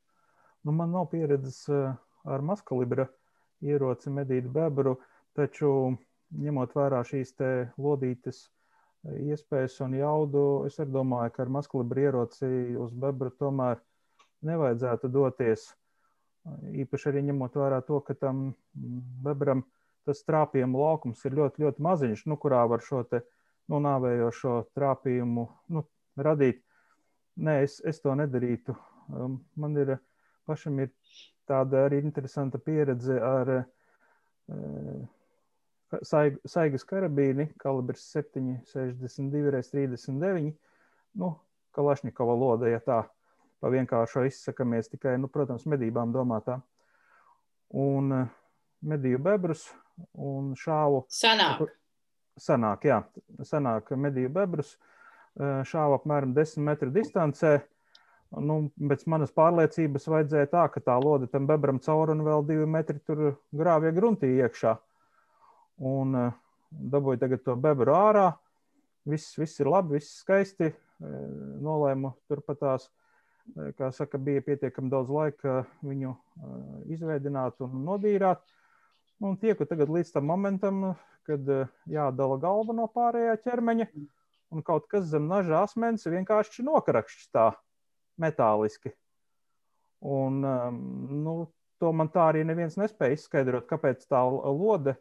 Nu, 0.64 0.72
man 0.72 0.92
nav 0.92 1.10
pieredzes 1.12 1.66
eh, 1.68 1.90
ar 2.24 2.44
maskalibra 2.44 3.08
ieroci 3.64 4.12
medīt 4.14 4.48
bebru, 4.52 4.96
taču 5.36 5.70
ņemot 6.38 6.72
vērā 6.76 7.02
šīs 7.06 7.34
te 7.36 7.50
lodītes 7.80 8.46
eh, 8.46 9.18
iespējas 9.32 9.78
un 9.84 9.98
jaudu, 9.98 10.46
es 10.68 10.80
arī 10.80 10.96
domāju, 10.96 11.34
ka 11.36 11.44
ar 11.44 11.52
maskalibra 11.58 12.08
ieroci 12.08 12.48
uz 12.80 12.96
bebru 12.96 13.34
tomēr 13.36 13.82
nevajadzētu 14.48 15.10
doties. 15.12 15.68
Īpaši 16.80 17.10
arī 17.10 17.26
ņemot 17.28 17.56
vērā 17.60 17.82
to, 17.84 18.00
ka 18.00 18.16
tam 18.16 18.48
mm, 18.48 19.00
bebram 19.26 19.64
tas 20.06 20.22
trāpījuma 20.26 20.78
laukums 20.78 21.24
ir 21.26 21.36
ļoti, 21.38 21.64
ļoti 21.64 21.84
maziņš, 21.84 22.24
nu, 22.30 22.38
kurā 22.40 22.62
var 22.70 22.84
šo 22.84 23.02
te 23.08 23.22
nu, 23.68 23.80
nāvējošo 23.84 24.54
trāpījumu 24.76 25.46
nu, 25.74 25.84
radīt. 26.18 26.62
Nē, 27.38 27.60
es, 27.66 27.78
es 27.86 28.00
to 28.02 28.14
nedarītu. 28.18 28.74
Um, 29.14 29.38
Man 29.56 29.76
ir 29.78 29.96
pašam 30.48 30.80
ir 30.82 30.90
tāda 31.48 31.84
arī 31.86 32.00
interesanta 32.02 32.58
pieredze 32.60 33.18
ar 33.22 33.52
uh, 33.58 35.04
saig, 36.02 36.40
saigas 36.48 36.84
karabīni, 36.88 37.50
kalibrs 37.62 38.08
7,62 38.16 39.60
x 39.60 39.70
39. 39.74 40.56
Nu, 41.18 41.36
Kalašņikova 41.76 42.34
loda, 42.34 42.68
ja 42.72 42.80
tā 42.82 43.02
pa 43.62 43.70
vienkāršo 43.70 44.24
izsakamies, 44.26 44.90
tikai, 44.90 45.16
nu, 45.20 45.30
protams, 45.30 45.66
medībām 45.70 46.12
domātā. 46.14 46.58
Un 47.76 48.14
uh, 48.14 48.34
medīju 48.82 49.20
bebrus 49.22 49.68
un 50.14 50.52
šāvu 50.58 51.04
Sanāk. 51.12 51.66
sanāk, 52.38 52.86
jā, 52.88 53.02
sanāk 53.42 53.90
medīju 53.96 54.32
bebrus, 54.32 54.76
eh, 55.40 55.62
šāva 55.68 55.98
apmēram 56.00 56.34
10 56.34 56.64
metru 56.64 56.90
distancē. 56.94 57.60
Nu, 58.28 58.70
pēc 58.76 59.06
manas 59.08 59.30
pārliecības 59.32 60.04
vajadzēja 60.12 60.50
tā, 60.52 60.66
ka 60.68 60.80
tā 60.84 60.98
lode 61.00 61.30
tam 61.32 61.46
bebram 61.48 61.78
cauri 61.80 62.12
un 62.12 62.26
vēl 62.26 62.44
divi 62.46 62.66
metri 62.68 63.00
tur 63.00 63.38
grāvja 63.56 63.94
gruntī 63.96 64.34
iekšā. 64.36 64.74
Un 65.80 66.14
uh, 66.14 66.32
dabūju 66.70 67.20
tagad 67.22 67.44
to 67.44 67.56
bebru 67.56 67.94
ārā. 67.96 68.28
Viss, 69.08 69.32
viss 69.40 69.60
ir 69.62 69.70
labi, 69.72 69.96
viss 69.96 70.20
skaisti. 70.22 70.68
Eh, 70.68 71.18
Nolēmu 71.62 72.12
turpat 72.28 72.60
tās, 72.60 72.88
eh, 73.54 73.72
kā 73.78 73.90
saka, 73.94 74.18
bija 74.18 74.42
pietiekami 74.44 74.90
daudz 74.90 75.12
laika 75.14 75.62
viņu 75.86 76.14
eh, 76.14 76.94
izveidināt 76.96 77.62
un 77.64 77.84
nodīrāt. 77.86 78.42
Un 79.18 79.34
tieku 79.34 79.66
tagad 79.66 79.90
līdz 79.90 80.12
tam 80.14 80.28
momentam, 80.30 80.92
kad 81.26 81.48
eh, 81.50 81.66
jādala 81.90 82.38
galva 82.38 82.74
no 82.76 82.86
pārējā 82.94 83.34
ķermeņa, 83.42 83.88
un 84.54 84.62
kaut 84.64 84.86
kas 84.90 85.08
zem 85.10 85.26
naža 85.30 85.64
asmens 85.64 86.06
vienkārši 86.06 86.62
nokrakšķis 86.66 87.32
tā 87.34 87.48
metāliski. 88.22 88.94
Un, 90.06 90.38
um, 90.46 90.78
nu, 91.24 91.34
to 91.82 91.90
man 91.90 92.10
tā 92.14 92.28
arī 92.30 92.44
neviens 92.46 92.78
nespēja 92.78 93.18
izskaidrot, 93.18 93.66
kāpēc 93.66 94.06
tā 94.06 94.22
lode 94.22 94.94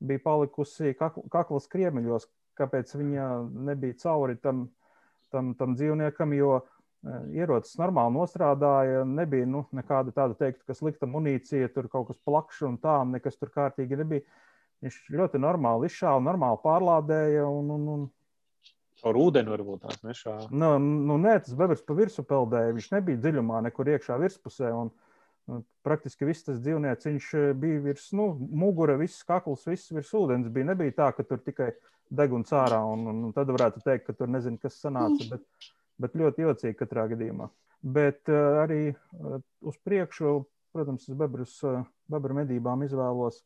bija 0.00 0.24
palikusi 0.24 0.94
kakl- 0.96 1.28
kakla 1.28 1.60
skriemeļos, 1.60 2.24
kāpēc 2.56 2.94
viņa 2.96 3.28
nebija 3.68 3.98
cauri 4.00 4.38
tam, 4.40 4.64
tam, 5.28 5.52
tam 5.60 5.76
dzīvniekam, 5.76 6.32
jo 6.40 6.54
eh, 6.62 6.77
ierocis 7.06 7.78
normāli 7.78 8.16
nostrādāja. 8.16 9.04
Nebija 9.06 9.46
nu, 9.48 9.64
nekāda 9.76 10.14
tāda 10.14 10.36
teikt, 10.38 10.64
ka 10.66 10.76
slikta 10.76 11.08
munīcija, 11.10 11.70
tur 11.74 11.88
kaut 11.92 12.10
kas 12.10 12.20
plakšs 12.26 12.66
un 12.68 12.78
tā, 12.82 13.00
nekas 13.08 13.38
tur 13.38 13.52
kārtīgi 13.54 13.98
nebija. 14.00 14.26
Viņš 14.84 15.00
ļoti 15.10 15.40
normāli 15.42 15.88
izšāva, 15.90 16.22
normāli 16.22 16.60
pārlādēja 16.62 17.48
un, 17.50 17.74
un, 17.74 17.90
un 17.96 18.06
Ar 19.06 19.14
ūdeni 19.14 19.52
varbūt 19.52 19.84
tās 19.84 20.00
nešā. 20.02 20.32
Nu, 20.50 20.72
nu, 20.82 21.18
nē, 21.22 21.36
tas 21.46 21.54
bebrs 21.58 21.84
pa 21.86 21.94
virsmu 21.94 22.24
peldēja. 22.26 22.74
Viņš 22.74 22.88
nebija 22.96 23.20
dziļumā, 23.22 23.60
nekur 23.68 23.90
iekšā 23.92 24.16
virspusē. 24.18 24.72
Un, 24.74 24.90
un 25.46 25.62
praktiski 25.86 26.26
viss 26.26 26.46
tas 26.46 26.58
dzīvnieks 26.64 27.28
bija 27.62 27.84
virs 27.84 28.08
nu, 28.18 28.32
mugura, 28.34 28.96
viss 28.98 29.22
kakls, 29.28 29.68
viss 29.70 29.94
virs 29.94 30.10
ūdens. 30.18 30.50
Bija. 30.50 30.72
Nebija 30.72 30.96
tā, 30.96 31.12
ka 31.14 31.22
tur 31.22 31.38
tikai 31.46 31.70
deguns 32.10 32.50
ārā, 32.56 32.80
un, 32.90 33.06
un, 33.12 33.22
un 33.28 33.36
tad 33.36 33.52
varētu 33.54 33.84
teikt, 33.86 34.08
ka 34.08 34.16
tur 34.18 34.34
nezinu, 34.34 34.58
kas 34.62 34.80
sanāca. 34.82 35.30
Bet, 35.30 35.70
bet 36.00 36.14
ļoti 36.18 36.44
jocīgi 36.46 36.78
katrā 36.78 37.06
gadījumā. 37.12 37.48
Bet 37.82 38.26
uh, 38.32 38.62
arī 38.64 38.80
uh, 38.92 39.38
uz 39.62 39.76
priekšu, 39.86 40.32
protams, 40.74 41.06
es 41.08 41.14
bebrus, 41.18 41.56
uh, 41.66 41.84
bebru 42.10 42.34
medībām 42.40 42.82
izvēlos 42.86 43.42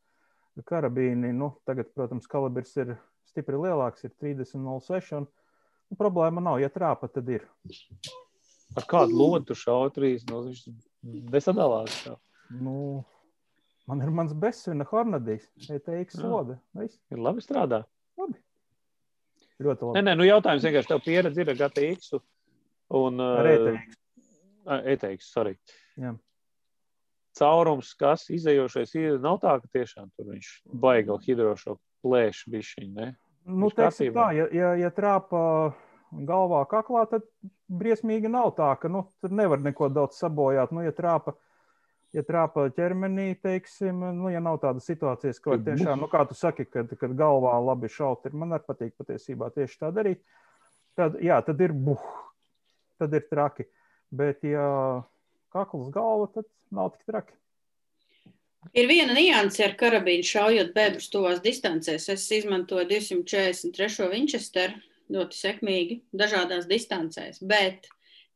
karabīni. 0.69 1.33
Nu, 1.37 1.53
tagad, 1.69 1.91
protams, 1.97 2.27
kalibrs 2.31 2.75
ir 2.81 2.95
stipri 3.29 3.57
lielāks, 3.61 4.05
ir 4.09 4.13
30,06. 4.21 5.13
Un, 5.21 5.29
nu, 5.91 5.99
problēma 6.01 6.43
nav, 6.45 6.61
ja 6.65 6.69
trāpa, 6.73 7.09
tad 7.13 7.29
ir. 7.33 7.45
Ar 8.77 8.87
kādu 8.89 9.17
lodu 9.17 9.57
šauju 9.57 9.93
trīs? 9.97 10.25
Nu, 10.29 10.43
viņš 10.49 10.65
nesadalās. 11.33 11.97
tā. 12.07 12.17
Nu, 12.53 13.03
man 13.89 14.01
ir 14.05 14.13
mans 14.13 14.33
besvina 14.37 14.85
Hornadijs, 14.89 15.45
ETX 15.69 16.17
Jā. 16.21 16.29
lode. 16.29 16.59
Viss 16.77 16.97
Ir 17.13 17.21
labi 17.21 17.45
strādā. 17.45 17.83
labi. 18.21 18.41
Ļoti 19.63 19.85
Nē, 19.85 19.89
labi. 19.93 20.05
nē, 20.09 20.15
nu 20.19 20.25
jautājums 20.27 20.65
vienkārši 20.67 20.89
tev 20.91 21.01
pieredze 21.05 21.41
ir 21.45 21.51
ar 21.53 21.59
GTX 21.61 22.15
un 22.99 23.23
Ar 23.25 23.49
uh, 23.49 23.55
ETX. 23.57 23.99
ETX, 24.95 25.33
sorry. 25.33 25.57
Jā. 26.01 26.13
Caurums, 27.39 27.95
kas 27.97 28.27
izējošais 28.33 28.93
ir, 29.01 29.15
nav 29.23 29.39
tā, 29.41 29.57
ka 29.63 29.71
tiešām 29.79 30.11
tur 30.13 30.35
viņš 30.35 30.51
baigal 30.83 31.21
hidrošo 31.23 31.79
plēšu 32.05 32.53
bišķiņ, 32.53 32.91
ne? 32.99 33.15
Nu, 33.49 33.71
teiksim 33.75 34.13
tā, 34.15 34.29
ja, 34.37 34.47
ja, 34.55 34.75
ja 34.79 34.91
trāpa 34.95 35.41
galvā, 36.13 36.63
kaklā, 36.71 37.07
tad 37.11 37.25
briesmīgi 37.73 38.31
nav 38.31 38.53
tā, 38.59 38.69
ka 38.79 38.91
nu, 38.93 39.07
tur 39.23 39.33
nevar 39.35 39.63
neko 39.63 39.89
daudz 39.91 40.21
sabojāt. 40.21 40.75
Nu, 40.77 40.85
ja 40.85 40.93
trāpa, 40.95 41.35
ja 42.15 42.23
trāpa 42.27 42.69
ķermenī, 42.77 43.33
teiksim, 43.43 44.05
nu, 44.21 44.29
ja 44.33 44.43
nav 44.45 44.61
tādas 44.63 44.87
situācijas, 44.91 45.41
Kad 45.43 45.65
tiešām, 45.67 46.05
nu, 46.05 46.11
kā 46.13 46.27
tu 46.29 46.37
saki, 46.39 46.69
kad, 46.69 46.93
kad 47.01 47.17
galvā 47.19 47.57
labi 47.65 47.91
šaut, 47.91 48.29
ir 48.29 48.37
man 48.39 48.55
arī 48.59 48.69
patīk 48.69 48.95
patiesībā 49.01 49.51
tieši 49.57 49.81
tā 49.81 49.91
darīt, 49.95 50.23
tad, 50.99 51.17
jā, 51.25 51.41
tad 51.47 51.65
ir 51.65 51.73
buh, 51.73 52.05
tad 53.03 53.15
ir 53.19 53.29
traki. 53.31 53.69
Bet, 54.13 54.45
ja 54.47 54.65
kakls 55.53 55.93
galva, 55.93 56.31
tad 56.33 56.49
nav 56.73 56.95
tik 56.95 57.09
traki. 57.11 57.37
Ir 58.79 58.87
viena 58.87 59.15
nianse 59.17 59.65
ar 59.67 59.75
karabīnu 59.79 60.25
šaujot 60.27 60.71
bebrus 60.77 61.11
tuvās 61.11 61.43
distancēs. 61.43 62.07
Es 62.15 62.29
izmantoju 62.31 62.87
243. 62.93 64.07
Winchester 64.13 64.77
ļoti 65.13 65.39
sekmīgi 65.39 65.99
dažādās 66.15 66.69
distancēs. 66.71 67.43
Bet, 67.43 67.89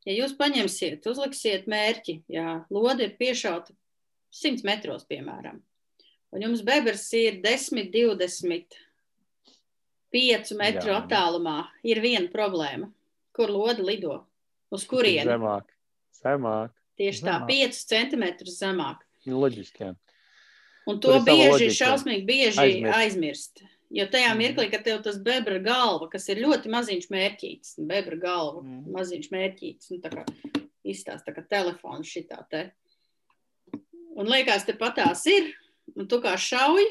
ja 0.08 0.16
jūs 0.16 0.34
paņemsiet, 0.38 1.06
uzliksiet 1.06 1.70
mērķi, 1.70 2.18
ja 2.32 2.60
lode 2.74 3.06
ir 3.06 3.14
piešauta 3.20 3.76
100 4.34 4.66
metros, 4.66 5.06
piemēram, 5.08 5.62
un 6.34 6.44
jums 6.44 6.64
bebrs 6.66 7.06
ir 7.16 7.40
10, 7.44 7.86
20, 7.94 8.80
5 10.16 10.54
metru 10.58 10.90
Jā. 10.92 11.00
attālumā, 11.02 11.58
ir 11.86 12.02
viena 12.04 12.28
problēma. 12.32 12.90
Kur 13.36 13.52
lode 13.52 13.84
lido? 13.84 14.24
Uz 14.70 14.84
kurieni? 14.86 15.28
Zemāk. 15.28 15.68
Zemāk. 16.22 16.70
Tieši 16.98 17.22
tā, 17.22 17.36
Zemāk. 17.38 17.48
5 17.48 17.86
centimetrus 17.86 18.58
zemāk. 18.62 19.02
Nu, 19.26 19.40
Loģiski, 19.42 19.78
jā. 19.84 19.94
Un 20.86 21.00
to 21.00 21.16
bieži, 21.26 21.50
loģika. 21.50 21.76
šausmīgi 21.82 22.26
bieži 22.26 22.58
Aizmirst. 22.62 22.96
aizmirst. 22.96 23.62
Jo 23.90 24.06
tajā 24.06 24.30
Mhm. 24.34 24.38
mirklī, 24.40 24.70
kad 24.70 24.84
tev 24.84 25.02
tas 25.02 25.16
bebra 25.18 25.58
galva, 25.62 26.08
kas 26.10 26.28
ir 26.28 26.36
ļoti 26.42 26.66
maziņš 26.70 27.06
mērķītis, 27.10 27.74
bebra 27.86 28.16
galva, 28.18 28.62
Mhm. 28.62 28.90
maziņš 28.92 29.28
mērķītis, 29.30 29.90
nu, 29.90 29.98
tā 29.98 30.10
kā 30.10 30.24
izstāsta, 30.84 31.24
tā 31.26 31.34
kā 31.36 31.46
telefons 31.48 32.06
šitā 32.06 32.48
te. 32.50 32.72
Un 34.16 34.26
liekas, 34.26 34.64
te 34.64 34.72
patās 34.72 35.26
ir, 35.26 35.52
un 35.96 36.06
tu 36.08 36.20
kā 36.20 36.34
šauj, 36.34 36.84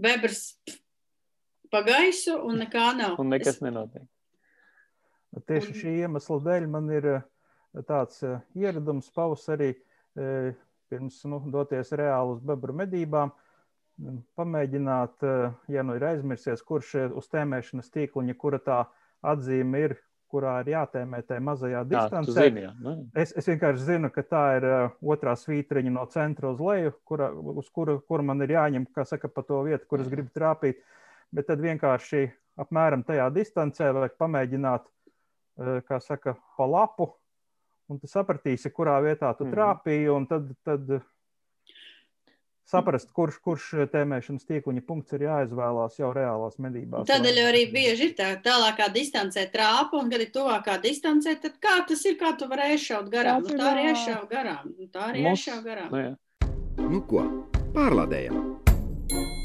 bebrs 0.00 0.54
pa 1.70 1.82
gaisu 1.82 2.38
un 2.44 2.58
nekā 2.62 2.96
nav. 2.96 3.18
Un 3.20 3.30
nekas 3.30 3.48
Es, 3.56 3.60
nenotiek. 3.60 4.02
Tieši 5.42 5.74
šī 5.80 5.94
iemesla 6.04 6.38
dēļ 6.44 6.66
man 6.70 6.90
ir 6.94 7.08
eh, 7.16 7.24
tāds 7.88 8.22
eh, 8.26 8.38
ieradums 8.58 9.10
pavasarī, 9.14 9.72
eh, 10.18 10.52
pirms 10.92 11.20
nu, 11.30 11.40
doties 11.50 11.90
reāli 11.96 12.36
uz 12.36 12.42
bebru 12.44 12.76
medībām, 12.76 13.32
mm, 13.98 14.20
pamēģināt, 14.38 15.24
ja 15.72 15.82
nu 15.82 15.96
ir 15.98 16.04
aizmirsies, 16.12 16.62
kurš 16.62 16.92
uz 17.18 17.30
tēmēšanas 17.32 17.88
tīkliņa, 17.94 18.36
kura 18.38 18.60
tā 18.62 18.84
atzīme 19.24 19.80
ir, 19.88 19.96
kurā 20.30 20.58
ir 20.62 20.72
jātēmē 20.74 21.22
tajā 21.26 21.42
mazajā 21.46 21.82
distancē. 21.88 22.34
zini, 22.36 22.64
jā. 22.66 22.70
Nu, 22.84 22.94
Es, 23.16 23.32
es 23.38 23.48
vienkārši 23.48 23.88
zinu, 23.88 24.10
ka 24.14 24.22
tā 24.28 24.44
ir 24.58 24.68
otrā 25.00 25.34
svītriņa 25.38 25.94
no 25.94 26.06
centra 26.12 26.52
uz 26.52 26.62
leju, 26.62 26.94
kura, 27.06 27.30
uz 27.32 27.70
kuru, 27.74 28.00
kuru 28.06 28.26
man 28.30 28.42
ir 28.44 28.54
jāņem, 28.54 28.86
kā 28.94 29.06
saka, 29.08 29.30
pa 29.30 29.42
to 29.46 29.62
vietu, 29.66 29.88
kur 29.90 30.04
es 30.04 30.10
gribu 30.12 30.30
trāpīt. 30.34 30.82
Bet 31.34 31.48
tad 31.50 31.62
vienkārši 31.64 32.26
apmēram 32.60 33.02
tajā 33.06 33.30
distancē 33.34 33.88
vajag 33.94 34.18
pamēģināt, 34.20 34.90
kā 35.58 36.00
saka, 36.02 36.36
pa 36.56 36.66
lapu, 36.66 37.12
un 37.88 37.98
tu 38.00 38.06
sapratīsi, 38.10 38.70
kurā 38.72 38.96
vietā 39.04 39.36
tu 39.38 39.44
Mhm. 39.44 39.52
trāpīji, 39.54 40.08
un 40.16 40.26
tad, 40.26 40.48
tad 40.64 41.02
saprast, 42.64 43.12
kurš, 43.12 43.36
kurš 43.44 43.66
tēmēšanas 43.92 44.46
tīkliņa 44.48 44.82
punkts 44.88 45.12
ir 45.12 45.26
jāizvēlās 45.26 45.98
jau 46.00 46.10
reālās 46.16 46.56
medībās. 46.58 47.06
Tādēļ 47.06 47.40
arī 47.44 47.62
bieži 47.72 48.08
ir 48.10 48.14
tā 48.18 48.30
tālākā 48.42 48.88
distancē 48.94 49.44
trāpa, 49.52 50.00
un, 50.00 50.10
kad 50.10 50.20
ir 50.24 50.32
tuvākā 50.32 50.80
distancē, 50.82 51.36
tad 51.40 51.60
kā 51.60 51.86
tas 51.86 52.04
ir, 52.08 52.16
kā 52.16 52.32
tu 52.38 52.48
vari 52.48 52.72
aizšaut 52.74 53.10
garām? 53.12 53.42
Tāds 53.44 53.48
Nu, 53.48 53.54
ir, 53.54 53.60
tā 53.60 53.70
arī 53.74 53.86
aizšauja 53.92 54.28
garām. 54.32 54.74
Nu, 54.78 54.86
tā 54.88 55.08
arī 55.12 55.26
aizšauja 55.30 55.62
garām. 55.62 55.90
nu, 55.92 56.04
jā. 56.08 56.16
Nu 56.90 57.00
ko, 57.06 57.22
pārlādējam! 57.76 59.43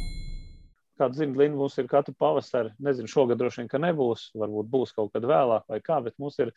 Kā 1.00 1.08
zināt, 1.16 1.38
Linda, 1.40 1.56
mums 1.56 1.78
ir 1.80 1.88
katru 1.88 2.12
pavasari, 2.20 2.74
nezinu, 2.84 3.08
šogad 3.08 3.40
droši 3.40 3.62
vien, 3.62 3.70
ka 3.72 3.80
nebūs, 3.80 4.30
varbūt 4.36 4.68
būs 4.72 4.92
kaut 4.98 5.14
kad 5.14 5.24
vēlāk 5.24 5.70
vai 5.72 5.80
kā, 5.80 6.02
bet 6.04 6.18
mums 6.20 6.36
ir 6.44 6.52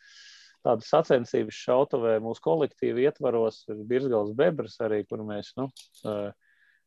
tādas 0.63 0.89
sacensības 0.91 1.59
šautavē 1.63 2.17
mūsu 2.23 2.43
kolektīva 2.43 3.05
ietvaros, 3.05 3.61
ir 3.71 3.83
Birzgals 3.87 4.33
Bebras 4.35 4.75
arī, 4.83 5.03
kur 5.07 5.23
mēs, 5.27 5.53
nu, 5.59 5.69
eh, 6.03 6.33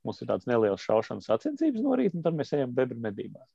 mums 0.05 0.21
ir 0.21 0.29
tāds 0.29 0.49
neliels 0.51 0.85
šaušanas 0.85 1.31
sacensības 1.33 1.85
no 1.85 1.97
rīta, 1.97 2.17
un 2.19 2.27
tad 2.27 2.37
mēs 2.37 2.53
ejam 2.57 2.77
bebru 2.77 3.01
medībās. 3.09 3.49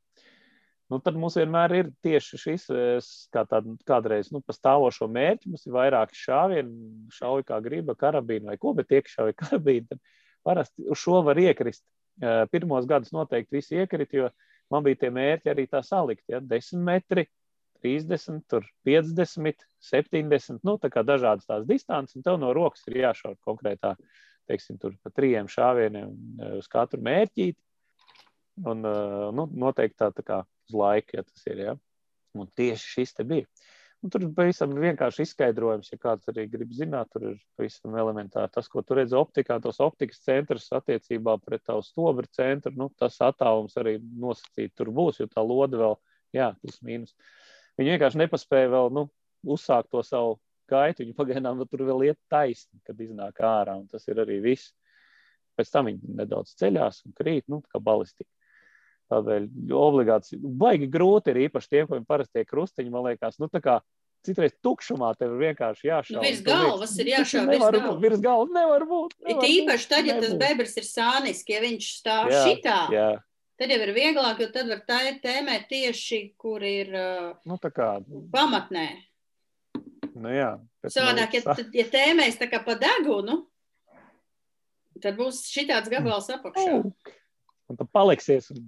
Nu, 0.92 0.98
tad 1.00 1.16
mums 1.16 1.38
vienmēr 1.40 1.78
ir 1.78 1.94
tieši 2.04 2.42
šis, 2.42 2.68
eh, 2.74 2.98
kā 3.32 3.46
tād, 3.54 3.70
kādreiz, 3.88 4.32
nu, 4.34 4.42
pa 4.42 4.58
stāvošo 4.58 5.08
mērķi, 5.08 5.54
mums 5.54 5.70
ir 5.70 5.78
vairāki 5.78 6.18
šāvieni, 6.26 7.08
šauja 7.14 7.48
kā 7.54 7.62
griba, 7.64 7.96
karabīna 7.96 8.52
vai 8.52 8.58
ko, 8.58 8.74
bet 8.74 8.90
tie, 8.90 9.06
kas 9.06 9.14
šauja 9.14 9.38
karabīnu, 9.46 10.02
parasti 10.44 10.90
uz 10.90 11.06
šo 11.06 11.22
var 11.30 11.38
iekrist. 11.38 11.86
Eh, 12.22 12.46
Pirmos 12.54 12.86
gadus 12.86 13.14
noteikti 13.16 13.58
visi 13.58 13.80
iekrita, 13.82 14.18
jo 14.18 14.28
man 14.72 14.86
bija 14.86 15.00
tie 15.02 15.10
mērķi 15.14 15.50
arī 15.54 15.66
tā 15.70 15.82
salikt. 15.86 16.24
Ja? 16.30 16.42
10 16.42 16.84
metri, 16.86 17.26
30, 17.82 18.44
tur 18.52 18.68
50, 18.86 19.66
70, 19.82 20.62
nu, 20.68 20.76
tā 20.78 20.92
kā 20.94 21.02
dažādas 21.06 21.50
tās 21.50 21.66
distances, 21.66 22.20
un 22.20 22.26
tev 22.28 22.38
no 22.38 22.52
rokas 22.54 22.86
ir 22.92 23.00
jāšauj 23.02 23.40
konkrētā, 23.42 23.96
teiksim, 24.50 24.78
tur 24.78 24.94
pa 25.02 25.10
trījiem 25.18 25.50
šāvieniem 25.50 26.14
eh, 26.14 26.56
uz 26.62 26.70
katru 26.70 27.02
mērķīti. 27.10 27.58
Un 28.70 28.86
eh, 28.86 29.28
nu, 29.34 29.48
noteikti 29.66 29.98
tā, 30.04 30.12
tā 30.14 30.26
kā 30.28 30.42
uz 30.46 30.78
laiku, 30.78 31.18
ja 31.18 31.26
tas 31.26 31.50
ir. 31.50 31.66
Ja? 31.66 31.78
Un 32.38 32.54
tieši 32.54 32.98
šis 33.00 33.18
te 33.18 33.26
bija. 33.28 33.50
Un 34.02 34.10
tur 34.10 34.24
ir 34.26 34.32
pavisam 34.34 34.72
vienkārši 34.82 35.28
izskaidrojums, 35.28 35.92
ja 35.94 35.98
kāds 36.02 36.30
arī 36.32 36.48
grib 36.50 36.72
zināt, 36.74 37.12
tur 37.14 37.28
ir 37.32 37.36
pavisam 37.58 37.94
elementāri 38.02 38.50
tas, 38.56 38.70
ko 38.72 38.82
tu 38.82 38.98
redzi 38.98 39.14
optikā, 39.20 39.60
tos 39.62 39.78
optikas 39.86 40.24
centrus 40.26 40.66
attiecībā 40.74 41.36
pret 41.46 41.62
tavu 41.70 41.84
stobra 41.86 42.26
centru. 42.34 42.74
Nu, 42.80 42.90
tas 42.98 43.20
attālums 43.22 43.78
arī 43.78 44.00
nosacīti 44.02 44.74
tur 44.82 44.90
būs, 44.98 45.22
jo 45.22 45.30
tā 45.30 45.46
lode 45.46 45.78
vēl, 45.78 46.00
jā, 46.34 46.50
plus 46.64 46.82
mīnus. 46.88 47.14
Viņi 47.78 47.94
vienkārši 47.94 48.24
nepaspēja 48.24 48.74
vēl 48.74 48.90
nu, 48.98 49.06
uzsākt 49.46 49.92
to 49.94 50.02
savu 50.06 50.40
gaitu. 50.72 51.06
Viņi 51.06 51.18
pagaidām 51.22 51.62
tur 51.70 51.86
vēl 51.92 52.08
iet 52.10 52.20
taisni, 52.32 52.82
kad 52.88 53.06
iznāk 53.06 53.38
ārā, 53.46 53.78
un 53.78 53.86
tas 53.92 54.10
ir 54.10 54.24
arī 54.26 54.42
viss. 54.42 54.74
Pēc 55.60 55.76
tam 55.76 55.92
viņi 55.92 56.18
nedaudz 56.18 56.56
ceļās 56.58 57.04
un 57.06 57.14
krīt, 57.14 57.46
nu, 57.54 57.62
kā 57.70 57.78
balistika. 57.84 58.32
Tādēļ 59.12 59.48
obligāti, 59.76 60.38
baigi 60.40 60.88
grūti 60.92 61.34
ir 61.34 61.42
īpaši 61.50 61.68
tiem, 61.74 61.88
kuriem 61.90 62.06
parasti 62.08 62.40
tie 62.40 62.46
krustiņi, 62.48 62.94
man 62.94 63.10
liekas, 63.10 63.36
nu, 63.44 63.50
tā 63.52 63.60
kā 63.64 63.82
citreiz 64.26 64.54
tukšumā 64.64 65.12
tev 65.20 65.36
ir 65.36 65.42
vienkārši 65.50 65.90
jāšauj. 65.90 66.16
Nu, 66.18 66.24
virs 66.26 66.44
galvas 66.46 66.94
ir 66.96 67.10
"Tas 67.10 67.18
jāšauj, 67.18 67.44
nevar 67.50 67.74
virs 67.74 67.82
būt, 67.82 67.88
galvas." 67.88 68.02
Virs 68.06 68.24
galvas 68.24 68.56
nevar 68.56 68.86
būt. 68.88 69.16
It 69.20 69.28
nevar 69.28 69.50
īpaši 69.50 69.86
būt, 69.86 69.92
tad, 69.96 70.10
ja 70.10 70.18
tas 70.22 70.34
bebrs 70.46 70.78
ir 70.78 70.88
sāniski, 70.88 71.56
ja 71.56 71.62
viņš 71.66 71.92
stāv 72.00 72.32
Jā, 72.32 72.42
šitā, 72.48 72.80
Jā, 72.94 73.10
tad 73.60 73.74
jau 73.74 73.80
ir 73.86 73.94
vieglāk, 73.98 74.44
jo 74.44 74.50
tad 74.54 74.72
var 74.72 74.84
tā 74.88 75.00
tēmēt 75.24 75.68
tieši, 75.70 76.22
kur 76.38 76.64
ir 76.66 76.92
uh, 76.96 77.32
nu 77.46 77.58
kā, 77.68 77.94
pamatnē. 78.32 78.90
nu 80.16 80.36
jā. 80.36 80.52
bet, 80.82 80.94
Savādāk, 80.94 81.40
ja, 81.40 81.42
nu, 81.46 81.72
ja 81.74 81.88
tēmēs 81.90 82.38
tā 82.40 82.50
kā 82.52 82.62
pa 82.64 82.78
degunu, 82.80 83.42
tad 85.02 85.18
būs 85.18 85.48
šitāds 85.50 85.90
gabals 85.90 86.30
apakšā. 86.30 86.78
Auk. 86.78 87.18
Un 87.72 87.80
tad 87.80 87.90
paliksies 87.96 88.50
un 88.54 88.62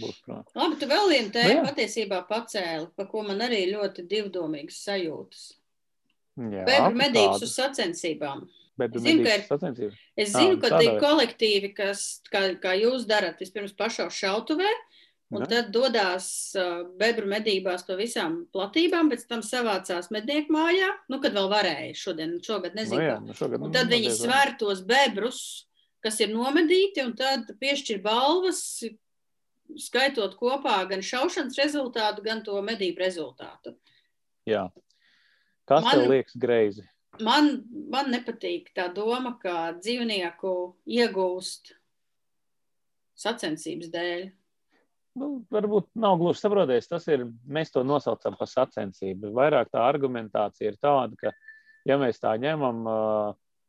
būs 0.00 0.18
prāt. 0.26 0.48
Labi, 0.58 0.78
tu 0.80 0.88
vēl 0.90 1.10
vienu 1.12 1.28
Nu, 1.28 1.34
tēmu 1.36 1.56
jā. 1.58 1.64
patiesībā 1.70 2.22
pacēli, 2.30 2.88
par 2.98 3.08
ko 3.12 3.22
man 3.26 3.42
arī 3.44 3.64
ļoti 3.70 4.04
divdomīgas 4.10 4.80
sajūtas. 4.88 5.42
Jā, 6.40 6.62
Bebru 6.64 6.96
medības 6.96 7.42
uz 7.44 7.52
sacensībām. 7.58 8.46
Es 8.80 9.02
zinu, 9.04 9.20
ka 9.22 9.58
medības 9.58 9.78
ir-. 9.84 9.98
Es 10.16 10.30
zinu, 10.32 10.54
nu 10.56 10.60
ka 10.62 10.78
tie 10.80 10.94
kolektīvi, 10.98 11.74
kas, 11.76 12.06
kā, 12.32 12.46
kā 12.62 12.72
jūs 12.80 13.04
darat, 13.06 13.36
vispirms 13.44 13.74
pašā 13.78 14.08
šautuvē, 14.10 14.70
un 15.32 15.40
Ne? 15.44 15.46
tad 15.48 15.68
dodas 15.72 16.26
uh, 16.60 16.82
bebru 17.00 17.28
medībās 17.30 17.84
pa 17.86 17.94
visām 17.96 18.40
platībām, 18.52 19.08
pēc 19.12 19.22
tam 19.28 19.40
savācās 19.44 20.10
mednieku 20.12 20.52
mājā, 20.56 20.88
nu, 21.12 21.20
kad 21.22 21.32
vēl 21.36 21.48
varēja 21.52 21.94
šodien, 21.96 22.34
šogad 22.44 22.74
Nu, 22.74 22.80
nezinu. 22.82 23.00
jā, 23.04 23.14
kā. 23.20 23.26
nu 23.28 23.36
šogad, 23.38 23.60
Un 23.62 23.68
nu, 23.70 23.72
tad 23.76 23.88
viņi 23.92 24.10
sver 24.16 24.56
tos 24.60 24.82
bebrus, 24.84 25.38
kas 26.02 26.20
ir 26.20 26.32
nomedīti, 26.34 27.04
un 27.06 27.14
tad 27.18 27.52
piešķir 27.60 28.02
balvas, 28.04 28.62
skaitot 29.78 30.34
kopā 30.40 30.82
gan 30.90 31.04
šaušanas 31.04 31.58
rezultātu, 31.60 32.24
gan 32.24 32.42
to 32.44 32.58
medību 32.64 33.04
rezultātu. 33.04 33.76
Jā. 34.48 34.66
Kas 35.68 35.84
Man- 35.84 35.94
tev 35.94 36.10
liekas 36.10 36.36
greizi? 36.36 36.82
Man, 37.20 37.64
man 37.92 38.08
nepatīk 38.10 38.72
tā 38.74 38.88
doma, 38.94 39.36
ka 39.40 39.74
dzīvnieku 39.76 40.74
iegūst 40.88 41.74
sacensības 43.14 43.90
dēļ. 43.92 44.30
Nu, 45.20 45.44
varbūt 45.52 45.90
nav 46.00 46.16
gluži 46.22 46.40
saproties. 46.40 46.88
Tas 46.88 47.04
ir, 47.12 47.26
mēs 47.44 47.70
to 47.70 47.82
nosaucam 47.84 48.36
par 48.38 48.48
sacensību. 48.48 49.28
Vairāk 49.36 49.68
tā 49.68 49.82
argumentācija 49.84 50.72
ir 50.72 50.78
tāda, 50.80 51.18
ka, 51.20 51.34
ja 51.84 51.98
mēs 52.00 52.20
tā 52.22 52.32
ņemam, 52.40 52.80
ā, 52.88 52.96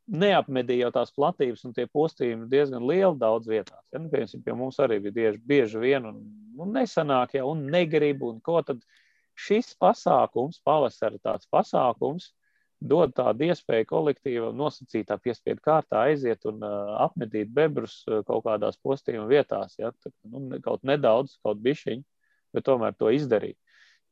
neapmedīja 0.08 0.88
jau 0.88 0.92
tās 0.98 1.14
platības 1.16 1.64
un 1.68 1.74
tie 1.76 1.86
postījumi 1.88 2.50
diezgan 2.52 2.84
lieli 2.88 3.16
daudz 3.20 3.48
vietās. 3.50 3.84
Ja? 3.94 4.02
Nu, 4.02 4.12
piemēram, 4.12 4.44
pie 4.44 4.56
mums 4.58 4.80
arī 4.84 5.00
bija 5.04 5.16
bieži, 5.16 5.42
bieži 5.48 5.82
vien 5.84 6.08
un, 6.10 6.20
un 6.60 6.74
nesanāk, 6.76 7.38
ja, 7.38 7.46
un 7.48 7.66
negrib, 7.72 8.24
un 8.28 8.42
ko 8.44 8.60
tad 8.68 8.84
šis 9.40 9.74
pasākums, 9.80 10.60
pavasara 10.66 11.20
tāds 11.24 11.48
pasākums, 11.52 12.34
dod 12.84 13.14
tādu 13.16 13.48
iespēju 13.48 13.88
kolektīvam 13.88 14.58
nosacītā 14.60 15.16
piespiedu 15.24 15.64
kārtā 15.64 16.04
aiziet 16.10 16.44
un 16.50 16.60
uh, 16.68 16.98
apmetīt 17.06 17.52
bebrus 17.56 18.02
kaut 18.28 18.44
kādās 18.44 18.76
postījuma 18.84 19.30
vietās. 19.32 19.78
Ja? 19.80 19.94
Tā, 20.04 20.12
nu, 20.28 20.60
kaut 20.64 20.84
nedaudz, 20.84 21.38
kaut 21.46 21.64
bišķiņi, 21.64 22.04
bet 22.54 22.68
tomēr 22.68 22.98
to 23.00 23.14
izdarīt. 23.16 23.58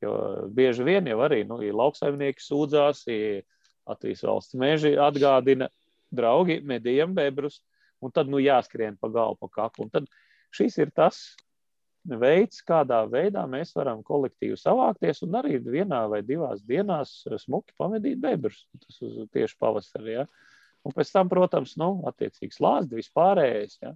Jo 0.02 0.16
bieži 0.50 0.88
vien 0.88 1.06
jau 1.12 1.20
arī 1.22 1.44
nu, 1.46 1.60
ja 1.62 1.76
lauksaimnieki 1.78 2.42
sūdzās, 2.42 3.04
ja 3.12 3.44
Latvijas 3.89 4.24
valsts 4.26 4.58
meži 4.58 4.96
atgādina, 4.98 5.68
draugi, 6.12 6.59
medījam 6.68 7.16
bebrus, 7.18 7.62
un 8.01 8.14
tad 8.14 8.30
nu, 8.32 8.41
jāskrien 8.41 8.97
pa 8.99 9.09
galvu, 9.12 9.39
pa 9.41 9.51
kaklu. 9.62 9.88
Un 9.88 9.93
tad 9.93 10.09
šis 10.55 10.78
ir 10.82 10.93
tas 10.95 11.22
veids, 12.01 12.64
kādā 12.66 13.03
veidā 13.09 13.43
mēs 13.49 13.76
varam 13.78 14.01
kolektīvi 14.03 14.57
savākties 14.57 15.22
un 15.28 15.38
arī 15.38 15.59
vienā 15.62 16.03
vai 16.09 16.22
divās 16.26 16.64
dienās 16.66 17.22
smuki 17.43 17.76
pamedīt 17.78 18.22
bebrus. 18.22 18.64
Tas 18.86 19.01
uz 19.05 19.20
tieši 19.34 19.57
pavasarī. 19.62 20.16
Ja? 20.22 20.26
Un 20.86 20.95
pēc 20.97 21.12
tam, 21.14 21.30
protams, 21.30 21.76
nu, 21.78 21.93
attiecīgi 22.09 22.57
slāzdi 22.57 22.97
vispārējais. 22.97 23.78
Ja? 23.86 23.93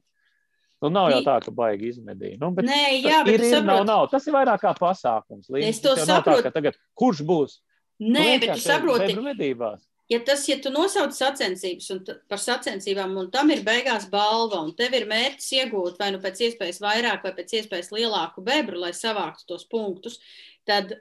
Nu, 0.84 0.92
nav 0.94 1.10
jau 1.10 1.22
tā, 1.26 1.40
ka 1.42 1.54
baigi 1.56 1.90
izmedīja. 1.94 2.38
Nu, 2.42 2.52
Nē, 2.54 2.82
jā, 3.00 3.24
bet 3.26 3.40
ir, 3.40 3.46
ir, 3.48 3.64
nav, 3.66 3.82
nav. 3.88 4.06
Tas 4.12 4.28
ir 4.28 4.36
vairāk 4.36 4.62
kā 4.62 4.76
pasākums. 4.78 5.50
Līdz, 5.50 5.70
Es 5.72 5.82
to 5.82 5.96
saprotu. 5.98 6.46
Tā, 6.46 6.54
tagad, 6.54 6.78
kurš 7.00 7.24
būs? 7.26 7.58
Nē, 8.04 8.12
Nu, 8.12 8.40
bet 8.44 8.52
tu 8.54 8.62
saproti, 8.62 9.16
medībās. 9.24 9.82
Ja 10.10 10.20
tas, 10.26 10.46
ja 10.50 10.58
tu 10.62 10.72
nosauc 10.74 11.16
sacensības 11.16 11.90
un 11.96 12.04
par 12.30 12.42
sacensībām, 12.42 13.16
un 13.18 13.32
tam 13.34 13.50
ir 13.54 13.64
beigās 13.66 14.08
balva, 14.12 14.62
un 14.62 14.76
tev 14.78 14.94
ir 14.98 15.08
mērķis 15.10 15.52
iegūt 15.62 16.00
vai 16.02 16.12
nu 16.14 16.22
pēc 16.24 16.44
iespējas 16.50 16.82
vairāk, 16.84 17.26
vai 17.26 17.34
pēc 17.40 17.58
iespējas 17.62 17.92
lielāku 17.96 18.46
bebru, 18.46 18.84
lai 18.86 18.94
savāktu 18.94 19.50
tos 19.54 19.66
punktus, 19.72 20.20
tad 20.68 20.98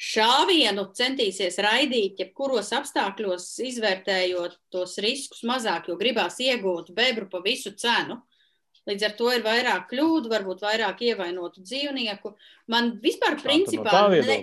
šāvienu 0.00 0.86
centīsies 0.96 1.60
raidīt, 1.60 2.22
jebkuros 2.22 2.72
apstākļos, 2.72 3.52
izvērtējot 3.68 4.56
tos 4.72 4.96
riskus 5.04 5.44
mazāk, 5.46 5.90
jo 5.90 5.98
gribās 6.00 6.40
iegūt 6.40 6.94
bebru 6.96 7.28
pa 7.30 7.42
visu 7.44 7.74
cenu. 7.76 8.22
Līdz 8.88 9.04
ar 9.06 9.14
to 9.18 9.28
ir 9.36 9.44
vairāk 9.44 9.90
kļūdu, 9.90 10.30
varbūt 10.32 10.64
vairāk 10.64 11.02
ievainotu 11.04 11.60
dzīvnieku. 11.62 12.32
Man 12.72 12.94
vispār, 13.02 13.36
principā, 13.42 14.06
ne, 14.24 14.38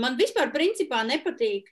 man 0.00 0.16
vispār 0.16 0.48
principā 0.54 1.02
nepatīk 1.04 1.68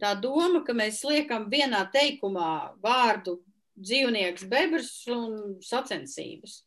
tā 0.00 0.14
doma, 0.20 0.62
ka 0.66 0.74
mēs 0.76 1.02
liekam 1.06 1.46
vienā 1.52 1.84
teikumā 1.92 2.50
vārdu 2.82 3.38
dzīvnieks, 3.80 4.46
bebrs 4.50 4.92
un 5.12 5.56
sacensības. 5.64 6.60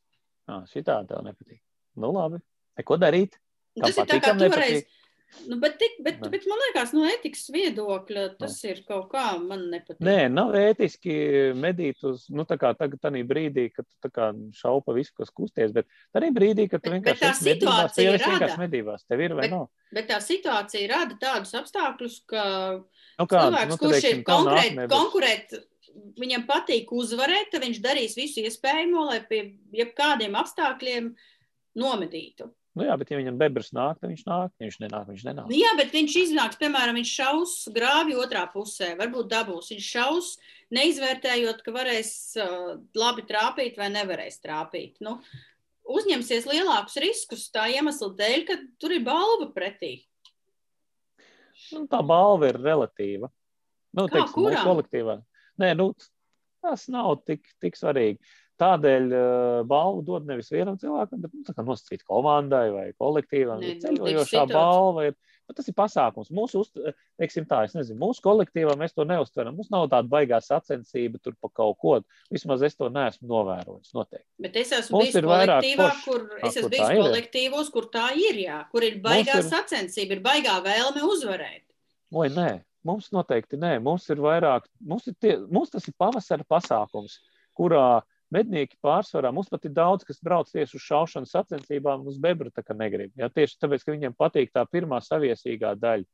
Ah, 0.49 0.63
šitā 0.69 1.01
tev 1.07 1.23
nepatīk. 1.25 1.61
Nu, 1.99 2.11
labi. 2.15 2.41
Ko 2.85 2.97
darīt? 2.97 3.37
Kam 3.77 3.87
Tas 3.87 3.97
ir 3.97 4.09
tā 4.09 4.19
kā 4.21 4.33
toreiz. 4.33 4.49
nepatīk? 4.49 4.99
Nu, 5.47 5.57
bet, 5.59 5.77
tik, 5.81 5.97
bet, 6.05 6.21
Ne. 6.21 6.29
bet 6.29 6.45
man 6.47 6.59
liekas, 6.67 6.93
no 6.95 7.03
etikas 7.09 7.49
viedokļa 7.51 8.37
tas 8.39 8.53
ir 8.63 8.83
kaut 8.87 9.09
kā 9.11 9.23
man 9.41 9.65
nepatīk. 9.71 9.99
Nē, 9.99 10.29
nav 10.31 10.53
ētiski 10.55 11.15
medīt 11.57 12.03
uz, 12.07 12.27
nu, 12.29 12.45
tā 12.45 12.55
kā 12.61 12.71
tagad, 12.77 13.01
tādā 13.03 13.19
brīdī, 13.27 13.65
kad 13.73 13.85
tu 13.89 13.95
tā 14.07 14.11
kā 14.13 14.29
šaupa 14.55 14.93
visu, 14.95 15.11
kas 15.17 15.29
kusties, 15.35 15.73
bet 15.75 15.85
tādā 16.15 16.29
brīdī, 16.31 16.69
kad 16.69 16.81
tu 16.83 16.89
Bet- 16.91 17.01
vienkārši 17.01 17.19
bet 17.19 17.27
tā 17.27 17.31
esi 17.33 17.43
medībās, 17.49 17.97
jau 17.97 18.13
esi 18.13 18.29
vienkārši 18.31 18.61
medībās. 18.63 19.03
Tev 19.09 19.19
ir 19.25 19.33
vai 19.35 19.41
Bet- 19.41 19.51
nav? 19.51 19.67
Bet 19.93 20.07
tā 20.07 20.17
situācija 20.23 20.89
rada 20.89 21.15
tādus 21.19 21.53
apstākļus, 21.59 22.21
ka 22.25 22.43
Nu, 23.19 23.25
kā, 23.27 23.43
cilvēks, 23.43 23.69
nu, 23.69 23.77
kurš 23.77 23.99
teiksim, 23.99 24.17
ir 24.19 24.23
tev 24.23 24.31
konkrēt, 24.31 24.71
nākamie 24.73 24.87
būs- 24.87 24.97
konkurēt, 24.97 25.63
viņam 26.17 26.47
patīk 26.47 26.85
uzvarēt, 26.89 27.51
tad 27.51 27.61
viņš 27.61 27.79
darīs 27.83 28.15
visu 28.15 28.41
iespējamo, 28.41 29.05
lai 29.11 29.19
pie 29.27 29.57
jebkādiem 29.73 30.33
apstākļiem 30.39 31.13
nomedītu. 31.75 32.49
Nu, 32.73 32.87
jā, 32.87 32.95
bet 32.97 33.11
ja 33.13 33.19
viņam 33.19 33.37
bebras 33.37 33.69
nāk, 33.75 33.99
tad 34.01 34.09
viņš 34.09 34.23
nāk. 34.25 34.53
Ja 34.57 34.65
viņš 34.65 34.77
nenāk, 34.81 35.09
viņš 35.11 35.23
nenāk. 35.27 35.49
Nu, 35.51 35.57
jā, 35.57 35.73
bet 35.77 35.91
viņš 35.93 36.15
iznāks, 36.23 36.57
piemēram, 36.57 36.97
viņš 36.97 37.11
šaus 37.19 37.53
grāvi 37.75 38.15
otrā 38.17 38.47
pusē, 38.49 38.95
varbūt 38.97 39.29
dabūs. 39.29 39.69
Viņš 39.75 39.89
šaus, 39.93 40.31
neizvērtējot, 40.73 41.61
ka 41.61 41.73
varēs 41.75 42.13
uh, 42.41 42.71
labi 42.97 43.25
trāpīt 43.29 43.77
vai 43.77 43.91
nevarēs 43.93 44.41
trāpīt. 44.41 44.97
Nu, 45.05 45.19
uzņemsies 45.85 46.49
lielākus 46.49 46.97
riskus 47.03 47.45
tā 47.53 47.67
iemesla 47.75 48.09
dēļ, 48.17 48.47
ka 48.49 48.57
tur 48.81 48.97
ir 48.97 49.05
balva 49.05 49.51
pretī. 49.53 49.93
Nu, 51.75 51.85
tā 51.91 52.01
balva 52.01 52.49
ir 52.49 52.57
relatīva. 52.57 53.29
Nu, 53.93 54.07
Kā, 54.07 54.17
teiksim, 54.17 54.41
mūsu 54.41 54.55
kuram? 54.55 54.65
kolektīvā. 54.71 55.19
Nē, 55.61 55.75
nu, 55.77 55.91
tas 56.65 56.87
nav 56.89 57.19
tik, 57.27 57.45
tik 57.61 57.77
svarīgi. 57.77 58.17
Tādēļ 58.61 59.05
uh, 59.17 59.63
balvu 59.65 60.03
dod 60.05 60.27
nevis 60.29 60.51
vienam 60.53 60.75
cilvēkam, 60.77 61.21
bet 61.23 61.31
nu, 61.33 61.41
nosacīt 61.65 62.03
komandai 62.05 62.67
vai 62.71 62.87
kolektīvam. 63.01 63.63
Ir 63.65 63.79
nu, 63.79 63.81
Ceļojošā 63.81 64.43
balva 64.51 65.07
ir. 65.09 65.15
Bet 65.43 65.57
tas 65.57 65.67
ir 65.67 65.75
pasākums. 65.75 66.29
Mūsu, 66.31 66.61
uzt, 66.63 66.77
teiksim 67.19 67.43
tā, 67.49 67.63
nezinu, 67.75 67.97
mūsu 67.99 68.21
kolektīvā 68.23 68.77
mēs 68.79 68.93
to 68.95 69.03
neuztveram. 69.09 69.57
Mums 69.57 69.67
nav 69.73 69.89
tāda 69.91 70.07
baigā 70.07 70.37
sacensība 70.39 71.19
tur 71.19 71.33
pa 71.41 71.49
kaut 71.51 71.75
ko. 71.81 71.95
Vismaz 72.31 72.61
es 72.63 72.77
to 72.79 72.87
neesmu 72.93 73.27
novērojis. 73.27 73.89
Noteikti. 73.97 74.23
Bet 74.45 74.55
es 74.61 74.71
esmu 74.77 75.01
Mums 75.01 75.09
bijis 75.09 75.17
ir 75.19 75.27
vairāk 75.27 75.59
kolektīvā, 75.65 75.89
forši. 75.89 76.05
kur 76.05 76.21
Ah, 76.21 76.47
es 76.47 76.53
kur 76.53 76.61
esmu 76.61 76.69
tā 76.69 76.71
bijis 76.77 76.93
ir? 76.93 77.01
kolektīvos, 77.03 77.73
kur 77.75 77.89
tā 77.91 78.05
ir, 78.15 78.39
jā, 78.45 78.61
kur 78.71 78.87
ir 78.87 79.01
baigā 79.03 79.35
ir- 79.41 79.49
sacensība, 79.49 80.15
ir 80.15 80.23
baigā 80.29 80.55
vēlme 80.63 81.03
uzvarēt. 81.11 81.65
Oi, 82.13 82.29
nē, 82.29 82.47
mums 82.87 83.11
noteikti 83.11 83.59
nē. 83.59 83.73
Mums 83.83 84.07
ir 84.15 84.23
vairāk, 84.23 84.69
mums, 84.79 85.07
ir 85.11 85.15
tie, 85.19 85.35
mums 85.51 85.75
tas 85.75 85.85
ir 85.91 85.93
pavasara 85.99 86.47
pasākums, 86.47 87.19
kurā 87.59 87.99
mednieki 88.33 88.77
pārsvarā, 88.83 89.31
mums 89.33 89.51
pat 89.51 89.67
ir 89.67 89.73
daudz, 89.75 90.05
kas 90.07 90.21
brauc 90.23 90.49
tieši 90.51 90.77
uz 90.79 90.83
šaušanas 90.87 91.33
sacensībām, 91.35 92.05
uz 92.09 92.19
bebra 92.21 92.51
tā 92.53 92.63
kā 92.65 92.75
negrib. 92.77 93.13
Ja? 93.19 93.29
Tieši 93.29 93.59
tāpēc, 93.61 93.85
ka 93.85 93.95
viņiem 93.95 94.15
patīk 94.17 94.53
tā 94.55 94.65
pirmā 94.69 94.99
saviesīgā 95.03 95.75
daļa. 95.79 96.07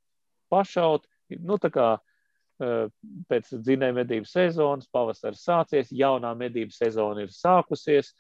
Pašaut, 0.52 1.06
nu 1.38 1.60
tā 1.62 1.72
kā 1.74 1.90
eh, 1.98 2.88
pēc 3.30 3.54
dzinēja 3.54 3.98
medību 4.02 4.30
sezonas, 4.30 4.90
pavasaris 4.92 5.46
sācies, 5.46 5.94
jaunā 5.96 6.34
medību 6.38 6.76
sezona 6.76 7.26
ir 7.26 7.36
sākusies. 7.36 8.14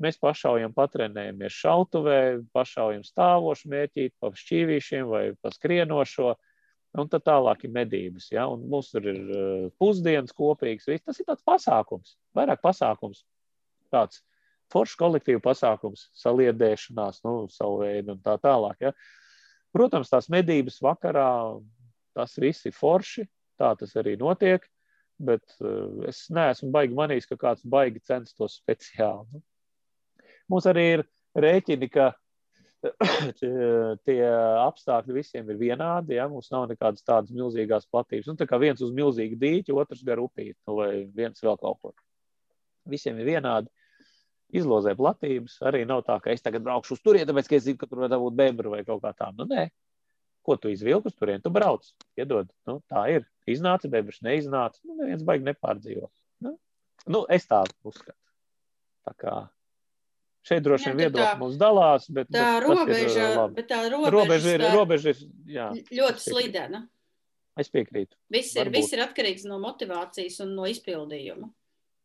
Mēs 0.00 0.16
pašaujam, 0.20 0.72
patrenējamies 0.72 1.58
šautuvē, 1.60 2.20
pašaujam 2.56 3.02
stāvošu 3.04 3.68
mērķīt, 3.68 4.14
pa 4.20 4.30
šķīvīšiem 4.32 5.10
vai 5.10 5.24
pa 5.42 5.52
skrienošo. 5.52 6.32
Un 6.98 7.06
tad 7.06 7.22
tālāk 7.22 7.66
ir 7.68 7.74
medības. 7.74 8.30
Ja? 8.32 8.48
Un 8.50 8.64
mums 8.70 8.88
tur 8.90 9.04
ir 9.12 9.18
uh, 9.20 9.66
pusdienas 9.78 10.32
kopīgas. 10.34 10.88
viss. 10.88 11.04
Tas 11.06 11.20
ir 11.20 11.28
tāds 11.28 11.44
pasākums, 11.46 12.16
vairāk 12.34 12.64
pasākums. 12.64 13.20
Tāds 13.92 14.22
foršs 14.70 14.96
kolektīvu 15.00 15.42
pasākums, 15.44 16.08
saliedēšanās, 16.18 17.22
nu, 17.26 17.34
savu 17.52 17.82
veidu 17.82 18.14
un 18.14 18.22
tā 18.24 18.36
tālāk. 18.42 18.86
Ja? 18.86 18.94
Protams, 19.74 20.10
tās 20.10 20.30
medības 20.32 20.80
vakarā, 20.82 21.30
tas 22.16 22.36
viss 22.42 22.66
ir 22.66 22.76
forši. 22.76 23.26
Tā 23.60 23.74
tas 23.76 23.92
arī 24.00 24.16
notiek. 24.20 24.64
Bet 25.20 25.44
uh, 25.60 26.06
es 26.08 26.24
neesmu 26.32 26.70
baigi 26.72 26.96
manījis, 26.96 27.28
ka 27.28 27.36
kāds 27.42 27.66
baigi 27.68 28.00
censtos 28.08 28.56
speciāli. 28.62 29.26
Nu. 29.34 29.42
Mums 30.50 30.66
arī 30.70 30.84
ir 30.94 31.02
rēķini, 31.38 31.88
ka 31.92 32.08
tie, 34.06 34.20
apstākļi 34.64 35.18
visiem 35.18 35.50
ir 35.52 35.60
vienādi. 35.60 36.16
Ja? 36.16 36.26
Mums 36.32 36.48
nav 36.54 36.70
nekādas 36.70 37.04
tādas 37.04 37.34
milzīgas 37.34 37.84
platības. 37.92 38.30
Nu, 38.30 38.38
tā 38.40 38.48
kā 38.48 38.58
viens 38.62 38.80
uz 38.82 38.94
milzīgu 38.96 39.36
dīķi, 39.40 39.76
otrs 39.76 40.00
gar 40.06 40.22
upīti, 40.24 40.56
nu, 40.64 40.78
vai 40.80 40.90
viens 41.04 41.44
vēl 41.44 41.60
kaut 41.60 41.78
kur. 41.84 41.94
Visiem 42.88 43.20
ir 43.20 43.28
vienādi. 43.34 43.68
Izlozē 44.56 44.94
platības. 44.98 45.58
Arī 45.66 45.84
nav 45.88 46.02
tā, 46.06 46.16
ka 46.22 46.32
es 46.34 46.42
tagad 46.44 46.62
braukšu 46.66 46.96
uz 46.96 47.02
turieni, 47.04 47.28
tāpēc, 47.30 47.48
ka 47.50 47.56
es 47.58 47.64
zinu, 47.68 47.78
ka 47.80 47.86
tur 47.90 48.02
var 48.04 48.14
būt 48.20 48.36
bebra 48.38 48.72
vai 48.76 48.82
kaut 48.86 49.02
kā 49.04 49.12
tāda. 49.14 49.34
Nu, 49.42 49.46
nē, 49.50 49.68
ko 50.46 50.56
tu 50.56 50.70
izvilki 50.72 51.10
uz 51.12 51.16
turieni, 51.18 51.42
tu 51.44 51.52
brauc. 51.54 51.84
Iedod, 52.18 52.50
nu, 52.66 52.80
tā 52.90 53.06
ir. 53.14 53.26
Iznāca 53.50 53.88
bebras, 53.90 54.20
neiznāca. 54.22 54.78
Nu, 54.86 54.96
neviens 55.02 55.22
baigi 55.26 55.46
nepārdzīvo. 55.50 56.08
Nu, 56.46 56.54
nu, 57.10 57.24
es 57.32 57.46
tā 57.50 57.62
uzskatu. 57.86 58.18
Tā 59.08 59.14
kā 59.18 59.34
šeit 60.46 60.62
droši 60.64 60.90
vien 60.92 60.98
viedokļi 61.06 61.26
tā- 61.26 61.38
mums 61.40 61.56
dalās, 61.60 62.06
bet, 62.08 62.28
Tā 62.30 62.32
bet 62.32 62.40
tas 62.40 62.56
ir, 62.56 62.68
robeža, 62.70 63.24
uh, 63.30 63.36
labi. 63.40 63.54
bet 63.60 63.68
tā 63.68 63.80
robeža 63.92 64.10
robeža 64.14 64.54
ir, 64.54 64.60
ir 64.64 64.76
robeža 64.76 65.12
ir 65.14 65.22
jā, 65.56 65.66
ļoti 66.00 66.24
slidena. 66.24 66.80
es 67.60 67.68
piekrītu. 67.68 68.14
Viss 68.32 68.56
ir, 68.56 68.70
viss 68.72 68.92
ir 68.92 69.02
atkarīgs 69.04 69.44
no 69.48 69.58
motivācijas 69.60 70.40
un 70.44 70.54
no 70.56 70.64
izpildījuma. 70.70 71.50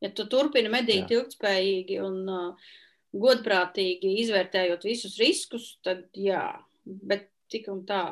Ja 0.03 0.11
tu 0.15 0.25
turpini 0.29 0.69
medīt 0.71 1.11
Jā. 1.11 1.21
ilgspējīgi 1.21 2.01
un 2.03 2.17
uh, 2.27 2.71
godprātīgi 3.15 4.17
izvērtējot 4.25 4.85
visus 4.85 5.15
riskus, 5.21 5.75
tad 5.85 6.05
jā, 6.19 6.43
bet 6.83 7.29
tik 7.51 7.69
un 7.71 7.83
tā. 7.87 8.03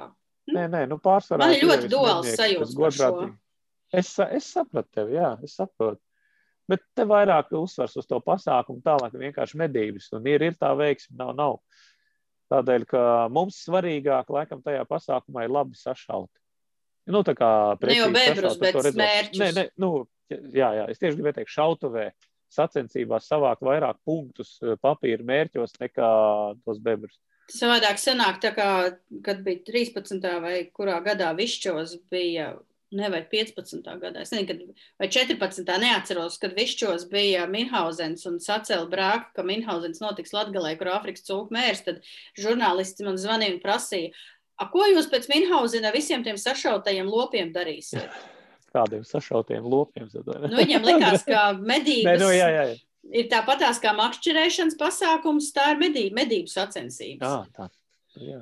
Nē, 0.53 0.67
nē, 0.71 0.85
nu 0.91 0.99
pārsvarā. 1.03 1.45
Man 1.45 1.55
ir 1.55 1.67
ļoti 1.67 1.89
duāls 1.91 2.33
sajūta 2.37 2.79
par 2.79 2.97
šo. 2.97 3.13
Es, 3.93 4.09
es 4.17 4.49
sapratu 4.49 4.89
tevi, 4.97 5.17
jā, 5.19 5.35
es 5.45 5.55
saprotu. 5.59 6.01
Bet 6.71 6.81
te 6.95 7.03
vairāk 7.07 7.51
uzsvars 7.59 7.97
uz 7.99 8.07
to 8.07 8.19
pasākumu, 8.23 8.81
tālāk 8.85 9.15
vienkārši 9.19 9.59
medības. 9.59 10.07
Un 10.15 10.27
ir, 10.31 10.45
ir 10.47 10.55
tā 10.59 10.71
veiksme, 10.79 11.17
nav, 11.19 11.33
nav. 11.37 11.57
Tādēļ, 12.51 12.85
ka 12.87 13.01
mums 13.33 13.59
svarīgāk, 13.65 14.31
laikam, 14.31 14.63
tajā 14.63 14.85
pasākumā 14.87 15.45
ir 15.45 15.53
labi 15.53 15.77
sašaut. 15.79 16.31
Nu, 17.11 17.19
tā 17.27 17.35
kā 17.35 17.49
Ne 17.83 17.97
jau 17.97 18.09
bebrus, 18.13 18.55
sašaut, 18.55 18.61
bet 18.63 18.95
smērķus. 18.95 19.41
Nē, 19.41 19.49
nē, 19.57 19.65
nu, 19.83 19.91
jā, 20.53 20.69
jā, 20.79 20.85
es 20.91 21.01
tieši 21.01 21.19
gribēju 21.19 21.39
teikt, 21.39 21.53
šautavē 21.53 22.07
sacensībās 22.53 23.29
savākt 23.29 23.63
vairāk 23.65 24.01
punktus 24.05 24.57
eh, 24.61 24.75
papīra 24.81 25.25
mērķos 25.27 25.77
nekā 25.81 26.09
tos 26.65 26.81
bebrus. 26.83 27.19
Savādāk 27.51 27.99
sanāk, 27.99 28.37
tā 28.43 28.53
kā, 28.55 28.67
kad 29.25 29.41
bija 29.43 29.65
13. 29.67 30.23
vai 30.41 30.59
kurā 30.71 30.99
gadā 31.03 31.33
Višķos 31.35 31.97
bija, 32.11 32.53
ne 32.95 33.09
vai 33.11 33.19
15. 33.27 33.89
gadā, 33.99 34.23
es 34.23 34.31
nezinu, 34.31 34.47
kad, 34.47 34.85
vai 35.01 35.09
14. 35.11 35.73
neatceros, 35.83 36.37
kad 36.39 36.55
Višķos 36.55 37.09
bija 37.11 37.43
Minhausens 37.51 38.23
un 38.29 38.39
sacēla 38.43 38.87
brāku, 38.89 39.33
ka 39.35 39.47
Minhausens 39.47 39.99
notiks 40.03 40.31
Latgalē, 40.35 40.77
kur 40.79 40.93
Āfrikas 40.93 41.27
cūku 41.27 41.51
mērs, 41.53 41.83
tad 41.83 41.99
žurnālisti 42.39 43.09
man 43.09 43.19
zvanīja 43.19 43.57
un 43.57 43.61
prasīja, 43.65 44.13
a, 44.55 44.69
ko 44.71 44.87
jūs 44.87 45.11
pēc 45.11 45.27
Minhausena 45.33 45.91
visiem 45.95 46.23
tiem 46.23 46.39
sašautajiem 46.39 47.11
lopiem 47.11 47.51
darīsiet? 47.51 48.07
Kādiem 48.73 49.03
sašautiem 49.05 49.65
lopiem. 49.69 50.09
tad? 50.09 50.47
Nu, 50.47 50.57
viņam 50.57 50.87
likās, 50.87 51.25
ka 51.27 51.51
Nē, 51.53 51.67
medības 51.69 52.23
nu, 52.23 52.31
jā, 52.33 52.47
jā, 52.49 52.63
jā. 52.71 52.77
ir 53.21 53.29
tāpatās 53.29 53.79
kā 53.83 53.93
makšķerēšanas 53.97 54.79
pasākums, 54.79 55.51
tā 55.53 55.73
ir 55.75 55.81
medību, 55.83 56.15
medību 56.17 56.49
sacensības. 56.49 57.21
Jā, 57.21 57.43
tā. 57.53 57.69
Jā. 58.21 58.41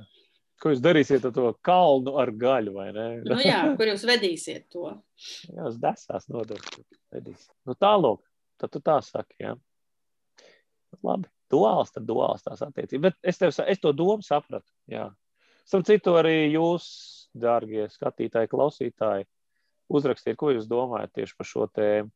Ko 0.61 0.71
jūs 0.71 0.81
darīsiet 0.83 1.25
ar 1.25 1.33
to 1.33 1.49
kalnu 1.65 2.13
ar 2.21 2.29
gaļu, 2.37 2.75
vai 2.75 2.91
ne? 2.93 3.07
Nu, 3.25 3.39
jā, 3.41 3.63
kur 3.79 3.89
jūs 3.89 4.05
vedīsiet 4.07 4.67
to? 4.71 4.93
jā 5.57 5.67
uz 5.67 5.79
desās 5.81 6.29
nodevis. 6.31 7.49
Nu, 7.67 7.75
tālāk, 7.75 8.21
tad 8.61 8.71
tu 8.75 8.83
tā 8.85 8.99
saki, 9.03 9.35
jā. 9.41 9.55
Labi, 11.01 11.27
duāls, 11.51 11.91
tad 11.95 12.05
duāls 12.07 12.45
tās 12.45 12.61
attiecības. 12.63 13.03
Bet 13.09 13.33
es, 13.33 13.39
tev, 13.41 13.55
es 13.67 13.81
to 13.81 13.91
domu 13.95 14.23
sapratu, 14.23 14.67
jā. 14.91 15.09
Starp 15.67 15.87
citu, 15.87 16.15
arī 16.19 16.51
jūs, 16.51 16.85
dārgie 17.37 17.87
skatītāji, 17.91 18.49
klausītāji, 18.51 19.27
uzrakstiet, 19.91 20.37
ko 20.39 20.51
jūs 20.53 20.69
domājat 20.71 21.13
tieši 21.19 21.37
par 21.37 21.49
šo 21.49 21.67
tēmu. 21.75 22.11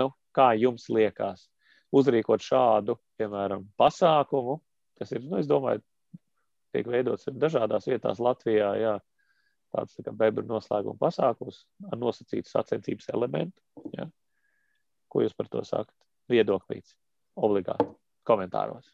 Nu, 0.00 0.08
kā 0.34 0.52
jums 0.56 0.88
liekas, 0.92 1.46
uzrīkot 1.92 2.44
šādu, 2.44 2.96
piemēram, 3.20 3.66
pasākumu, 3.80 4.58
kas 5.00 5.12
ir, 5.12 5.24
nu, 5.26 5.38
es 5.40 5.48
domāju, 5.50 5.82
tiek 6.72 6.88
veidots 6.88 7.28
dažādās 7.28 7.88
vietās 7.90 8.20
Latvijā, 8.22 8.70
jā, 8.80 8.94
tāds 9.72 9.96
tā 9.96 10.06
kā 10.06 10.14
bebru 10.24 10.46
noslēguma 10.48 11.00
pasākums 11.00 11.62
ar 11.90 12.00
nosacītu 12.00 12.48
sacensības 12.48 13.10
elementu. 13.12 13.56
Jā. 13.96 14.08
Ko 15.12 15.24
jūs 15.24 15.36
par 15.36 15.50
to 15.52 15.64
sakat? 15.68 15.94
Viedoklīts, 16.32 16.94
obligāti, 17.36 17.88
komentāros. 18.28 18.88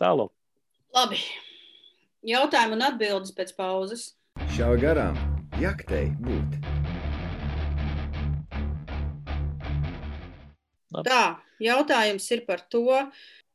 Tālāk. 0.00 0.32
Labi. 0.92 1.20
Jautājumu 2.26 2.76
un 2.76 2.84
atbildes 2.90 3.32
pēc 3.36 3.54
pauzes. 3.56 4.12
Šāva 4.56 4.76
garām, 4.82 5.18
jaktei 5.62 6.10
būt. 6.20 6.61
Tā, 11.06 11.22
jautājums 11.62 12.26
ir 12.34 12.44
par 12.48 12.64
to, 12.72 12.98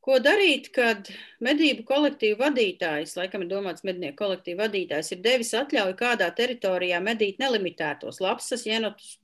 ko 0.08 0.18
darīt, 0.24 0.70
kad 0.76 1.10
medību 1.44 1.84
kolektīvu 1.88 2.40
vadītājs, 2.40 3.18
laikam 3.20 3.44
ir 3.44 3.52
domāts 3.52 3.84
mednieku 3.88 4.22
kolektīvu 4.24 4.62
vadītājs, 4.64 5.12
ir 5.14 5.24
devis 5.26 5.54
atļauju 5.58 5.98
kādā 6.00 6.30
teritorijā 6.36 7.02
medīt 7.04 7.42
nelimitētos 7.44 8.22
lapsas, 8.24 8.64
jenotus, 8.70 9.18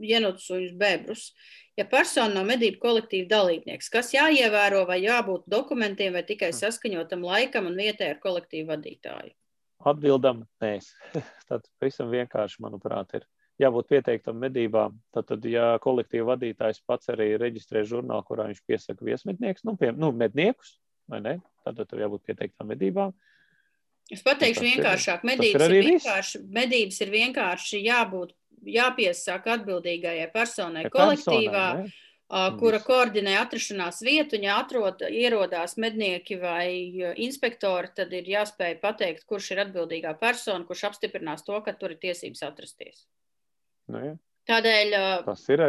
jenotus 0.00 0.48
un 0.56 0.70
bebrus. 0.80 1.30
Ja 1.78 1.84
persona 1.88 2.40
nav 2.40 2.48
medību 2.48 2.80
kolektīva 2.82 3.28
dalībnieks, 3.30 3.88
kas 3.92 4.10
jāievēro 4.12 4.82
vai 4.88 4.98
jābūt 5.04 5.46
dokumentiem 5.48 6.16
vai 6.16 6.24
tikai 6.28 6.50
saskaņotam 6.56 7.22
laikam 7.24 7.70
un 7.70 7.78
vietai 7.78 8.10
ar 8.14 8.18
kolektīvu 8.20 8.72
vadītāju? 8.72 9.32
Atbildam, 9.88 10.42
nē. 10.60 10.74
Tad 11.48 11.68
pavisam 11.80 12.10
vienkārši, 12.12 12.60
manuprāt, 12.64 13.14
ir 13.16 13.24
jābūt 13.60 13.88
pieteiktam 13.92 14.38
medībām. 14.40 14.96
Tad, 15.14 15.26
tad 15.30 15.44
ja 15.48 15.74
kolektīva 15.84 16.34
vadītājs 16.34 16.82
pats 16.88 17.10
arī 17.12 17.32
reģistrē 17.40 17.84
žurnālu, 17.88 18.24
kurā 18.28 18.48
viņš 18.50 18.62
piesaka 18.66 19.04
viesmetnieks, 19.04 19.64
nu, 19.68 19.76
pie, 19.80 19.92
nu 19.92 20.12
medniekus, 20.16 20.78
vai 21.10 21.20
ne? 21.24 21.36
Tad, 21.64 21.82
tad 21.84 21.98
jābūt 22.00 22.24
pieteiktam 22.30 22.70
medībām. 22.72 23.12
Es 24.10 24.22
pateikšu 24.26 24.64
ir- 24.64 24.70
vienkāršāk. 24.72 25.22
ir 25.22 25.28
Medības 25.28 25.66
ir, 25.66 25.74
viss. 25.84 26.04
vienkārši, 26.04 26.44
medības 26.50 27.00
ir 27.00 27.10
vienkārši 27.14 27.82
jābūt, 27.84 28.32
jāpiesaka 28.66 29.58
atbildīgajai 29.58 30.32
personai 30.32 30.82
Ja 30.88 30.90
kolektīvā, 30.90 31.66
personai, 31.76 31.84
ne? 31.84 31.92
ā, 32.30 32.58
kura 32.58 32.80
koordinē 32.82 33.36
atrašanās 33.44 34.00
vietu. 34.02 34.40
Ja 34.42 34.58
atrod, 34.64 35.00
ierodās 35.06 35.76
mednieki 35.76 36.40
vai 36.40 36.66
ā, 36.90 37.14
inspektori, 37.16 37.92
tad 37.94 38.12
ir 38.12 38.24
jāspēj 38.24 38.80
pateikt, 38.82 39.24
kurš 39.30 39.52
ir 39.54 39.64
atbildīgā 39.66 40.18
persona, 40.18 40.64
kurš 40.64 40.88
apstiprinās 40.90 41.44
to, 41.46 41.60
ka 41.62 41.72
tur 41.72 41.90
ir 41.94 41.98
tiesības 42.02 42.42
atrasties. 42.50 43.06
Nu, 43.90 44.02
ja. 44.04 44.16
Tādēļ, 44.50 44.94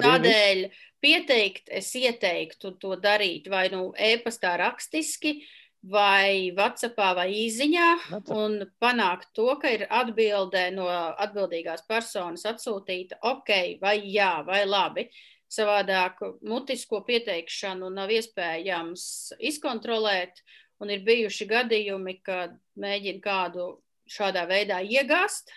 tādēļ 0.05 0.61
pieteikt, 1.03 1.67
es 1.69 1.89
ieteiktu 1.95 2.71
to 2.81 2.95
darīt 2.97 3.49
vai 3.51 3.67
nu 3.73 3.91
e-pastā 3.97 4.55
rakstiski, 4.61 5.41
vai 5.83 6.51
WhatsAppā, 6.53 7.11
vai 7.17 7.27
īsiņā, 7.33 7.87
un 8.37 8.59
panākt 8.81 9.31
to, 9.33 9.47
ka 9.61 9.69
ir 9.73 9.87
atbilde 9.89 10.67
no 10.75 10.85
atbildīgās 10.87 11.81
personas 11.89 12.45
atsūtīta 12.45 13.17
ok, 13.21 13.49
vai 13.81 13.95
jā, 14.13 14.45
vai 14.45 14.63
labi. 14.65 15.07
Savādāk 15.51 16.21
mutisko 16.47 17.01
pieteikšanu 17.03 17.89
nav 17.91 18.09
iespējams 18.13 19.33
izkontrolēt, 19.51 20.39
un 20.79 20.89
ir 20.93 21.01
bijuši 21.05 21.47
gadījumi, 21.49 22.21
kad 22.23 22.53
mēģina 22.79 23.21
kādu 23.25 23.67
šādā 24.09 24.45
veidā 24.47 24.79
iegāzt. 24.85 25.49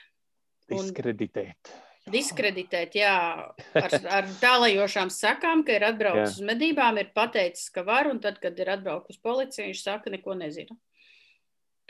un- 0.70 0.78
Diskreditēt. 0.80 1.70
Diskreditēt, 2.12 2.96
jā, 2.98 3.14
ar, 3.84 3.94
ar 4.18 4.28
tālajošām 4.40 5.12
sakām, 5.12 5.64
ka 5.66 5.76
ir 5.78 5.86
atbraucis 5.88 6.40
uz 6.40 6.48
medībām, 6.48 6.98
ir 7.00 7.12
pateicis, 7.16 7.70
ka 7.74 7.84
var, 7.86 8.10
un 8.10 8.20
tad, 8.24 8.40
kad 8.42 8.58
ir 8.60 8.72
atbraucis 8.76 9.20
policija, 9.24 9.68
viņš 9.68 9.84
saka, 9.86 10.12
neko 10.14 10.36
nezinu. 10.40 10.76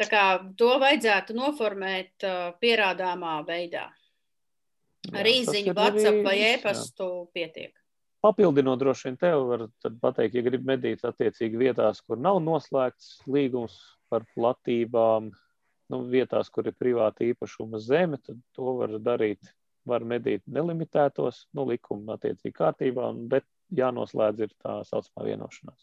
Tā 0.00 0.08
kā 0.10 0.24
to 0.58 0.72
vajadzētu 0.82 1.36
noformēt 1.38 2.26
uh, 2.26 2.50
pierādāmā 2.62 3.36
veidā. 3.46 3.86
Ar 5.12 5.28
Jā, 5.28 5.34
īziņu, 5.42 5.74
WhatsApp 5.76 6.20
vai 6.24 6.34
jā. 6.40 6.52
e-pastu 6.56 7.08
pietiek. 7.36 7.74
Papildinot, 8.24 8.80
droši 8.80 9.10
vien 9.10 9.18
tev 9.20 9.42
var 9.50 9.66
pateikt, 10.00 10.38
ja 10.38 10.42
grib 10.46 10.64
medīt 10.66 11.02
attiecīgi 11.04 11.60
vietās, 11.60 12.00
kur 12.00 12.18
nav 12.18 12.40
noslēgts 12.42 13.18
līgums 13.28 13.76
par 14.08 14.24
platībām, 14.32 15.28
nu, 15.92 16.00
vietās, 16.08 16.48
kur 16.50 16.70
ir 16.70 16.76
privāta 16.80 17.26
īpašuma 17.26 17.78
zeme, 17.84 18.18
tad 18.24 18.40
to 18.56 18.78
var 18.80 18.96
darīt. 19.04 19.52
Var 19.86 20.00
medīt 20.08 20.40
nelimitētos, 20.48 21.42
nu, 21.52 21.66
likuma 21.68 22.14
attiecīgi 22.16 22.54
kārtībā, 22.56 23.10
un, 23.12 23.26
bet 23.28 23.44
jānoslēdz 23.76 24.40
ir 24.46 24.54
tā 24.64 24.78
saucamā 24.88 25.26
vienošanās. 25.28 25.82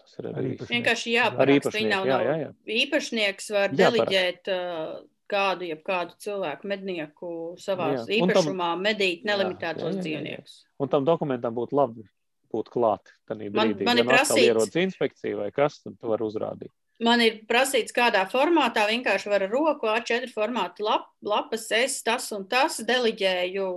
Tas 0.00 0.18
ir 0.18 0.26
Ar 0.28 0.40
arī. 0.42 0.50
Vienkārši 0.58 1.14
Ar 1.14 1.30
jāparaksta. 1.32 1.70
Īpašnieku, 1.70 1.88
nav, 1.94 2.06
jā, 2.10 2.18
jā, 2.26 2.34
jā. 2.42 2.50
īpašnieks 2.84 3.50
var 3.56 3.68
Jāparaksta. 3.70 3.80
deliģēt 3.80 4.52
uh, 4.52 5.00
kādu, 5.30 5.68
jeb 5.70 5.82
kādu 5.86 6.16
cilvēku 6.24 6.68
mednieku 6.72 7.32
savā 7.62 7.90
un 7.94 8.00
tam- 8.04 8.16
īpašumā 8.18 8.70
medīt 8.82 9.24
nelimitētos 9.28 10.00
dzīvniekus. 10.02 10.56
Un 10.80 10.88
tam 10.92 11.04
dokumentam 11.08 11.54
būtu 11.56 11.72
labi 11.80 12.04
būt 12.52 12.68
klāt. 12.72 13.12
Man- 13.30 13.38
Brīdī, 13.46 13.84
man 13.86 13.96
ja 13.96 14.02
ir 14.02 14.08
nu 14.08 14.10
atkal 14.10 14.36
prasīts- 14.36 14.48
ierodas 14.48 14.76
inspekcija 14.84 15.36
vai 15.38 15.50
kas, 15.54 15.80
tad 15.84 15.96
tu 16.00 16.08
vari 16.10 16.24
uzrādīt. 16.26 16.72
Man 17.00 17.22
ir 17.24 17.38
prasīts, 17.48 17.94
kādā 17.96 18.26
formātā 18.28 18.84
vienkārši 18.90 19.30
var 19.32 19.46
ar 19.46 19.52
roku 19.52 19.88
A4 19.88 20.28
formātu 20.34 20.84
lap, 20.84 21.06
lapas, 21.24 21.70
es 21.72 22.02
tas 22.04 22.26
un 22.36 22.44
tas 22.48 22.76
deliģēju 22.84 23.68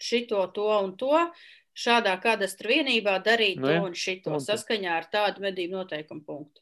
šito, 0.00 0.44
to 0.54 0.68
un 0.78 0.94
to. 0.96 1.26
šādā 1.80 2.12
kadastra 2.20 2.68
vienībā 2.68 3.16
darīt 3.24 3.60
Nu 3.60 3.68
to 3.68 3.74
un 3.86 3.94
šito 3.96 4.34
un 4.34 4.42
saskaņā 4.42 4.90
ar 4.92 5.06
tādu 5.10 5.40
medību 5.40 5.78
noteikumu 5.78 6.22
punktu. 6.26 6.60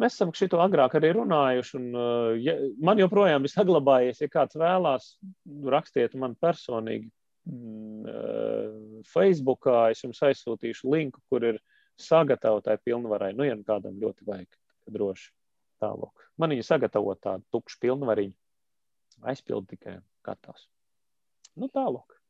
Mēs 0.00 0.16
esam 0.16 0.32
šo 0.34 0.48
agrāk 0.64 0.96
arī 0.96 1.12
runājuši. 1.16 1.76
Un, 1.78 1.88
uh, 1.94 2.30
ja, 2.40 2.56
man 2.80 2.98
joprojām 2.98 3.44
ir 3.44 3.52
saglabājies, 3.52 4.22
ja 4.24 4.28
kāds 4.32 4.56
vēlās, 4.60 5.12
rakstiet 5.76 6.14
man 6.14 6.36
personīgi. 6.40 7.10
mm, 7.48 8.04
uh, 8.04 9.04
Facebookā 9.12 9.90
es 9.90 10.02
jums 10.04 10.20
aizsūtīšu 10.22 10.90
linku, 10.92 11.20
kur 11.28 11.44
ir 11.52 11.60
sagatavotai 12.00 12.78
pilnvarai. 12.84 13.32
Nu, 13.36 13.44
ja 13.44 13.56
nu 13.56 13.64
kādam 13.66 14.00
ļoti 14.00 14.26
vajag, 14.26 14.59
droši 14.92 15.30
tālāk. 15.82 16.28
Man 16.40 16.54
viņa 16.54 16.66
sagatavo 16.66 17.14
tādu 17.18 17.46
tukšu 17.54 17.80
pilnvariņu. 17.82 18.36
Aizpild 19.30 19.68
tikai 19.68 19.98
gatavs. 20.24 20.68
Nu, 21.58 21.68
tālāk. 21.68 22.20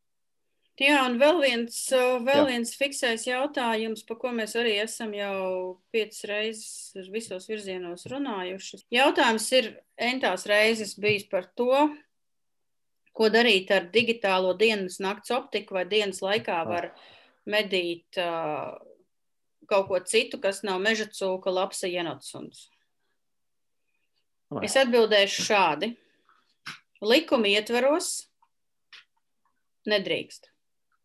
Jā, 0.80 1.02
un 1.04 1.18
vēl 1.20 1.42
viens, 1.42 1.76
uh, 1.92 2.16
vēl 2.24 2.40
Jā. 2.40 2.44
viens 2.54 2.70
fiksējs 2.78 3.26
jautājums, 3.28 4.04
par 4.08 4.16
ko 4.22 4.30
mēs 4.32 4.54
arī 4.56 4.78
esam 4.80 5.10
jau 5.12 5.80
piecas 5.92 6.22
reizes 6.30 7.10
visos 7.12 7.44
virzienos 7.50 8.06
runājuši. 8.08 8.80
Jautājums 8.94 9.48
ir 9.58 9.68
entās 10.00 10.46
reizes 10.48 10.94
bijis 10.96 11.26
par 11.28 11.50
to, 11.58 11.90
ko 13.12 13.28
darīt 13.28 13.68
ar 13.76 13.90
digitālo 13.92 14.54
dienas 14.56 14.96
nakts 15.04 15.34
optiku 15.36 15.76
vai 15.76 15.84
dienas 15.90 16.22
laikā 16.24 16.62
var 16.64 16.88
medīt 17.44 18.16
uh, 18.16 18.72
kaut 19.70 19.88
ko 19.88 20.00
citu, 20.02 20.40
kas 20.42 20.64
nav 20.66 20.80
meža 20.82 21.06
cūka, 21.10 21.52
lapsa 21.54 21.90
ienotsuns. 21.90 22.66
Vai. 24.50 24.64
Es 24.66 24.74
atbildēšu 24.78 25.46
šādi. 25.46 25.92
Likuma 27.00 27.48
ietvaros 27.48 28.26
nedrīkst. 29.88 30.50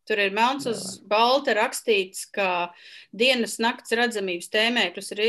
Tur 0.06 0.22
ir 0.22 0.34
melns 0.38 0.68
uz 0.70 0.82
balta 1.10 1.56
rakstīts, 1.58 2.28
ka 2.30 2.74
dienas 3.10 3.58
nakts 3.62 3.94
redzamības 3.98 4.52
tēmēkļus 4.54 5.14
ir 5.16 5.24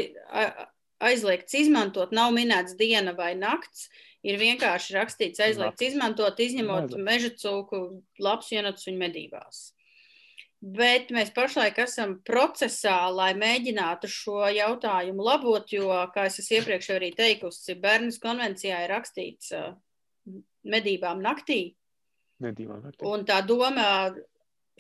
aizliegts 1.01 1.57
izmantot. 1.57 2.13
Nav 2.13 2.35
minēts 2.37 2.77
diena 2.77 3.15
vai 3.17 3.33
nakts. 3.39 3.89
Ir 4.27 4.41
vienkārši 4.41 4.97
rakstīts 4.97 5.41
aizliegts 5.45 5.85
izmantot, 5.87 6.41
izņemot 6.43 6.97
meža 6.99 7.31
cūku, 7.39 8.03
ienācis 8.19 8.89
viņa 8.89 9.01
medībās. 9.05 9.61
Bet 10.67 11.13
mēs 11.15 11.29
pašlaik 11.31 11.77
esam 11.79 12.17
procesā, 12.27 12.97
lai 13.15 13.31
mēģinātu 13.39 14.09
šo 14.11 14.49
jautājumu 14.51 15.23
labot, 15.23 15.69
jo, 15.71 15.93
kā 16.15 16.25
es 16.27 16.41
iepriekš 16.43 16.89
arī 16.97 17.13
teikusi, 17.15 17.77
Bērnas 17.79 18.19
konvencijā 18.23 18.81
ir 18.83 18.91
rakstīts 18.91 19.53
uh, 19.55 19.77
medībām 20.67 21.23
naktī. 21.23 21.61
Nedīvā, 22.43 22.81
naktī. 22.83 23.07
Un 23.07 23.23
tā 23.29 23.39
doma 23.47 23.87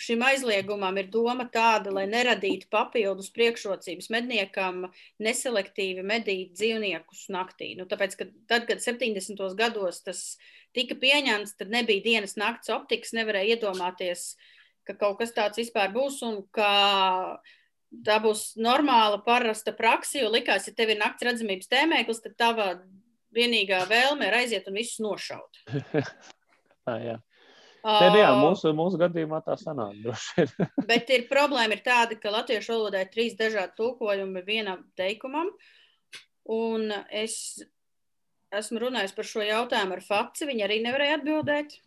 šim 0.01 0.24
aizliegumam 0.26 0.99
ir 1.01 1.09
doma 1.12 1.47
tāda, 1.53 1.93
lai 1.95 2.05
neradītu 2.11 2.68
papildus 2.72 3.30
priekšrocības 3.37 4.11
medniekam 4.12 4.84
neselektīvi 5.22 6.05
medīt 6.05 6.53
dzīvniekus 6.59 7.26
naktī. 7.32 7.72
Nu, 7.78 7.87
tāpēc, 7.89 8.18
ka 8.18 8.28
tad, 8.51 8.66
kad 8.68 8.82
70. 8.84 9.41
gados 9.57 10.03
tas 10.05 10.26
tika 10.76 10.99
pieņemts, 11.01 11.57
tad 11.61 11.72
nebija 11.72 12.05
dienas 12.05 12.37
nakts 12.37 12.72
optikas, 12.74 13.14
nevarēja 13.16 13.57
iedomāties, 13.57 14.34
ka 14.87 14.97
kaut 14.99 15.20
kas 15.20 15.34
tāds 15.37 15.61
vispār 15.61 15.93
būs 15.95 16.20
un 16.26 16.41
ka 16.55 16.72
tā 18.07 18.18
būs 18.22 18.55
normāla, 18.61 19.20
parasta 19.24 19.74
praksa, 19.76 20.20
jo 20.22 20.32
likās, 20.32 20.66
ja 20.68 20.74
tev 20.76 20.93
ir 20.95 21.01
nakts 21.01 21.26
redzamības 21.26 21.70
tēmēklis, 21.70 22.22
tad 22.24 22.37
tava 22.39 22.68
vienīgā 23.37 23.84
vēlme 23.91 24.28
ir 24.28 24.37
aiziet 24.41 24.68
un 24.70 24.78
visus 24.80 25.01
nošaut. 25.05 25.62
Tā, 25.66 26.99
jā. 27.09 27.16
Nē, 27.87 28.09
jā, 28.18 28.30
mūsu, 28.34 28.72
mūsu 28.74 28.99
gadījumā 28.99 29.39
tā 29.47 29.55
vien. 29.61 30.11
Bet 30.91 31.11
ir 31.14 31.28
problēma 31.30 31.76
ir 31.76 31.84
tāda, 31.87 32.16
ka 32.18 32.32
latviešu 32.34 32.72
valodā 32.74 33.05
ir 33.05 33.12
trīs 33.12 33.37
dažādi 33.39 33.76
tulkojumi 33.78 34.43
vienam 34.43 34.82
teikumam. 34.99 35.53
Un 36.51 36.91
es 37.14 37.61
esmu 38.55 38.82
runājis 38.82 39.14
par 39.14 39.28
šo 39.30 39.45
jautājumu 39.47 39.95
ar 39.95 40.03
Faci. 40.03 40.49
Viņa 40.51 40.66
arī 40.66 40.80
nevarēja 40.82 41.20
atbildēt. 41.20 41.78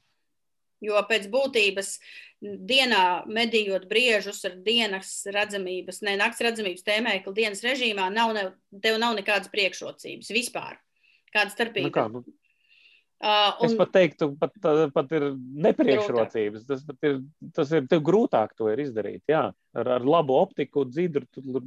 Jo 0.79 1.03
pēc 1.09 1.27
būtības 1.33 1.97
dienā 2.41 3.03
medījot 3.27 3.87
briežus 3.89 4.41
ar 4.47 4.57
dienas 4.63 5.11
redzamības, 5.27 6.01
ne 6.07 6.15
nakts 6.19 6.43
redzamības 6.45 6.85
tēmēkli 6.87 7.33
dienas 7.35 7.63
režīmā, 7.65 8.07
nav, 8.15 8.33
ne, 8.37 8.45
tev 8.83 8.99
nav 9.01 9.17
nekādas 9.17 9.51
priekšrocības 9.51 10.31
vispār. 10.35 10.79
Kāda 11.33 11.51
Nu, 11.51 11.55
starpība? 11.55 11.91
kā, 11.93 12.07
nu, 12.11 12.23
Uh, 13.19 13.51
es 13.67 13.73
pat 13.75 13.89
teiktu, 13.91 14.29
pat, 14.39 14.53
pat 14.95 15.09
ir 15.11 15.25
nepriekšrocības. 15.65 16.61
Tas, 16.69 16.85
pat 16.87 17.03
ir, 17.03 17.17
tas 17.51 17.73
ir 17.75 17.89
tev 17.91 17.99
grūtāk 18.07 18.53
to 18.55 18.69
ir 18.71 18.79
izdarīt. 18.85 19.25
Jā. 19.27 19.41
Ar, 19.75 19.89
ar 19.97 20.05
labu 20.07 20.37
optiku, 20.39 20.85
dzidru, 20.87 21.27
tu 21.27 21.59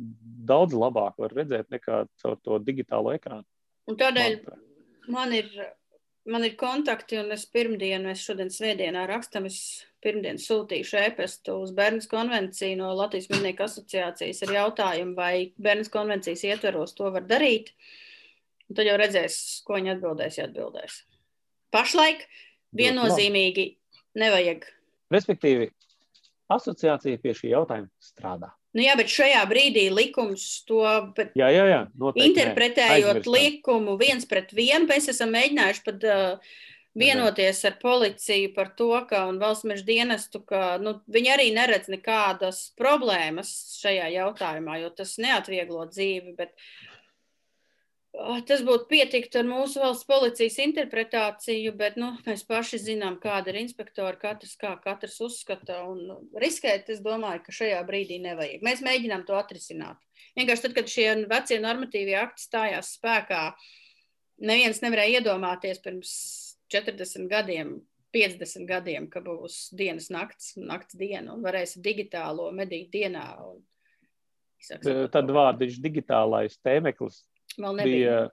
daudz 0.49 0.73
labāk 0.73 1.21
var 1.21 1.35
redzēt 1.37 1.69
nekā 1.75 2.07
caur 2.23 2.39
to 2.41 2.57
digitālo 2.65 3.13
ekrānu. 3.13 3.45
un 3.85 4.01
tādēļ 4.01 4.39
manuprāt. 4.39 4.65
man 5.13 5.37
ir, 5.37 5.53
man 6.33 6.49
ir 6.49 6.57
kontakti, 6.57 7.21
un 7.21 7.37
es 7.37 7.45
pirmdien, 7.53 8.09
mēs 8.09 8.25
šodien 8.25 8.49
svētdienā 8.49 9.05
rakstam, 9.13 9.45
es 9.53 9.61
pirmdien 10.03 10.39
sūtīšu 10.43 10.99
ēpastu 11.07 11.57
uz 11.63 11.73
Bērnas 11.77 12.09
konvenciju 12.11 12.79
no 12.81 12.93
Latvijas 12.99 13.29
Mednieku 13.33 13.67
asociācijas 13.67 14.43
ar 14.47 14.55
jautājumu, 14.57 15.15
vai 15.19 15.35
Bērnas 15.63 15.93
konvencijas 15.93 16.43
ietveros 16.49 16.97
to 16.99 17.11
var 17.15 17.27
darīt. 17.29 17.71
Un 18.69 18.79
tad 18.79 18.89
jau 18.89 18.97
redzēs, 18.99 19.37
ko 19.67 19.79
viņi 19.79 19.95
atbildēs, 19.97 20.39
ja 20.41 20.49
atbildēs. 20.49 21.03
Pašlaik 21.73 22.27
viennozīmīgi 22.77 23.69
nevajag. 24.19 24.67
Respektīvi, 25.13 25.71
asociācija 26.53 27.21
pie 27.23 27.37
šī 27.37 27.53
jautājuma 27.53 27.91
strādā. 28.03 28.51
Nu, 28.73 28.81
jā, 28.81 28.95
bet 28.97 29.11
šajā 29.13 29.43
brīdī 29.51 29.87
likums 29.93 30.45
to 30.65 30.81
Jā, 31.37 31.51
jā, 31.53 31.65
jā 31.69 31.81
noteikti. 31.93 32.31
interpretējot 32.31 33.19
Aizmirstam. 33.19 33.35
likumu 33.37 33.97
viens 34.01 34.25
pret 34.29 34.55
vienu, 34.57 34.87
mēs 34.89 35.11
esam 35.13 35.35
mēģinājuši 35.37 35.83
pat 35.85 36.07
uh, 36.09 36.55
vienoties 36.99 37.65
ar 37.65 37.79
policiju 37.81 38.53
par 38.57 38.73
to, 38.77 38.91
ka 39.09 39.25
un 39.31 39.41
valsts 39.41 39.67
meža 39.69 39.87
dienestu, 39.89 40.43
ka 40.45 40.77
nu, 40.83 40.99
viņi 41.13 41.35
arī 41.35 41.51
neredz 41.57 41.89
nekādas 41.93 42.67
problēmas 42.79 43.53
šajā 43.81 44.11
jautājumā, 44.19 44.79
jo 44.83 44.93
tas 44.97 45.17
neatvieglo 45.23 45.87
dzīvi. 45.89 46.35
Bet, 46.37 46.53
uh, 46.53 46.93
tas 48.47 48.61
būtu 48.67 48.89
pietikt 48.91 49.37
ar 49.41 49.49
mūsu 49.49 49.81
valsts 49.81 50.07
policijas 50.09 50.59
interpretāciju, 50.67 51.73
bet 51.79 51.97
nu, 52.01 52.13
mēs 52.27 52.45
paši 52.49 52.83
zinām, 52.91 53.17
kāda 53.23 53.55
ir 53.55 53.63
inspektora, 53.63 54.19
katrs 54.21 54.55
kā 54.61 54.75
katrs 54.85 55.17
uzskata. 55.25 55.83
Un 55.89 56.05
nu, 56.11 56.19
riskēt, 56.37 56.91
es 56.93 57.01
domāju, 57.05 57.41
ka 57.47 57.57
šajā 57.57 57.81
brīdī 57.89 58.21
nevajag. 58.23 58.61
Mēs 58.65 58.85
mēģinām 58.85 59.25
to 59.29 59.39
atrisināt. 59.39 59.97
Vienkārši 60.37 60.69
tad, 60.69 60.77
kad 60.77 60.93
šie 60.93 61.09
vecie 61.31 61.61
normatīvie 61.61 62.19
akti 62.21 62.45
stājās 62.45 62.95
spēkā, 62.99 63.43
neviens 64.45 64.85
nevarēja 64.85 65.23
iedomāties 65.23 65.81
pirms 65.81 66.13
40 66.73 67.29
gadiem, 67.31 67.75
50 68.13 68.69
gadiem, 68.69 69.09
ka 69.13 69.23
būs 69.25 69.71
dienas 69.77 70.11
nakts, 70.13 70.55
nakts 70.61 70.97
diena 70.99 71.35
un 71.35 71.45
varēs 71.45 71.79
digitālo 71.85 72.51
medīt 72.55 72.91
dienā. 72.93 73.27
Un, 73.49 73.63
izsaka, 74.61 74.93
Eh, 74.93 75.09
Tad 75.13 75.33
vārdiņš 75.33 75.81
digitālais 75.85 76.59
tēmeklis 76.65 77.23
bija. 77.83 78.31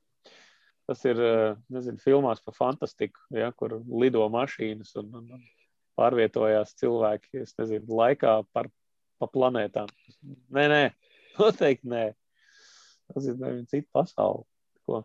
Tas 0.89 1.03
ir 1.05 1.19
eh, 1.21 1.57
nezinu, 1.69 2.01
filmās 2.01 2.41
par 2.41 2.55
fantastiku, 2.57 3.21
ja, 3.35 3.51
kur 3.53 3.77
lido 4.01 4.23
mašīnas 4.33 4.95
un, 4.97 5.11
un, 5.19 5.27
un 5.37 5.43
pārvietojās 5.99 6.73
cilvēki 6.79 7.43
es 7.43 7.53
nezinu, 7.59 7.85
laikā 7.99 8.39
par, 8.55 8.71
pa 9.21 9.27
planētām. 9.29 9.91
Nē, 10.55 10.65
nē, 10.71 10.81
noteikti 11.39 11.91
nē. 11.93 12.07
Tas 13.09 13.25
ir 13.29 13.37
nevien 13.41 13.67
cita 13.69 13.89
pasaule. 13.93 14.45
Ko? 14.85 15.03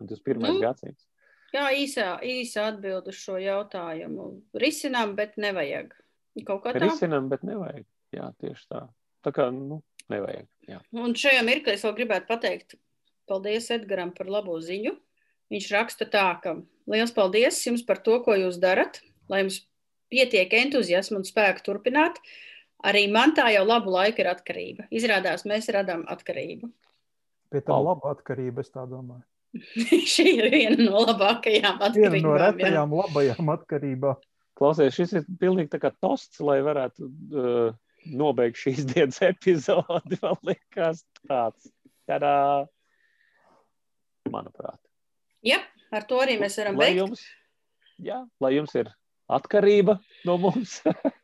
Un 0.00 0.10
tas 0.10 0.18
ir 0.18 0.26
pirmais 0.26 0.56
Nu, 0.56 0.62
gadsimts. 0.62 1.09
Jā, 1.54 1.70
īsā, 1.74 2.12
īsā 2.22 2.68
atbild 2.70 3.08
uz 3.10 3.18
šo 3.18 3.38
jautājumu. 3.42 4.30
Risinām, 4.62 5.16
bet 5.18 5.34
nevajag. 5.40 5.96
Kaut 6.46 6.62
kā 6.64 6.74
tā. 6.76 6.84
Risinām, 6.84 7.26
bet 7.32 7.42
nevajag. 7.46 7.86
Jā, 8.14 8.30
tieši 8.42 8.68
tā. 8.70 8.84
Tā 9.26 9.32
kā, 9.34 9.48
nu, 9.54 9.80
nevajag. 10.12 10.46
Jā. 10.70 10.78
Un 10.96 11.16
šajā 11.18 11.42
mirklī 11.46 11.74
es 11.74 11.84
vēl 11.86 11.96
gribētu 11.98 12.30
pateikt 12.30 12.78
paldies 13.30 13.70
Edgaram 13.74 14.12
par 14.16 14.30
labo 14.30 14.58
ziņu. 14.62 14.96
Viņš 15.50 15.66
raksta 15.74 16.06
tā, 16.10 16.26
ka 16.42 16.56
liels 16.90 17.14
paldies 17.14 17.58
jums 17.66 17.82
par 17.86 18.02
to, 18.06 18.18
ko 18.24 18.36
jūs 18.38 18.60
darat, 18.62 19.00
lai 19.30 19.44
jums 19.44 19.62
pietiek 20.10 20.52
entuziasma 20.60 21.20
un 21.20 21.26
spēka 21.26 21.64
turpināt. 21.66 22.18
Arī 22.86 23.04
man 23.12 23.34
tā 23.36 23.50
jau 23.52 23.64
labu 23.66 23.92
laiku 23.92 24.22
ir 24.22 24.30
atkarība. 24.30 24.86
Izrādās, 24.94 25.44
mēs 25.46 25.68
radām 25.74 26.06
atkarību. 26.10 26.70
Pie 27.50 27.60
Au. 27.66 27.82
laba 27.84 28.14
atkarība, 28.14 28.64
es 28.64 28.70
tā 28.72 28.86
domāju. 28.88 29.26
Šī 30.14 30.26
ir 30.36 30.48
viena 30.52 30.84
no 30.86 31.02
labākajām 31.08 31.78
Viena 31.80 31.88
atkarībām. 31.90 32.26
no 32.26 32.34
jā. 32.36 32.50
retajām 32.50 32.92
labajām 33.00 33.52
atkarībām. 33.56 34.20
Klausies, 34.60 34.94
šis 34.94 35.14
ir 35.16 35.24
pilnīgi 35.40 35.72
tā 35.72 35.80
kā 35.80 35.90
tosts, 36.04 36.40
lai 36.44 36.58
varētu 36.62 37.06
uh, 37.08 37.70
nobeigt 38.20 38.60
šīs 38.60 38.84
dienas 38.92 39.20
epizodi. 39.24 40.18
Man 40.22 40.38
liekas, 40.46 41.02
tāds. 41.26 41.70
Tadā! 42.10 42.34
Manuprāt. 44.30 44.78
Jā, 45.46 45.58
ar 45.94 46.04
to 46.08 46.18
arī 46.22 46.36
mēs 46.40 46.58
varam 46.60 46.76
Lai 46.78 46.90
beigt. 46.90 47.00
jums, 47.00 47.22
jā, 48.04 48.20
lai 48.42 48.52
jums 48.58 48.74
ir 48.78 48.90
atkarība 49.32 49.96
no 50.28 50.36
mums. 50.42 50.80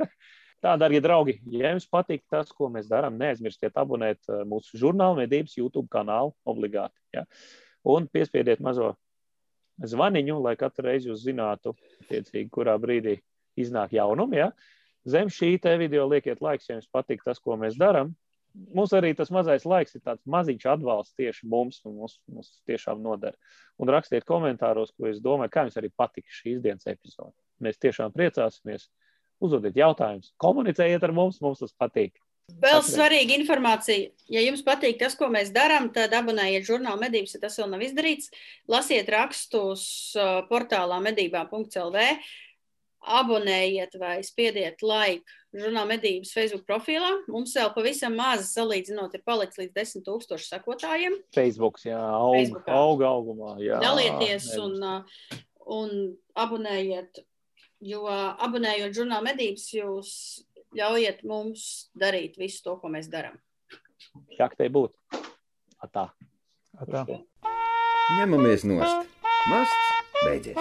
Tā, 0.64 0.72
darbie 0.80 1.02
draugi, 1.04 1.36
ja 1.52 1.74
jums 1.74 1.84
patīk 1.92 2.22
tas, 2.32 2.48
ko 2.56 2.70
mēs 2.72 2.88
darām, 2.90 3.18
neaizmirstiet 3.20 3.76
abonēt 3.78 4.24
eh, 4.32 4.40
mūsu 4.48 4.78
žurnāla 4.80 5.18
medības 5.20 5.52
YouTube 5.58 5.86
kanālu 5.92 6.32
obligāti. 6.48 6.96
Ja? 7.14 7.26
Un 7.86 8.08
piespiediet 8.10 8.62
mazo 8.64 8.94
zvaniņu, 9.84 10.38
lai 10.42 10.56
katru 10.58 10.88
reizi 10.88 11.10
jūs 11.10 11.24
zinātu, 11.26 11.74
tiecīgi, 12.10 12.48
kurā 12.52 12.76
brīdī 12.80 13.18
iznāk 13.60 13.94
jaunumi. 13.96 14.40
Ja? 14.40 14.50
Zem 15.06 15.30
šī 15.30 15.56
te 15.62 15.76
video 15.78 16.06
liekiet 16.10 16.42
laiks, 16.42 16.68
ja 16.68 16.78
jums 16.78 16.88
patīk 16.92 17.22
tas, 17.26 17.38
ko 17.42 17.58
mēs 17.60 17.78
darām. 17.78 18.14
Mums 18.74 18.94
arī 18.96 19.10
tas 19.14 19.28
mazais 19.30 19.66
laiks 19.68 19.98
ir 19.98 20.02
tāds 20.02 20.24
maziņš 20.32 20.64
atbalsts 20.72 21.16
tieši 21.18 21.48
mums, 21.52 21.82
un 21.84 21.98
mums, 22.00 22.16
mums 22.32 22.54
tiešām 22.68 23.02
noder. 23.04 23.36
Un 23.76 23.92
rakstiet 23.92 24.24
komentāros, 24.24 24.94
ko 24.96 25.10
es 25.10 25.20
domāju, 25.20 25.52
kā 25.52 25.66
jums 25.66 25.76
arī 25.76 25.92
patika 25.92 26.32
šīs 26.38 26.62
dienas 26.64 26.88
epizode. 26.88 27.36
Mēs 27.60 27.78
tiešām 27.82 28.16
priecāsimies. 28.16 28.88
Uzdodiet 29.44 29.76
jautājumus, 29.76 30.32
komunicējiet 30.40 31.02
ar 31.04 31.12
mums, 31.12 31.42
mums 31.44 31.60
tas 31.60 31.74
patīk. 31.76 32.14
Vēl 32.46 32.78
Atcerieties. 32.78 32.94
svarīga 32.94 33.36
informācija. 33.40 34.10
Ja 34.30 34.40
jums 34.40 34.62
patīk 34.66 35.00
tas, 35.00 35.16
ko 35.18 35.26
mēs 35.30 35.50
darām, 35.54 35.90
tad 35.94 36.14
abonējiet 36.14 36.66
žurnālu 36.68 37.00
medības, 37.02 37.34
ja 37.34 37.40
tas 37.42 37.58
vēl 37.58 37.68
nav 37.72 37.82
izdarīts. 37.82 38.30
Lasiet 38.70 39.10
rakstus 39.12 39.86
uh, 40.16 40.40
portālā 40.50 41.00
medībā.lv. 41.04 42.04
Abonējiet 43.06 43.92
vai 44.00 44.14
spiediet 44.26 44.80
like 44.82 45.22
žurnāla 45.54 45.90
medības 45.92 46.32
Facebook 46.34 46.64
profilā. 46.66 47.10
Mums 47.30 47.52
vēl 47.58 47.70
pavisam 47.74 48.16
maz, 48.18 48.48
salīdzinot, 48.54 49.14
ir 49.14 49.22
palicis 49.26 49.60
līdz 49.62 49.76
10 49.76 50.06
tūkstošu 50.08 50.48
sekotājiem. 50.48 51.18
Facebook, 51.36 51.78
jā, 51.86 51.98
aug, 51.98 52.38
Facebookā. 52.38 52.78
aug 52.78 53.04
augumā. 53.10 53.54
Jā, 53.62 53.78
Dalieties 53.84 54.48
nevis. 54.48 54.58
un, 54.62 54.82
uh, 54.82 55.38
un 55.76 55.94
abonējiet, 56.46 57.22
jo 57.84 58.06
abonējot 58.10 58.96
žurnāla 58.96 59.32
medības, 59.32 59.70
jūs 59.76 60.12
ļaujiet 60.76 61.24
mums 61.28 61.66
darīt 61.96 62.36
visu 62.40 62.62
to, 62.66 62.76
ko 62.80 62.90
mēs 62.92 63.10
darām. 63.12 63.38
Kā 64.36 64.48
tai 64.52 64.68
būtu? 64.72 64.94
Tā. 65.92 66.08
Tā. 66.92 67.04
Ņemamies 68.16 68.66
nost. 68.68 69.12
Masts 69.50 70.22
beidzies. 70.24 70.58